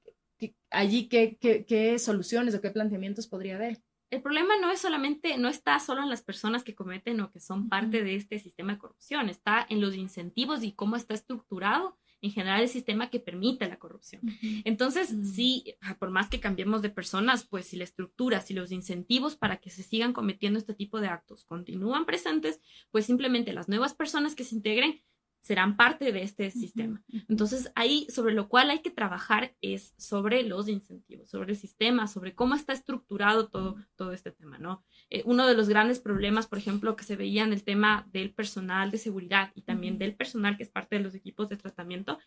allí, 0.70 1.08
¿qué, 1.08 1.38
qué, 1.40 1.64
¿qué 1.64 1.98
soluciones 1.98 2.54
o 2.54 2.60
qué 2.60 2.70
planteamientos 2.70 3.26
podría 3.26 3.56
haber? 3.56 3.82
el 4.12 4.20
problema 4.20 4.58
no 4.60 4.70
es 4.70 4.78
solamente, 4.78 5.38
no 5.38 5.48
está 5.48 5.80
solo 5.80 6.02
en 6.02 6.10
las 6.10 6.20
personas 6.20 6.62
que 6.62 6.74
cometen 6.74 7.18
o 7.22 7.32
que 7.32 7.40
son 7.40 7.70
parte 7.70 8.04
de 8.04 8.14
este 8.14 8.38
sistema 8.38 8.74
de 8.74 8.78
corrupción, 8.78 9.30
está 9.30 9.66
en 9.70 9.80
los 9.80 9.96
incentivos 9.96 10.62
y 10.62 10.72
cómo 10.72 10.96
está 10.96 11.14
estructurado 11.14 11.96
en 12.20 12.30
general 12.30 12.60
el 12.60 12.68
sistema 12.68 13.08
que 13.08 13.20
permite 13.20 13.66
la 13.68 13.78
corrupción. 13.78 14.20
Entonces, 14.64 15.14
sí, 15.34 15.74
por 15.98 16.10
más 16.10 16.28
que 16.28 16.40
cambiemos 16.40 16.82
de 16.82 16.90
personas, 16.90 17.44
pues 17.44 17.66
si 17.66 17.76
la 17.76 17.84
estructura, 17.84 18.42
si 18.42 18.52
los 18.52 18.70
incentivos 18.70 19.34
para 19.34 19.56
que 19.56 19.70
se 19.70 19.82
sigan 19.82 20.12
cometiendo 20.12 20.58
este 20.58 20.74
tipo 20.74 21.00
de 21.00 21.08
actos 21.08 21.44
continúan 21.44 22.04
presentes, 22.04 22.60
pues 22.90 23.06
simplemente 23.06 23.54
las 23.54 23.70
nuevas 23.70 23.94
personas 23.94 24.34
que 24.34 24.44
se 24.44 24.54
integren 24.54 25.00
serán 25.42 25.76
parte 25.76 26.12
de 26.12 26.22
este 26.22 26.50
sistema. 26.52 27.02
Entonces, 27.28 27.72
ahí 27.74 28.06
sobre 28.08 28.32
lo 28.32 28.48
cual 28.48 28.70
hay 28.70 28.80
que 28.80 28.92
trabajar 28.92 29.56
es 29.60 29.92
sobre 29.98 30.44
los 30.44 30.68
incentivos, 30.68 31.28
sobre 31.28 31.50
el 31.50 31.58
sistema, 31.58 32.06
sobre 32.06 32.34
cómo 32.36 32.54
está 32.54 32.72
estructurado 32.72 33.48
todo, 33.48 33.76
todo 33.96 34.12
este 34.12 34.30
tema, 34.30 34.58
¿no? 34.58 34.84
Eh, 35.10 35.22
uno 35.26 35.46
de 35.48 35.54
los 35.54 35.68
grandes 35.68 35.98
problemas, 35.98 36.46
por 36.46 36.58
ejemplo, 36.58 36.94
que 36.94 37.02
se 37.02 37.16
veía 37.16 37.42
en 37.42 37.52
el 37.52 37.64
tema 37.64 38.08
del 38.12 38.32
personal 38.32 38.92
de 38.92 38.98
seguridad 38.98 39.50
y 39.56 39.62
también 39.62 39.98
del 39.98 40.14
personal 40.14 40.56
que 40.56 40.62
es 40.62 40.70
parte 40.70 40.96
de 40.96 41.02
los 41.02 41.16
equipos 41.16 41.48
de 41.48 41.56
tratamiento, 41.56 42.20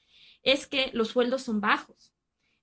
es 0.43 0.67
que 0.67 0.91
los 0.93 1.07
sueldos 1.07 1.41
son 1.41 1.61
bajos. 1.61 2.13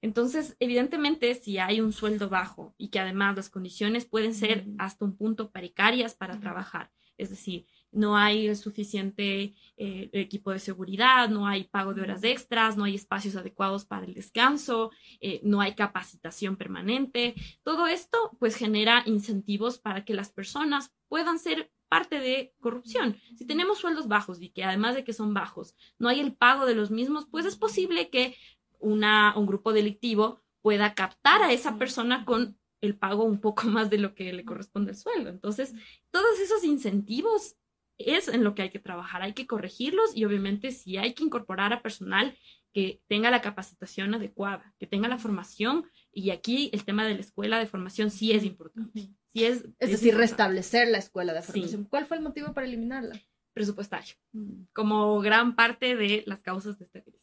Entonces, 0.03 0.57
evidentemente, 0.61 1.35
si 1.35 1.57
hay 1.59 1.81
un 1.81 1.95
sueldo 1.95 2.29
bajo 2.29 2.75
y 2.77 2.89
que 2.89 3.01
además 3.01 3.37
las 3.37 3.49
condiciones 3.49 4.05
pueden 4.05 4.35
ser 4.35 4.67
hasta 4.79 5.07
un 5.07 5.17
punto 5.17 5.51
precarias 5.51 6.15
para 6.15 6.39
trabajar, 6.41 6.91
es 7.17 7.31
decir, 7.31 7.67
no 7.93 8.17
hay 8.17 8.49
el 8.49 8.57
suficiente 8.57 9.55
eh, 9.77 10.11
equipo 10.13 10.51
de 10.51 10.59
seguridad, 10.59 11.29
no 11.29 11.47
hay 11.47 11.65
pago 11.65 11.95
de 11.95 12.03
horas 12.03 12.25
extras, 12.25 12.77
no 12.77 12.85
hay 12.85 12.95
espacios 12.95 13.37
adecuados 13.37 13.85
para 13.85 14.07
el 14.07 14.15
descanso, 14.15 14.91
eh, 15.21 15.41
no 15.45 15.61
hay 15.61 15.75
capacitación 15.75 16.57
permanente. 16.57 17.35
Todo 17.63 17.87
esto 17.87 18.37
pues 18.39 18.57
genera 18.57 19.03
incentivos 19.07 19.79
para 19.79 20.05
que 20.05 20.15
las 20.15 20.31
personas 20.31 20.93
puedan 21.09 21.39
ser 21.39 21.71
parte 21.89 22.21
de 22.21 22.55
corrupción. 22.61 23.19
Si 23.37 23.47
tenemos 23.47 23.79
sueldos 23.79 24.09
bajos 24.09 24.41
y 24.41 24.49
que 24.49 24.65
además 24.65 24.95
de 24.95 25.05
que 25.05 25.13
son 25.13 25.35
bajos, 25.35 25.77
no 25.99 26.09
hay 26.09 26.21
el 26.21 26.35
pago 26.35 26.65
de 26.65 26.75
los 26.75 26.91
mismos, 26.91 27.27
pues 27.31 27.45
es 27.45 27.57
posible 27.57 28.09
que 28.09 28.35
una, 28.79 29.35
un 29.37 29.47
grupo 29.47 29.73
delictivo 29.73 30.41
pueda 30.63 30.95
captar 30.95 31.43
a 31.43 31.53
esa 31.53 31.77
persona 31.77 32.25
con 32.25 32.59
el 32.81 32.97
pago 32.97 33.25
un 33.25 33.41
poco 33.41 33.65
más 33.69 33.91
de 33.91 33.99
lo 33.99 34.15
que 34.15 34.33
le 34.33 34.45
corresponde 34.45 34.93
el 34.93 34.97
sueldo. 34.97 35.31
Entonces, 35.31 35.75
todos 36.11 36.39
esos 36.41 36.65
incentivos 36.65 37.57
es 37.99 38.29
en 38.29 38.45
lo 38.45 38.55
que 38.55 38.63
hay 38.63 38.71
que 38.71 38.79
trabajar, 38.79 39.23
hay 39.23 39.33
que 39.33 39.47
corregirlos 39.47 40.17
y 40.17 40.25
obviamente 40.25 40.73
si 40.73 40.97
hay 40.97 41.15
que 41.15 41.25
incorporar 41.25 41.73
a 41.73 41.83
personal 41.83 42.37
que 42.73 43.03
tenga 43.07 43.31
la 43.31 43.43
capacitación 43.43 44.15
adecuada, 44.15 44.75
que 44.79 44.87
tenga 44.87 45.09
la 45.09 45.19
formación 45.19 45.85
y 46.13 46.31
aquí 46.31 46.71
el 46.73 46.85
tema 46.85 47.07
de 47.07 47.15
la 47.15 47.21
escuela 47.21 47.59
de 47.59 47.67
formación 47.67 48.11
sí 48.11 48.33
es 48.33 48.45
importante. 48.45 49.11
Sí 49.27 49.45
es, 49.45 49.59
es, 49.59 49.65
es 49.79 49.91
decir, 49.91 50.09
importante. 50.09 50.19
restablecer 50.19 50.89
la 50.89 50.99
escuela 50.99 51.33
de 51.35 51.43
formación. 51.43 51.83
Sí. 51.83 51.89
¿Cuál 51.89 52.07
fue 52.07 52.17
el 52.17 52.23
motivo 52.23 52.53
para 52.53 52.67
eliminarla? 52.67 53.21
Presupuestario, 53.53 54.15
mm. 54.33 54.65
como 54.73 55.21
gran 55.21 55.55
parte 55.55 55.97
de 55.97 56.25
las 56.27 56.43
causas 56.43 56.79
de 56.79 56.87
esta 56.87 57.03
crisis. 57.03 57.23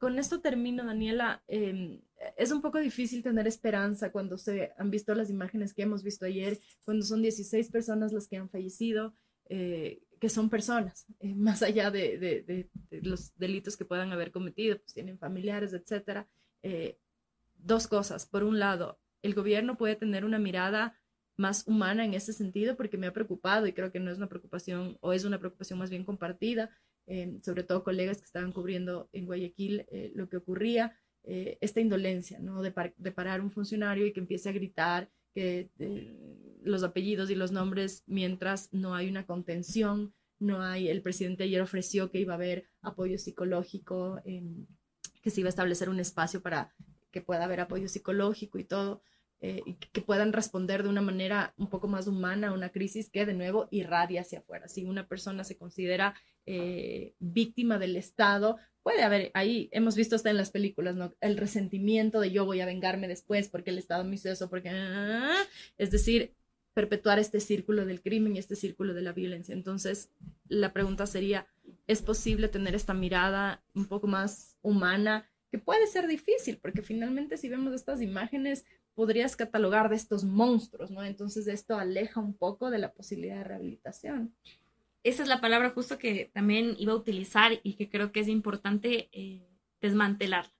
Con 0.00 0.18
esto 0.18 0.40
termino, 0.40 0.84
Daniela. 0.84 1.42
Eh, 1.46 2.00
es 2.38 2.50
un 2.52 2.62
poco 2.62 2.78
difícil 2.78 3.22
tener 3.22 3.46
esperanza 3.46 4.10
cuando 4.10 4.38
se 4.38 4.72
han 4.78 4.90
visto 4.90 5.14
las 5.14 5.28
imágenes 5.28 5.74
que 5.74 5.82
hemos 5.82 6.02
visto 6.02 6.24
ayer, 6.24 6.58
cuando 6.84 7.04
son 7.04 7.20
16 7.20 7.70
personas 7.70 8.10
las 8.10 8.26
que 8.26 8.38
han 8.38 8.48
fallecido 8.48 9.14
eh, 9.50 10.00
que 10.20 10.28
son 10.28 10.50
personas, 10.50 11.06
eh, 11.18 11.34
más 11.34 11.62
allá 11.62 11.90
de, 11.90 12.18
de, 12.18 12.70
los 13.00 13.36
delitos 13.36 13.76
que 13.76 13.86
puedan 13.86 14.12
haber 14.12 14.30
cometido, 14.30 14.78
pues 14.78 14.92
tienen 14.92 15.18
familiares, 15.18 15.72
etcétera. 15.72 16.28
Eh, 16.62 16.98
dos 17.56 17.88
cosas. 17.88 18.26
Por 18.26 18.44
un 18.44 18.58
lado, 18.58 19.00
el 19.22 19.34
gobierno 19.34 19.78
puede 19.78 19.96
tener 19.96 20.26
una 20.26 20.38
mirada 20.38 21.00
más 21.36 21.66
humana 21.66 22.04
en 22.04 22.12
ese 22.12 22.34
sentido, 22.34 22.76
porque 22.76 22.98
me 22.98 23.06
ha 23.06 23.14
preocupado 23.14 23.66
y 23.66 23.72
creo 23.72 23.90
que 23.90 23.98
no 23.98 24.10
es 24.10 24.18
una 24.18 24.28
preocupación, 24.28 24.98
o 25.00 25.14
es 25.14 25.24
una 25.24 25.38
preocupación 25.38 25.78
más 25.78 25.88
bien 25.88 26.04
compartida, 26.04 26.70
eh, 27.06 27.38
sobre 27.42 27.64
todo 27.64 27.82
colegas 27.82 28.18
que 28.18 28.26
estaban 28.26 28.52
cubriendo 28.52 29.08
en 29.12 29.24
Guayaquil 29.24 29.86
lo 30.14 30.28
que 30.28 30.36
ocurría, 30.36 30.96
esta 31.22 31.80
indolencia, 31.80 32.38
¿no? 32.40 32.62
De, 32.62 32.70
par 32.72 32.94
de, 32.96 33.12
parar 33.12 33.40
un 33.40 33.50
funcionario 33.50 34.06
y 34.06 34.12
que 34.12 34.20
empiece 34.20 34.48
a 34.48 34.52
gritar 34.52 35.10
que 35.34 35.70
los 36.62 36.82
apellidos 36.82 37.30
y 37.30 37.34
los 37.34 37.52
nombres 37.52 38.02
mientras 38.06 38.72
no 38.72 38.94
hay 38.94 39.08
una 39.08 39.26
contención, 39.26 40.14
no 40.38 40.62
hay, 40.62 40.88
el 40.88 41.02
presidente 41.02 41.44
ayer 41.44 41.60
ofreció 41.60 42.10
que 42.10 42.18
iba 42.18 42.32
a 42.32 42.36
haber 42.36 42.68
apoyo 42.82 43.18
psicológico, 43.18 44.20
eh, 44.24 44.42
que 45.22 45.30
se 45.30 45.40
iba 45.40 45.48
a 45.48 45.50
establecer 45.50 45.88
un 45.88 46.00
espacio 46.00 46.40
para 46.40 46.74
que 47.10 47.20
pueda 47.20 47.44
haber 47.44 47.60
apoyo 47.60 47.88
psicológico 47.88 48.58
y 48.58 48.64
todo, 48.64 49.02
eh, 49.42 49.62
que 49.92 50.00
puedan 50.00 50.32
responder 50.32 50.82
de 50.82 50.88
una 50.88 51.00
manera 51.00 51.54
un 51.56 51.68
poco 51.68 51.88
más 51.88 52.06
humana 52.06 52.48
a 52.48 52.52
una 52.52 52.70
crisis 52.70 53.10
que 53.10 53.26
de 53.26 53.34
nuevo 53.34 53.68
irradia 53.70 54.20
hacia 54.22 54.40
afuera. 54.40 54.68
Si 54.68 54.84
una 54.84 55.08
persona 55.08 55.44
se 55.44 55.56
considera 55.56 56.14
eh, 56.52 57.14
víctima 57.20 57.78
del 57.78 57.96
Estado, 57.96 58.56
puede 58.82 59.02
haber, 59.02 59.30
ahí 59.34 59.68
hemos 59.72 59.94
visto 59.94 60.16
hasta 60.16 60.30
en 60.30 60.36
las 60.36 60.50
películas, 60.50 60.96
¿no? 60.96 61.14
El 61.20 61.36
resentimiento 61.36 62.20
de 62.20 62.32
yo 62.32 62.44
voy 62.44 62.60
a 62.60 62.66
vengarme 62.66 63.06
después 63.06 63.48
porque 63.48 63.70
el 63.70 63.78
Estado 63.78 64.04
me 64.04 64.16
hizo 64.16 64.30
eso, 64.30 64.50
porque... 64.50 64.70
Ah", 64.70 65.44
es 65.78 65.90
decir, 65.90 66.34
perpetuar 66.74 67.18
este 67.18 67.38
círculo 67.38 67.84
del 67.84 68.00
crimen 68.00 68.34
y 68.34 68.38
este 68.40 68.56
círculo 68.56 68.94
de 68.94 69.02
la 69.02 69.12
violencia. 69.12 69.52
Entonces, 69.52 70.10
la 70.48 70.72
pregunta 70.72 71.06
sería, 71.06 71.46
¿es 71.86 72.02
posible 72.02 72.48
tener 72.48 72.74
esta 72.74 72.94
mirada 72.94 73.62
un 73.74 73.86
poco 73.86 74.06
más 74.06 74.56
humana? 74.62 75.28
Que 75.50 75.58
puede 75.58 75.86
ser 75.86 76.06
difícil, 76.08 76.58
porque 76.58 76.82
finalmente 76.82 77.36
si 77.36 77.48
vemos 77.48 77.74
estas 77.74 78.02
imágenes, 78.02 78.64
podrías 78.94 79.36
catalogar 79.36 79.88
de 79.88 79.96
estos 79.96 80.24
monstruos, 80.24 80.90
¿no? 80.90 81.04
Entonces, 81.04 81.46
esto 81.46 81.78
aleja 81.78 82.20
un 82.20 82.34
poco 82.34 82.70
de 82.70 82.78
la 82.78 82.92
posibilidad 82.92 83.36
de 83.38 83.44
rehabilitación. 83.44 84.34
Esa 85.02 85.22
es 85.22 85.28
la 85.28 85.40
palabra 85.40 85.70
justo 85.70 85.98
que 85.98 86.30
también 86.34 86.74
iba 86.78 86.92
a 86.92 86.96
utilizar 86.96 87.58
y 87.62 87.74
que 87.74 87.88
creo 87.88 88.12
que 88.12 88.20
es 88.20 88.28
importante 88.28 89.08
eh, 89.12 89.48
desmantelar. 89.80 90.52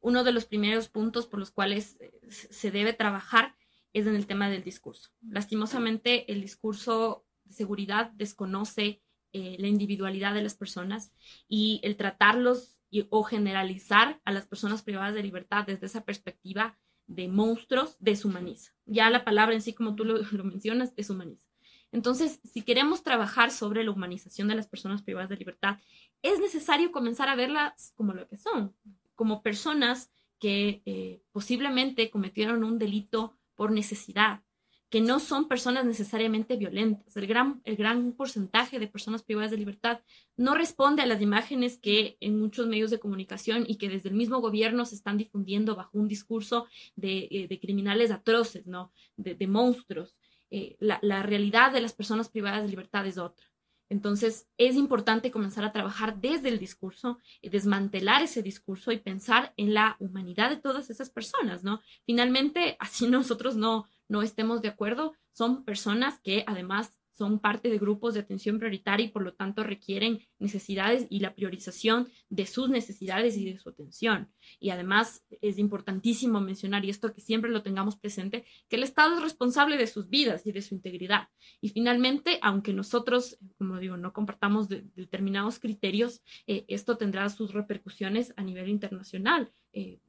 Uno 0.00 0.22
de 0.22 0.32
los 0.32 0.44
primeros 0.44 0.88
puntos 0.88 1.26
por 1.26 1.40
los 1.40 1.50
cuales 1.50 1.96
eh, 2.00 2.12
se 2.28 2.70
debe 2.70 2.92
trabajar 2.92 3.56
es 3.92 4.06
en 4.06 4.14
el 4.14 4.26
tema 4.26 4.48
del 4.48 4.62
discurso. 4.62 5.10
Lastimosamente, 5.22 6.30
el 6.32 6.40
discurso 6.40 7.26
de 7.44 7.52
seguridad 7.52 8.10
desconoce 8.12 9.02
eh, 9.32 9.56
la 9.58 9.66
individualidad 9.66 10.34
de 10.34 10.42
las 10.42 10.54
personas 10.54 11.12
y 11.48 11.80
el 11.82 11.96
tratarlos 11.96 12.78
o 13.10 13.24
generalizar 13.24 14.20
a 14.24 14.30
las 14.30 14.46
personas 14.46 14.82
privadas 14.82 15.14
de 15.14 15.22
libertad 15.24 15.64
desde 15.66 15.86
esa 15.86 16.04
perspectiva 16.04 16.78
de 17.08 17.26
monstruos 17.26 17.96
deshumaniza. 17.98 18.72
Ya 18.86 19.10
la 19.10 19.24
palabra 19.24 19.54
en 19.54 19.62
sí, 19.62 19.72
como 19.72 19.96
tú 19.96 20.04
lo, 20.04 20.18
lo 20.30 20.44
mencionas, 20.44 20.94
deshumaniza. 20.94 21.48
Entonces, 21.94 22.40
si 22.42 22.62
queremos 22.62 23.04
trabajar 23.04 23.52
sobre 23.52 23.84
la 23.84 23.92
humanización 23.92 24.48
de 24.48 24.56
las 24.56 24.66
personas 24.66 25.00
privadas 25.02 25.30
de 25.30 25.36
libertad, 25.36 25.78
es 26.22 26.40
necesario 26.40 26.90
comenzar 26.90 27.28
a 27.28 27.36
verlas 27.36 27.92
como 27.94 28.12
lo 28.12 28.26
que 28.26 28.36
son, 28.36 28.74
como 29.14 29.42
personas 29.42 30.10
que 30.40 30.82
eh, 30.86 31.22
posiblemente 31.30 32.10
cometieron 32.10 32.64
un 32.64 32.80
delito 32.80 33.38
por 33.54 33.70
necesidad, 33.70 34.42
que 34.90 35.00
no 35.00 35.20
son 35.20 35.46
personas 35.46 35.84
necesariamente 35.84 36.56
violentas. 36.56 37.16
El 37.16 37.28
gran, 37.28 37.60
el 37.64 37.76
gran 37.76 38.10
porcentaje 38.12 38.80
de 38.80 38.88
personas 38.88 39.22
privadas 39.22 39.52
de 39.52 39.58
libertad 39.58 40.00
no 40.36 40.54
responde 40.54 41.02
a 41.02 41.06
las 41.06 41.22
imágenes 41.22 41.78
que 41.78 42.16
en 42.18 42.40
muchos 42.40 42.66
medios 42.66 42.90
de 42.90 42.98
comunicación 42.98 43.66
y 43.68 43.76
que 43.76 43.88
desde 43.88 44.08
el 44.08 44.16
mismo 44.16 44.40
gobierno 44.40 44.84
se 44.84 44.96
están 44.96 45.16
difundiendo 45.16 45.76
bajo 45.76 45.96
un 45.96 46.08
discurso 46.08 46.66
de, 46.96 47.28
eh, 47.30 47.60
criminales 47.60 48.10
atroces, 48.10 48.66
¿no? 48.66 48.92
de, 49.16 49.46
monstruos. 49.46 50.18
Eh, 50.56 50.76
la, 50.78 51.20
realidad 51.24 51.72
de 51.72 51.80
las 51.80 51.94
personas 51.94 52.28
privadas 52.28 52.62
de 52.62 52.68
libertad 52.68 53.04
es 53.08 53.18
otra. 53.18 53.44
Entonces, 53.88 54.46
es 54.56 54.76
importante 54.76 55.32
comenzar 55.32 55.64
a 55.64 55.72
trabajar 55.72 56.20
desde 56.20 56.48
el 56.48 56.60
discurso, 56.60 57.18
y 57.42 57.48
desmantelar 57.48 58.22
ese 58.22 58.40
discurso 58.40 58.92
y 58.92 58.98
pensar 58.98 59.52
en 59.56 59.74
la 59.74 59.96
humanidad 59.98 60.50
de 60.50 60.56
todas 60.56 60.90
esas 60.90 61.10
personas, 61.10 61.64
¿no? 61.64 61.80
Finalmente, 62.06 62.76
así 62.78 63.08
nosotros 63.08 63.56
no, 63.56 63.88
no 64.06 64.22
estemos 64.22 64.62
de 64.62 64.68
acuerdo, 64.68 65.14
son 65.32 65.64
personas 65.64 66.20
que 66.20 66.44
además 66.46 66.96
son 67.16 67.38
parte 67.38 67.70
de 67.70 67.78
grupos 67.78 68.14
de 68.14 68.20
atención 68.20 68.58
prioritaria 68.58 69.06
y 69.06 69.10
por 69.10 69.22
lo 69.22 69.34
tanto 69.34 69.62
requieren 69.62 70.20
necesidades 70.38 71.06
y 71.10 71.20
la 71.20 71.34
priorización 71.34 72.08
de 72.28 72.46
sus 72.46 72.70
necesidades 72.70 73.36
y 73.36 73.44
de 73.44 73.58
su 73.58 73.68
atención. 73.68 74.32
Y 74.58 74.70
además 74.70 75.24
es 75.40 75.58
importantísimo 75.58 76.40
mencionar, 76.40 76.84
y 76.84 76.90
esto 76.90 77.12
que 77.12 77.20
siempre 77.20 77.50
lo 77.50 77.62
tengamos 77.62 77.96
presente, 77.96 78.44
que 78.68 78.76
el 78.76 78.82
Estado 78.82 79.16
es 79.16 79.22
responsable 79.22 79.76
de 79.76 79.86
sus 79.86 80.08
vidas 80.08 80.46
y 80.46 80.52
de 80.52 80.62
su 80.62 80.74
integridad. 80.74 81.28
Y 81.60 81.68
finalmente, 81.68 82.38
aunque 82.42 82.72
nosotros, 82.72 83.38
como 83.58 83.78
digo, 83.78 83.96
no 83.96 84.12
compartamos 84.12 84.68
determinados 84.68 85.60
criterios, 85.60 86.22
eh, 86.46 86.64
esto 86.68 86.96
tendrá 86.96 87.28
sus 87.28 87.52
repercusiones 87.52 88.34
a 88.36 88.42
nivel 88.42 88.68
internacional. 88.68 89.52
Eh, 89.72 90.00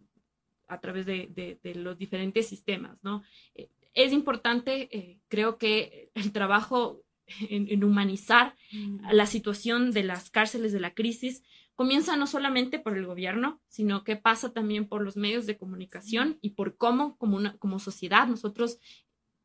a 0.67 0.79
través 0.79 1.05
de, 1.05 1.59
los 1.75 1.97
diferentes 1.97 2.47
sistemas, 2.47 2.97
¿no? 3.03 3.21
Eh, 3.53 3.69
es 3.95 4.13
importante, 4.13 4.89
eh, 4.95 5.19
creo 5.27 5.57
que 5.57 6.11
el 6.13 6.31
trabajo 6.31 7.01
en, 7.49 7.83
humanizar 7.83 8.55
mm. 8.71 9.11
la 9.11 9.25
situación 9.25 9.91
de 9.91 10.03
las 10.03 10.29
cárceles 10.29 10.71
de 10.73 10.79
la 10.79 10.93
crisis 10.93 11.43
comienza 11.73 12.15
no 12.15 12.27
solamente 12.27 12.79
por 12.79 12.97
el 12.97 13.05
gobierno, 13.05 13.61
sino 13.67 14.03
que 14.03 14.15
pasa 14.15 14.53
también 14.53 14.87
por 14.87 15.01
los 15.01 15.17
medios 15.17 15.45
de 15.45 15.57
comunicación 15.57 16.37
y 16.41 16.51
por 16.51 16.77
cómo 16.77 17.17
como, 17.17 17.35
una, 17.35 17.57
como 17.57 17.79
sociedad 17.79 18.27
nosotros 18.27 18.79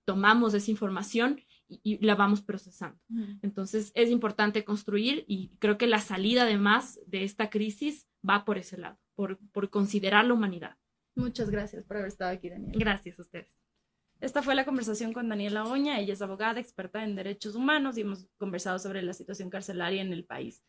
tomamos 0.05 0.55
esa 0.55 0.71
información 0.71 1.41
y, 1.69 2.05
la 2.05 2.17
vamos 2.17 2.43
procesando. 2.43 2.99
Entonces 3.43 3.93
es 3.95 4.11
importante 4.11 4.65
construir 4.65 5.25
y 5.29 5.53
creo 5.61 5.79
que 5.79 5.87
la 5.87 6.01
salida 6.01 6.43
además 6.43 7.01
de 7.07 7.23
esta 7.23 7.49
crisis 7.49 8.09
va 8.29 8.45
por 8.45 8.59
ese 8.59 8.77
lado, 8.77 8.99
por, 9.15 9.39
por 9.53 9.71
considerar 9.71 10.25
la 10.25 10.35
humanidad. 10.35 10.77
Muchas 11.15 11.51
gracias 11.51 11.85
por 11.85 11.99
haber 11.99 12.09
estado 12.09 12.33
aquí, 12.33 12.49
Daniel. 12.49 12.73
Gracias 12.77 13.19
a 13.19 13.23
ustedes. 13.23 13.60
Esta 14.21 14.43
fue 14.43 14.55
la 14.55 14.67
conversación 14.67 15.15
con 15.15 15.31
Daniela 15.31 15.65
Oña. 15.65 15.99
Ella 15.99 16.13
es 16.13 16.21
abogada, 16.21 16.61
experta 16.61 17.03
en 17.05 17.17
derechos 17.17 17.55
humanos 17.55 17.97
y 17.97 18.03
hemos 18.03 18.27
conversado 18.37 18.79
sobre 18.79 19.01
la 19.01 19.15
situación 19.15 19.49
carcelaria 19.49 20.03
en 20.03 20.13
el 20.13 20.27
país. 20.27 20.63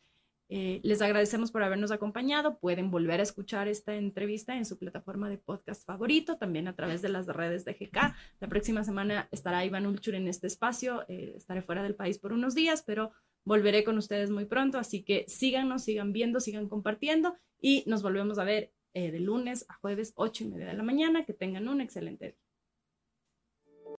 Eh, 0.48 0.80
les 0.84 1.02
agradecemos 1.02 1.52
por 1.52 1.62
habernos 1.62 1.92
acompañado. 1.92 2.60
Pueden 2.60 2.92
volver 2.92 3.20
a 3.20 3.24
escuchar 3.24 3.68
esta 3.68 3.96
entrevista 3.96 4.56
en 4.56 4.66
su 4.66 4.78
plataforma 4.80 5.30
de 5.30 5.38
podcast 5.38 5.86
favorito, 5.86 6.38
también 6.38 6.70
a 6.70 6.76
través 6.76 7.02
de 7.02 7.10
las 7.10 7.28
redes 7.28 7.66
de 7.66 7.74
GK. 7.74 8.16
La 8.40 8.48
próxima 8.48 8.86
semana 8.86 9.28
estará 9.32 9.66
Iván 9.66 9.86
Ulchur 9.86 10.16
en 10.16 10.30
este 10.30 10.48
espacio. 10.48 11.04
Eh, 11.10 11.34
estaré 11.36 11.62
fuera 11.62 11.84
del 11.84 11.96
país 11.96 12.20
por 12.20 12.32
unos 12.32 12.56
días, 12.56 12.84
pero 12.86 13.12
volveré 13.46 13.84
con 13.84 13.98
ustedes 13.98 14.30
muy 14.30 14.46
pronto. 14.46 14.78
Así 14.78 15.04
que 15.04 15.26
síganos, 15.28 15.84
sigan 15.84 16.14
viendo, 16.14 16.40
sigan 16.40 16.70
compartiendo 16.70 17.36
y 17.60 17.84
nos 17.86 18.02
volvemos 18.02 18.40
a 18.40 18.46
ver 18.46 18.74
eh, 18.94 19.12
de 19.12 19.20
lunes 19.20 19.66
a 19.68 19.74
jueves, 19.76 20.14
ocho 20.16 20.46
y 20.46 20.48
media 20.48 20.68
de 20.68 20.74
la 20.74 20.84
mañana. 20.84 21.26
Que 21.26 21.34
tengan 21.34 21.68
un 21.68 21.82
excelente 21.82 22.26
día. 22.28 22.41